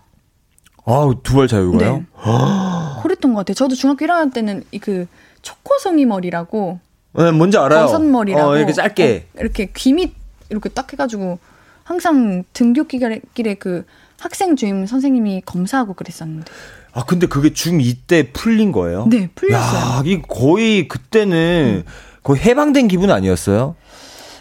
아우, 0.85 1.15
두발 1.23 1.49
자유가요? 1.49 1.97
네. 1.97 2.05
그랬던 3.03 3.33
것 3.35 3.39
같아요. 3.41 3.55
저도 3.55 3.75
중학교 3.75 4.05
1학년 4.07 4.33
때는 4.33 4.65
이그 4.73 5.07
초코송이 5.43 6.07
머리라고 6.07 6.79
네, 7.15 7.31
뭔지 7.33 7.59
알아요. 7.59 7.87
버섯 7.87 8.01
머리라고 8.01 8.51
어, 8.51 8.57
이렇게 8.57 8.73
짧게. 8.73 9.29
어, 9.37 9.41
이렇게 9.41 9.71
귀밑 9.75 10.15
이렇게 10.53 10.69
딱 10.69 10.93
해가지고 10.93 11.39
항상 11.83 12.45
등교길에 12.53 13.21
길에 13.35 13.55
그 13.55 13.85
학생 14.21 14.55
주임 14.55 14.87
선생님이 14.87 15.43
검사하고 15.45 15.95
그랬었는데 15.95 16.53
아, 16.93 17.05
근데 17.05 17.27
그게 17.27 17.51
중2 17.51 17.97
때 18.07 18.31
풀린 18.33 18.71
거예요? 18.71 19.07
네 19.09 19.29
풀렸어요. 19.35 19.99
야, 19.99 20.03
이 20.05 20.23
거의 20.23 20.87
그때는 20.87 21.85
거의 22.23 22.41
해방된 22.41 22.87
기분 22.87 23.11
아니었어요? 23.11 23.75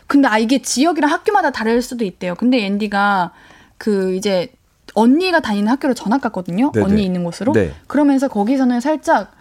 근데 0.06 0.28
아 0.28 0.38
이게 0.38 0.62
지역이랑 0.62 1.10
학교마다 1.10 1.52
다를 1.52 1.82
수도 1.82 2.04
있대요. 2.04 2.36
근데 2.36 2.66
앤디가 2.66 3.32
그 3.78 4.14
이제 4.14 4.50
언니가 4.94 5.40
다니는 5.40 5.70
학교로 5.70 5.94
전학 5.94 6.22
갔거든요. 6.22 6.72
네네. 6.74 6.86
언니 6.86 7.06
있는 7.06 7.24
곳으로. 7.24 7.54
네. 7.54 7.74
그러면서 7.88 8.28
거기서는 8.28 8.82
살짝 8.82 9.32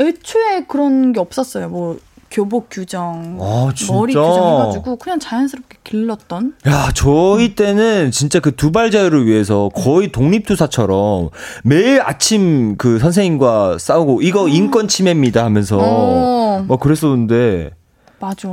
애초에 0.00 0.64
그런 0.66 1.12
게 1.12 1.20
없었어요. 1.20 1.68
뭐 1.68 1.98
교복 2.32 2.68
규정, 2.70 3.38
아? 3.40 3.70
머리 3.88 4.14
규정 4.14 4.60
해가지고 4.60 4.96
그냥 4.96 5.20
자연스럽게 5.20 5.78
길렀던. 5.84 6.54
야, 6.66 6.90
저희 6.94 7.54
때는 7.54 8.10
진짜 8.10 8.40
그 8.40 8.56
두발 8.56 8.90
자유를 8.90 9.26
위해서 9.26 9.68
거의 9.74 10.10
독립투사처럼 10.10 11.28
매일 11.62 12.00
아침 12.00 12.76
그 12.76 12.98
선생님과 12.98 13.76
싸우고 13.78 14.22
이거 14.22 14.48
인권 14.48 14.88
침해입니다 14.88 15.44
하면서 15.44 15.78
어. 15.78 16.64
막 16.66 16.80
그랬었는데 16.80 17.70
맞아. 18.18 18.48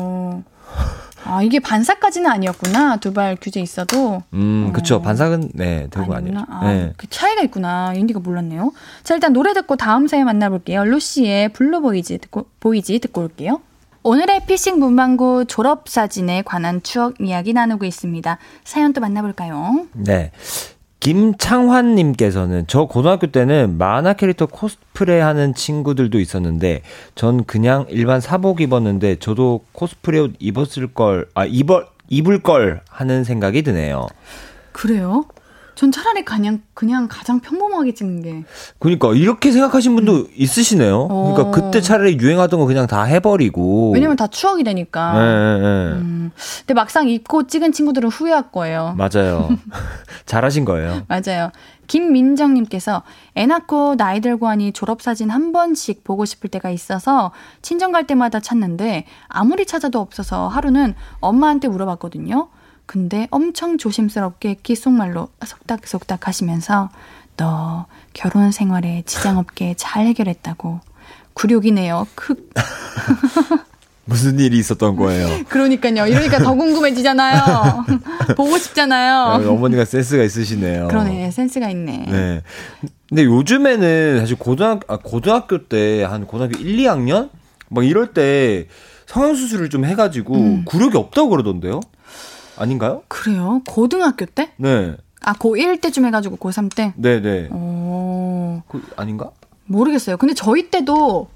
아 1.25 1.43
이게 1.43 1.59
반사까지는 1.59 2.29
아니었구나. 2.29 2.97
두발 2.97 3.37
규제 3.39 3.59
있어도. 3.59 4.23
음, 4.33 4.71
그쵸. 4.73 4.95
어. 4.95 5.01
반삭은, 5.01 5.51
네, 5.53 5.87
되고 5.91 6.13
아니구나. 6.13 6.45
아니죠. 6.47 6.53
아, 6.65 6.71
네. 6.71 6.93
그 6.97 7.09
차이가 7.09 7.41
있구나. 7.43 7.91
윈디가 7.95 8.19
몰랐네요. 8.21 8.71
자, 9.03 9.13
일단 9.13 9.33
노래 9.33 9.53
듣고 9.53 9.75
다음 9.75 10.07
사연 10.07 10.25
만나볼게요. 10.25 10.85
루시의 10.85 11.49
Blue 11.49 11.81
Voyage 11.81 12.17
듣고, 12.19 12.47
Voyage 12.59 12.99
듣고 12.99 13.21
올게요. 13.21 13.61
오늘의 14.01 14.45
피싱 14.45 14.79
문방구 14.79 15.45
졸업 15.47 15.89
사진에 15.89 16.41
관한 16.43 16.81
추억 16.81 17.19
이야기 17.19 17.53
나누고 17.53 17.85
있습니다. 17.85 18.37
사연 18.63 18.93
또 18.93 19.01
만나볼까요? 19.01 19.87
네. 19.93 20.31
김창환님께서는 21.01 22.65
저 22.67 22.85
고등학교 22.85 23.27
때는 23.27 23.77
만화 23.77 24.13
캐릭터 24.13 24.45
코스프레 24.45 25.19
하는 25.21 25.53
친구들도 25.53 26.19
있었는데 26.19 26.81
전 27.15 27.45
그냥 27.45 27.85
일반 27.89 28.19
사복 28.19 28.61
입었는데 28.61 29.17
저도 29.17 29.61
코스프레 29.71 30.19
옷 30.19 30.33
입었을 30.39 30.93
걸, 30.93 31.27
아, 31.35 31.45
입을, 31.45 31.85
입을 32.09 32.41
걸 32.41 32.81
하는 32.89 33.23
생각이 33.23 33.63
드네요. 33.63 34.07
그래요? 34.71 35.25
전 35.79 35.93
차라리 35.93 36.25
그냥 36.25 36.61
그냥 36.73 37.07
가장 37.09 37.39
평범하게 37.39 37.93
찍는 37.93 38.21
게 38.21 38.43
그러니까 38.79 39.13
이렇게 39.13 39.49
생각하신 39.49 39.95
분도 39.95 40.27
있으시네요. 40.35 41.07
그러니까 41.07 41.43
어. 41.43 41.51
그때 41.51 41.79
차라리 41.79 42.17
유행하던 42.19 42.59
거 42.59 42.65
그냥 42.65 42.85
다 42.85 43.03
해버리고. 43.03 43.93
왜냐면 43.93 44.17
다 44.17 44.27
추억이 44.27 44.65
되니까. 44.65 45.13
네, 45.13 45.19
네, 45.19 45.59
네. 45.59 45.91
음, 46.01 46.31
근데 46.59 46.73
막상 46.73 47.07
입고 47.07 47.47
찍은 47.47 47.71
친구들은 47.71 48.09
후회할 48.09 48.51
거예요. 48.51 48.93
맞아요. 48.97 49.47
잘하신 50.25 50.65
거예요. 50.65 51.03
맞아요. 51.07 51.49
김민정님께서 51.87 53.03
애 53.37 53.45
낳고 53.45 53.95
나이 53.95 54.19
들고 54.19 54.49
하니 54.49 54.73
졸업사진 54.73 55.29
한 55.29 55.53
번씩 55.53 56.03
보고 56.03 56.25
싶을 56.25 56.49
때가 56.49 56.71
있어서 56.71 57.31
친정 57.61 57.93
갈 57.93 58.05
때마다 58.05 58.41
찾는데 58.41 59.05
아무리 59.29 59.65
찾아도 59.65 60.01
없어서 60.01 60.49
하루는 60.49 60.93
엄마한테 61.21 61.69
물어봤거든요. 61.69 62.49
근데 62.89 63.27
엄청 63.29 63.77
조심스럽게 63.77 64.55
귓속말로 64.63 65.29
속닥속닥 65.45 66.27
하시면서 66.27 66.89
너 67.37 67.85
결혼 68.13 68.51
생활에 68.51 69.03
지장 69.05 69.37
없게 69.37 69.75
잘 69.77 70.07
해결했다고. 70.07 70.79
굴욕이네요. 71.35 72.07
크. 72.15 72.33
무슨 74.05 74.39
일이 74.39 74.57
있었던 74.57 74.95
거예요? 74.95 75.45
그러니까요. 75.49 76.07
이러니까 76.07 76.39
더 76.39 76.55
궁금해지잖아요. 76.55 77.85
보고 78.35 78.57
싶잖아요. 78.57 79.13
아, 79.13 79.35
어머니가 79.35 79.85
센스가 79.85 80.23
있으시네요. 80.23 80.87
그러네. 80.87 81.29
센스가 81.29 81.69
있네. 81.69 82.05
네. 82.09 82.41
근데 83.07 83.23
요즘에는 83.23 84.19
사실 84.19 84.35
고등학교, 84.35 84.91
아, 84.91 84.97
고등학교 84.97 85.67
때 85.67 86.01
한 86.05 86.25
고등학교 86.25 86.57
1, 86.57 86.77
2학년? 86.77 87.29
막 87.69 87.85
이럴 87.85 88.15
때 88.15 88.65
성형수술을 89.05 89.69
좀 89.69 89.85
해가지고 89.85 90.33
음. 90.33 90.65
굴욕이 90.65 90.97
없다고 90.97 91.29
그러던데요? 91.29 91.81
아닌가요? 92.63 93.03
그래요? 93.07 93.61
고등학교 93.67 94.25
때? 94.25 94.51
네. 94.57 94.95
아, 95.21 95.33
고1 95.33 95.81
때쯤 95.81 96.05
해가지고 96.05 96.37
고3 96.37 96.73
때? 96.75 96.93
네네. 96.97 97.49
어, 97.51 98.61
그, 98.67 98.83
아닌가? 98.95 99.31
모르겠어요. 99.65 100.17
근데 100.17 100.33
저희 100.33 100.69
때도 100.69 101.29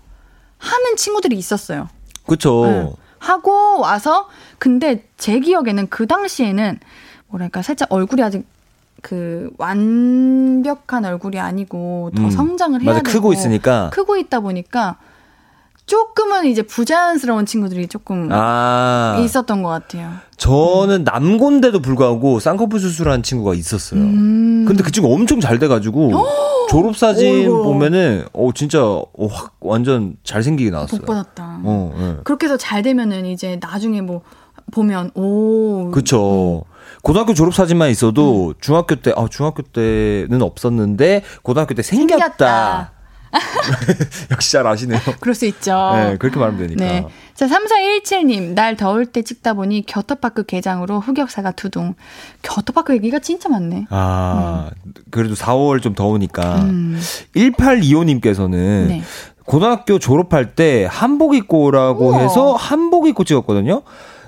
하는 0.57 0.95
친구들이 0.97 1.37
있었어요. 1.37 1.87
그쵸. 2.25 2.65
네. 2.65 2.93
하고 3.19 3.79
와서, 3.79 4.27
근데 4.57 5.05
제 5.17 5.39
기억에는 5.39 5.87
그 5.89 6.07
당시에는, 6.07 6.79
뭐랄까, 7.27 7.61
살짝 7.61 7.91
얼굴이 7.91 8.21
아직 8.21 8.45
그 9.01 9.51
완벽한 9.57 11.03
얼굴이 11.03 11.37
아니고 11.37 12.11
더 12.15 12.23
음. 12.23 12.29
성장을 12.31 12.81
해야 12.81 12.89
맞아, 12.89 13.01
되고 13.03 13.11
크고 13.17 13.33
있으니까. 13.33 13.89
크고 13.91 14.15
있다 14.15 14.39
보니까 14.39 14.97
조금은 15.85 16.45
이제 16.45 16.61
부자연스러운 16.61 17.45
친구들이 17.45 17.87
조금 17.87 18.29
아. 18.31 19.17
있었던 19.23 19.63
것 19.63 19.69
같아요. 19.69 20.11
저는 20.37 21.03
남곤데도 21.03 21.81
불구하고 21.81 22.39
쌍꺼풀 22.39 22.79
수술한 22.79 23.21
친구가 23.23 23.53
있었어요. 23.53 23.99
음. 23.99 24.65
근데 24.67 24.81
그 24.83 24.91
친구 24.91 25.13
엄청 25.13 25.39
잘 25.39 25.59
돼가지고 25.59 26.11
졸업사진 26.69 27.41
어이구. 27.45 27.63
보면은 27.63 28.25
어 28.33 28.49
진짜 28.55 28.83
어, 28.83 29.27
확 29.29 29.57
완전 29.59 30.15
잘생기게 30.23 30.69
나왔어요. 30.71 31.01
복 31.01 31.07
받았다. 31.07 31.59
어, 31.63 31.93
예. 31.97 32.21
그렇게 32.23 32.45
해서 32.45 32.57
잘 32.57 32.81
되면은 32.81 33.25
이제 33.25 33.59
나중에 33.61 34.01
뭐 34.01 34.21
보면 34.71 35.11
오 35.15 35.91
그쵸. 35.91 36.63
고등학교 37.01 37.33
졸업 37.33 37.53
사진만 37.53 37.89
있어도 37.89 38.53
중학교 38.61 38.95
때, 38.95 39.13
아, 39.17 39.27
중학교 39.29 39.61
때는 39.61 40.41
없었는데, 40.41 41.23
고등학교 41.41 41.73
때 41.73 41.81
생겼다. 41.81 42.17
생겼다. 42.17 42.91
역시 44.31 44.51
잘 44.51 44.67
아시네요. 44.67 44.99
그럴 45.19 45.33
수 45.35 45.45
있죠. 45.45 45.91
네, 45.95 46.17
그렇게 46.17 46.39
말하면 46.39 46.67
되니까. 46.67 46.85
네. 46.85 47.07
자, 47.33 47.47
3417님, 47.47 48.53
날 48.53 48.75
더울 48.77 49.05
때 49.07 49.23
찍다 49.23 49.53
보니 49.55 49.85
겨터파크 49.85 50.43
개장으로 50.43 50.99
흑역사가 50.99 51.51
두둥. 51.51 51.95
겨터파크 52.43 52.93
얘기가 52.93 53.19
진짜 53.19 53.49
많네. 53.49 53.87
아, 53.89 54.69
그래도 55.09 55.33
4월 55.33 55.81
좀 55.81 55.95
더우니까. 55.95 56.55
음. 56.63 56.99
1825님께서는 57.35 58.87
네. 58.87 59.01
고등학교 59.45 59.99
졸업할 59.99 60.55
때 60.55 60.87
한복 60.89 61.35
입고 61.35 61.63
오라고 61.63 62.09
우와. 62.09 62.19
해서 62.19 62.53
한복 62.53 63.07
입고 63.07 63.23
찍었거든요. 63.23 63.81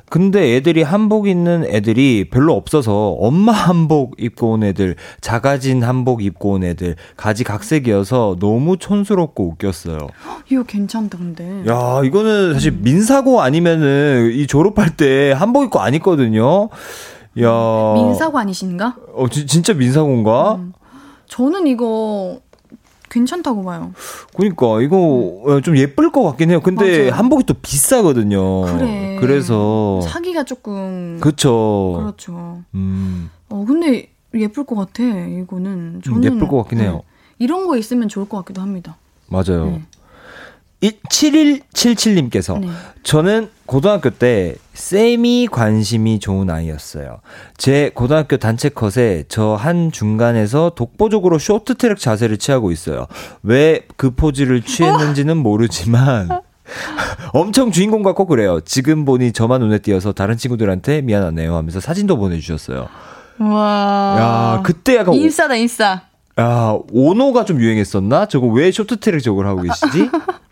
근데 0.10 0.56
애들이 0.56 0.84
한복 0.84 1.28
입는 1.28 1.66
애들이 1.68 2.30
별로 2.30 2.54
없어서 2.54 3.10
엄마 3.20 3.52
한복 3.54 4.16
입고 4.20 4.52
온 4.52 4.64
애들, 4.64 4.96
자가진 5.22 5.84
한복 5.84 6.24
입고 6.24 6.52
온 6.52 6.64
애들, 6.64 6.96
가지 7.18 7.44
각색이어서 7.44 8.38
너무 8.40 8.78
촌스럽고 8.78 9.48
웃겼어요. 9.50 9.98
이거 10.52 10.64
괜찮다, 10.64 11.18
근데. 11.18 11.64
야, 11.68 12.02
이거는 12.04 12.54
사실 12.54 12.72
민사고 12.72 13.42
아니면은 13.42 14.32
이 14.34 14.46
졸업할 14.48 14.96
때 14.96 15.32
한복 15.32 15.64
입고 15.66 15.80
안 15.80 15.94
입거든요. 15.96 16.70
야. 17.42 17.94
민사고 17.96 18.38
아니신가? 18.38 18.96
어, 19.16 19.28
지- 19.30 19.46
진짜 19.48 19.74
민사고인가? 19.74 20.60
저는 21.28 21.66
이거 21.66 22.40
괜찮다고 23.16 23.64
봐요. 23.64 23.94
그러니까 24.36 24.82
이거 24.82 24.98
어, 25.46 25.62
좀 25.62 25.78
예쁠 25.78 26.12
것 26.12 26.24
같긴 26.24 26.50
해요. 26.50 26.60
근데 26.62 26.98
맞아요. 27.10 27.12
한복이 27.14 27.46
또 27.46 27.54
비싸거든요. 27.54 28.64
그래. 28.78 29.18
그래서 29.22 30.02
사기가 30.02 30.44
조금. 30.44 31.18
어. 31.20 31.24
그쵸. 31.24 31.96
그렇죠. 31.98 32.62
음, 32.74 33.30
어, 33.50 33.64
근데 33.66 34.10
예쁠 34.34 34.66
것 34.66 34.76
같아, 34.76 35.04
이거는. 35.04 36.02
저는. 36.04 36.18
음, 36.18 36.24
예쁠 36.24 36.48
것 36.50 36.58
같긴 36.58 36.82
해요. 36.82 37.04
이런 37.40 37.68
거 37.68 37.78
있으면 37.78 38.10
좋을 38.10 38.28
것 38.28 38.38
같기도 38.40 38.62
합니다. 38.62 38.98
맞아요. 39.28 39.66
네. 39.66 39.82
이 40.82 40.92
7177님께서 41.10 42.60
네. 42.60 42.68
저는 43.04 43.50
고등학교 43.66 44.12
때 44.12 44.56
쌤이 44.74 45.48
관심이 45.52 46.20
좋은 46.20 46.50
아이였어요. 46.50 47.20
제 47.58 47.90
고등학교 47.94 48.38
단체 48.38 48.70
컷에 48.70 49.24
저 49.28 49.56
한 49.56 49.92
중간에서 49.92 50.72
독보적으로 50.76 51.40
쇼트트랙 51.40 51.98
자세를 51.98 52.38
취하고 52.38 52.72
있어요. 52.72 53.08
왜 53.44 53.82
그 53.98 54.12
포즈를 54.12 54.62
취했는지는 54.62 55.38
모르지만 55.38 56.30
엄청 57.34 57.72
주인공 57.72 58.04
같고 58.04 58.26
그래요. 58.28 58.60
지금 58.62 59.06
보니 59.06 59.32
저만 59.32 59.62
눈에 59.62 59.80
띄어서 59.80 60.14
다른 60.14 60.38
친구들한테 60.38 61.02
미안하네요 61.02 61.56
하면서 61.56 61.80
사진도 61.80 62.18
보내주셨어요. 62.18 62.88
와. 63.40 64.56
야, 64.58 64.62
그때 64.64 64.98
약간 64.98 65.14
인싸다, 65.16 65.56
인싸. 65.56 66.02
야, 66.40 66.78
오노가 66.92 67.46
좀 67.46 67.60
유행했었나? 67.60 68.28
저거 68.28 68.48
왜 68.48 68.72
쇼트트랙 68.72 69.22
저걸 69.24 69.48
하고 69.48 69.62
계시지? 69.62 70.10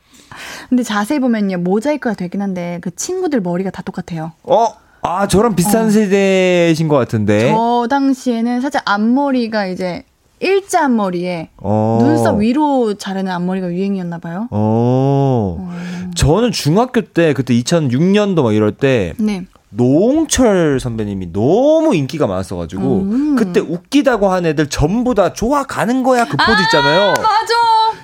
근데 0.70 0.84
자세히 0.84 1.20
보면요, 1.20 1.58
모자이크가 1.60 2.16
되긴 2.16 2.42
한데, 2.42 2.80
그 2.82 2.96
친구들 2.96 3.42
머리가 3.42 3.70
다 3.70 3.82
똑같아요. 3.82 4.32
어? 4.44 4.68
아, 5.02 5.28
저랑 5.28 5.56
비슷한 5.56 5.88
어. 5.88 5.90
세대신 5.90 6.88
것 6.88 6.96
같은데. 6.96 7.52
저 7.52 7.88
당시에는 7.90 8.62
살짝 8.62 8.84
앞머리가 8.86 9.66
이제 9.68 10.04
일자 10.40 10.86
앞머리에 10.86 11.50
어. 11.58 12.00
눈썹 12.02 12.38
위로 12.40 12.94
자르는 12.96 13.32
앞머리가 13.32 13.68
유행이었나 13.68 14.20
봐요. 14.20 14.48
어. 14.52 15.72
저는 16.16 16.52
중학교 16.52 17.02
때, 17.02 17.34
그때 17.34 17.54
2006년도 17.54 18.44
막 18.44 18.54
이럴 18.54 18.72
때, 18.72 19.14
네. 19.18 19.46
노홍철 19.72 20.80
선배님이 20.80 21.34
너무 21.34 21.96
인기가 21.96 22.28
많았어가지고, 22.28 22.82
음. 23.00 23.36
그때 23.36 23.60
웃기다고 23.60 24.30
한 24.30 24.46
애들 24.46 24.70
전부 24.70 25.16
다 25.16 25.34
좋아 25.34 25.64
가는 25.64 26.04
거야 26.04 26.26
그 26.26 26.38
포즈 26.38 26.62
있잖아요. 26.64 27.08
맞아. 27.18 27.54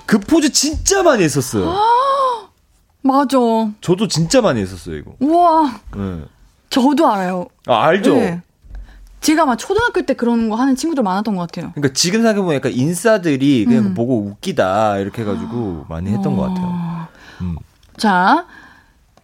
그 0.06 0.20
포즈 0.20 0.52
진짜 0.52 1.04
많이 1.04 1.24
했었어요. 1.24 1.66
맞아. 3.02 3.38
저도 3.82 4.08
진짜 4.08 4.42
많이 4.42 4.62
했었어요, 4.62 4.96
이거. 4.96 5.16
우와. 5.20 5.80
네. 5.96 6.22
저도 6.70 7.08
알아요. 7.08 7.48
아, 7.68 7.84
알죠? 7.86 8.16
네. 8.16 8.42
제가 9.22 9.46
막 9.46 9.58
초등학교 9.58 10.02
때 10.04 10.14
그런 10.14 10.50
거 10.50 10.56
하는 10.56 10.76
친구들 10.76 11.04
많았던 11.04 11.36
것 11.36 11.42
같아요. 11.42 11.72
그러니까 11.76 11.94
지금 11.94 12.22
생각해보면 12.22 12.56
약간 12.56 12.72
인싸들이 12.72 13.66
그냥 13.66 13.88
음. 13.88 13.94
보고 13.94 14.18
웃기다 14.22 14.98
이렇게 15.00 15.24
해가지고 15.24 15.86
많이 15.90 16.10
했던 16.12 16.36
것 16.38 16.44
같아요. 16.44 17.08
음. 17.42 17.56
자, 17.98 18.46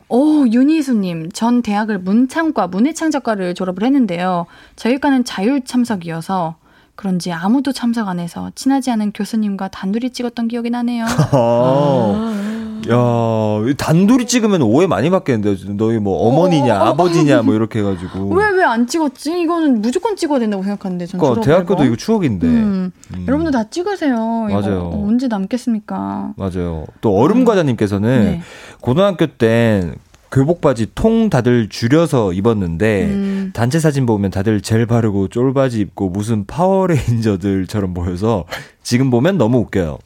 오, 0.09 0.45
윤희수님. 0.47 1.31
전 1.31 1.61
대학을 1.61 1.99
문창과 1.99 2.67
문해창작과를 2.67 3.55
졸업을 3.55 3.83
했는데요. 3.83 4.45
저희과는 4.75 5.23
자율 5.23 5.63
참석이어서 5.63 6.55
그런지 6.95 7.31
아무도 7.31 7.71
참석 7.71 8.07
안 8.07 8.19
해서 8.19 8.51
친하지 8.55 8.91
않은 8.91 9.11
교수님과 9.13 9.69
단둘이 9.69 10.11
찍었던 10.11 10.47
기억이 10.47 10.69
나네요. 10.69 11.05
아, 11.31 12.44
야, 12.89 13.75
단둘이 13.77 14.25
찍으면 14.27 14.61
오해 14.61 14.87
많이 14.87 15.09
받겠는데 15.09 15.73
너희 15.77 15.97
뭐 15.99 16.27
어머니냐, 16.27 16.75
어, 16.77 16.79
어, 16.79 16.85
어. 16.85 16.89
아버지냐, 16.89 17.41
뭐 17.43 17.53
이렇게 17.55 17.79
해가지고. 17.79 18.33
왜 18.35 18.45
왜 18.51 18.63
안 18.65 18.87
찍었지? 18.87 19.39
이거는 19.41 19.81
무조건 19.81 20.15
찍어야 20.15 20.39
된다고 20.39 20.63
생각하는데 20.63 21.05
전 21.05 21.19
그러니까 21.19 21.41
대학교도. 21.41 21.83
이거 21.85 21.95
추억인데. 21.95 22.47
음. 22.47 22.91
음. 23.13 23.25
여러분도 23.27 23.51
다 23.51 23.69
찍으세요. 23.69 24.15
맞아요. 24.49 24.91
언제 25.05 25.27
남겠습니까? 25.27 26.33
맞아요. 26.35 26.85
또 27.01 27.15
얼음 27.15 27.45
과자님께서는 27.45 28.23
네. 28.25 28.41
고등학교 28.81 29.27
땐 29.27 29.95
교복 30.31 30.59
바지 30.59 30.87
통 30.95 31.29
다들 31.29 31.69
줄여서 31.69 32.33
입었는데 32.33 33.03
음. 33.05 33.51
단체 33.53 33.79
사진 33.79 34.05
보면 34.05 34.31
다들 34.31 34.59
젤 34.61 34.85
바르고 34.85 35.27
쫄바지 35.29 35.79
입고 35.79 36.09
무슨 36.09 36.45
파워레인저들처럼 36.45 37.93
보여서 37.93 38.45
지금 38.83 39.09
보면 39.11 39.37
너무 39.37 39.59
웃겨요. 39.59 39.97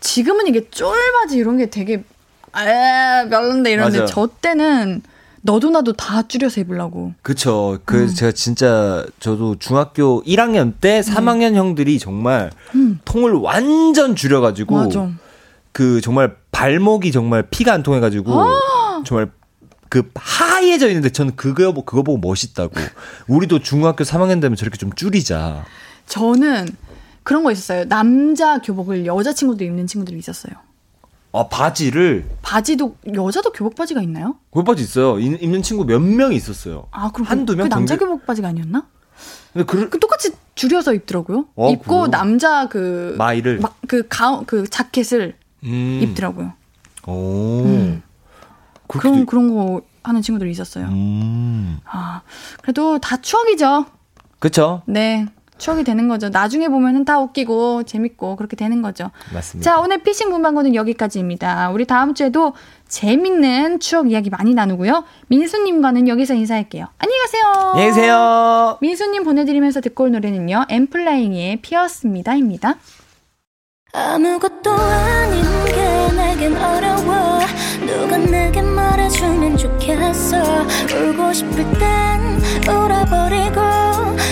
지금은 0.00 0.46
이게 0.46 0.68
쫄바지 0.70 1.36
이런 1.36 1.58
게 1.58 1.68
되게 1.68 2.02
아 2.54 3.26
별론데 3.28 3.72
이런데. 3.72 4.06
저 4.06 4.28
때는 4.40 5.02
너도 5.42 5.68
나도 5.70 5.92
다 5.92 6.22
줄여서 6.26 6.62
입으려고. 6.62 7.12
그쵸. 7.20 7.78
그, 7.84 8.04
음. 8.04 8.08
제가 8.08 8.32
진짜, 8.32 9.04
저도 9.20 9.56
중학교 9.58 10.22
1학년 10.24 10.72
때 10.80 11.00
3학년 11.02 11.54
형들이 11.54 11.98
정말 11.98 12.50
음. 12.74 12.98
통을 13.04 13.32
완전 13.32 14.16
줄여가지고, 14.16 14.74
맞아. 14.74 15.10
그 15.72 16.00
정말 16.00 16.36
발목이 16.50 17.12
정말 17.12 17.42
피가 17.42 17.74
안 17.74 17.82
통해가지고, 17.82 18.40
아! 18.40 19.02
정말 19.04 19.30
그 19.90 20.10
하얘져 20.14 20.88
있는데 20.88 21.10
저는 21.10 21.36
그거, 21.36 21.72
보- 21.72 21.84
그거 21.84 22.02
보고 22.02 22.16
멋있다고. 22.26 22.72
우리도 23.28 23.58
중학교 23.58 24.02
3학년 24.02 24.40
되면 24.40 24.56
저렇게 24.56 24.78
좀 24.78 24.92
줄이자. 24.94 25.66
저는 26.06 26.68
그런 27.22 27.42
거 27.44 27.52
있었어요. 27.52 27.84
남자 27.86 28.58
교복을 28.58 29.04
여자 29.04 29.34
친구들 29.34 29.66
입는 29.66 29.86
친구들이 29.86 30.18
있었어요. 30.18 30.54
아, 31.36 31.48
바지를, 31.48 32.24
바지도 32.42 32.94
여자도 33.12 33.50
교복 33.50 33.74
바지가 33.74 34.00
있나요? 34.02 34.36
그 34.52 34.62
바지 34.62 34.84
있어요. 34.84 35.18
입- 35.18 35.42
입는 35.42 35.62
친구 35.62 35.84
몇명 35.84 36.32
있었어요. 36.32 36.86
아 36.92 37.10
그럼 37.10 37.26
한두 37.26 37.54
그, 37.54 37.56
명? 37.56 37.68
그 37.68 37.74
남자 37.74 37.96
교복 37.96 38.24
바지가 38.24 38.46
아니었나? 38.46 38.86
근데 39.52 39.66
그, 39.66 39.88
그 39.88 39.98
똑같이 39.98 40.30
줄여서 40.54 40.94
입더라고요. 40.94 41.46
어, 41.56 41.70
입고 41.72 41.84
그래요? 42.02 42.06
남자 42.06 42.68
그 42.68 43.16
마이를. 43.18 43.58
막 43.58 43.74
그 43.88 44.06
가운 44.08 44.46
그 44.46 44.68
자켓을 44.70 45.34
음. 45.64 46.00
입더라고요. 46.02 46.52
오. 47.08 47.62
음. 47.64 48.02
그런 48.86 49.14
돼- 49.20 49.24
그런 49.24 49.52
거 49.52 49.82
하는 50.04 50.22
친구들이 50.22 50.52
있었어요. 50.52 50.86
음. 50.86 51.78
아 51.84 52.22
그래도 52.62 52.98
다 53.00 53.16
추억이죠. 53.16 53.86
그쵸? 54.38 54.82
네. 54.86 55.26
추억이 55.56 55.84
되는 55.84 56.08
거죠. 56.08 56.28
나중에 56.30 56.68
보면은 56.68 57.04
다 57.04 57.20
웃기고 57.20 57.84
재밌고 57.84 58.36
그렇게 58.36 58.56
되는 58.56 58.82
거죠. 58.82 59.10
맞습니다. 59.32 59.70
자, 59.70 59.80
오늘 59.80 59.98
피싱 60.02 60.30
문방구는 60.30 60.74
여기까지입니다. 60.74 61.70
우리 61.70 61.84
다음 61.86 62.14
주에도 62.14 62.54
재밌는 62.88 63.80
추억 63.80 64.10
이야기 64.10 64.30
많이 64.30 64.52
나누고요. 64.54 65.04
민수님과는 65.28 66.08
여기서 66.08 66.34
인사할게요. 66.34 66.86
안녕히 66.98 67.20
가세요. 67.22 67.44
안녕히 67.72 67.88
계세요. 67.88 68.78
민수님 68.80 69.24
보내드리면서 69.24 69.80
듣고 69.80 70.04
올 70.04 70.12
노래는요. 70.12 70.66
엠플라잉의 70.68 71.56
피었습니다입니다. 71.62 72.74
아무것도 73.92 74.72
아닌 74.72 75.42
게 75.66 76.16
내겐 76.16 76.56
어려워 76.56 77.38
누가 77.86 78.16
내게 78.16 78.60
말해주면 78.60 79.56
좋겠어 79.56 80.36
울고 80.92 81.32
싶을 81.32 81.64
땐 81.78 82.40
울어버리고 82.68 83.83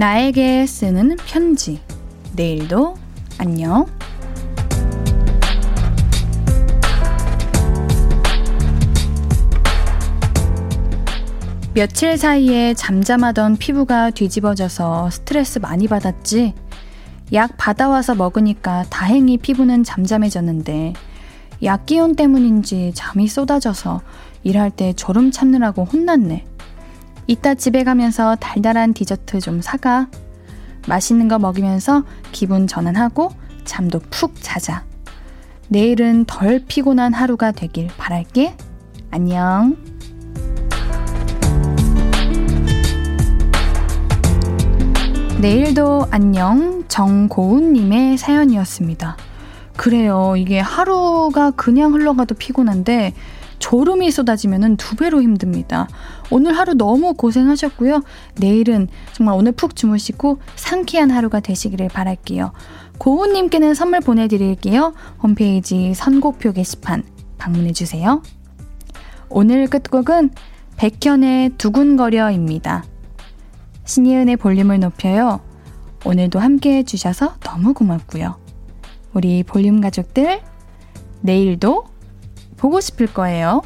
나에게 0.00 0.64
쓰는 0.64 1.14
편지. 1.26 1.78
내일도 2.34 2.94
안녕. 3.36 3.84
며칠 11.74 12.16
사이에 12.16 12.72
잠잠하던 12.72 13.58
피부가 13.58 14.08
뒤집어져서 14.08 15.10
스트레스 15.10 15.58
많이 15.58 15.86
받았지. 15.86 16.54
약 17.34 17.58
받아와서 17.58 18.14
먹으니까 18.14 18.86
다행히 18.88 19.36
피부는 19.36 19.84
잠잠해졌는데 19.84 20.94
약 21.62 21.84
기운 21.84 22.16
때문인지 22.16 22.92
잠이 22.94 23.28
쏟아져서 23.28 24.00
일할 24.44 24.70
때 24.70 24.94
졸음 24.94 25.30
참느라고 25.30 25.84
혼났네. 25.84 26.46
이따 27.30 27.54
집에 27.54 27.84
가면서 27.84 28.34
달달한 28.34 28.92
디저트 28.92 29.38
좀 29.38 29.62
사가. 29.62 30.08
맛있는 30.88 31.28
거 31.28 31.38
먹이면서 31.38 32.02
기분 32.32 32.66
전환하고 32.66 33.30
잠도 33.64 34.00
푹 34.10 34.34
자자. 34.40 34.84
내일은 35.68 36.24
덜 36.24 36.64
피곤한 36.66 37.14
하루가 37.14 37.52
되길 37.52 37.86
바랄게. 37.96 38.56
안녕. 39.12 39.76
내일도 45.40 46.08
안녕 46.10 46.82
정고운님의 46.88 48.18
사연이었습니다. 48.18 49.16
그래요. 49.76 50.34
이게 50.36 50.58
하루가 50.58 51.52
그냥 51.52 51.94
흘러가도 51.94 52.34
피곤한데 52.34 53.14
졸음이 53.60 54.10
쏟아지면 54.10 54.76
두 54.78 54.96
배로 54.96 55.22
힘듭니다. 55.22 55.86
오늘 56.30 56.56
하루 56.56 56.74
너무 56.74 57.14
고생하셨고요. 57.14 58.02
내일은 58.36 58.88
정말 59.12 59.34
오늘 59.34 59.52
푹 59.52 59.74
주무시고 59.74 60.38
상쾌한 60.56 61.10
하루가 61.10 61.40
되시기를 61.40 61.88
바랄게요. 61.88 62.52
고은님께는 62.98 63.74
선물 63.74 64.00
보내드릴게요. 64.00 64.94
홈페이지 65.22 65.94
선곡표 65.94 66.52
게시판 66.52 67.02
방문해주세요. 67.38 68.22
오늘 69.28 69.66
끝곡은 69.68 70.30
백현의 70.76 71.50
두근거려입니다. 71.58 72.84
신예은의 73.84 74.36
볼륨을 74.36 74.80
높여요. 74.80 75.40
오늘도 76.04 76.38
함께 76.38 76.76
해주셔서 76.78 77.34
너무 77.40 77.74
고맙고요. 77.74 78.36
우리 79.12 79.42
볼륨 79.42 79.80
가족들, 79.80 80.40
내일도 81.20 81.84
보고 82.56 82.80
싶을 82.80 83.06
거예요. 83.06 83.62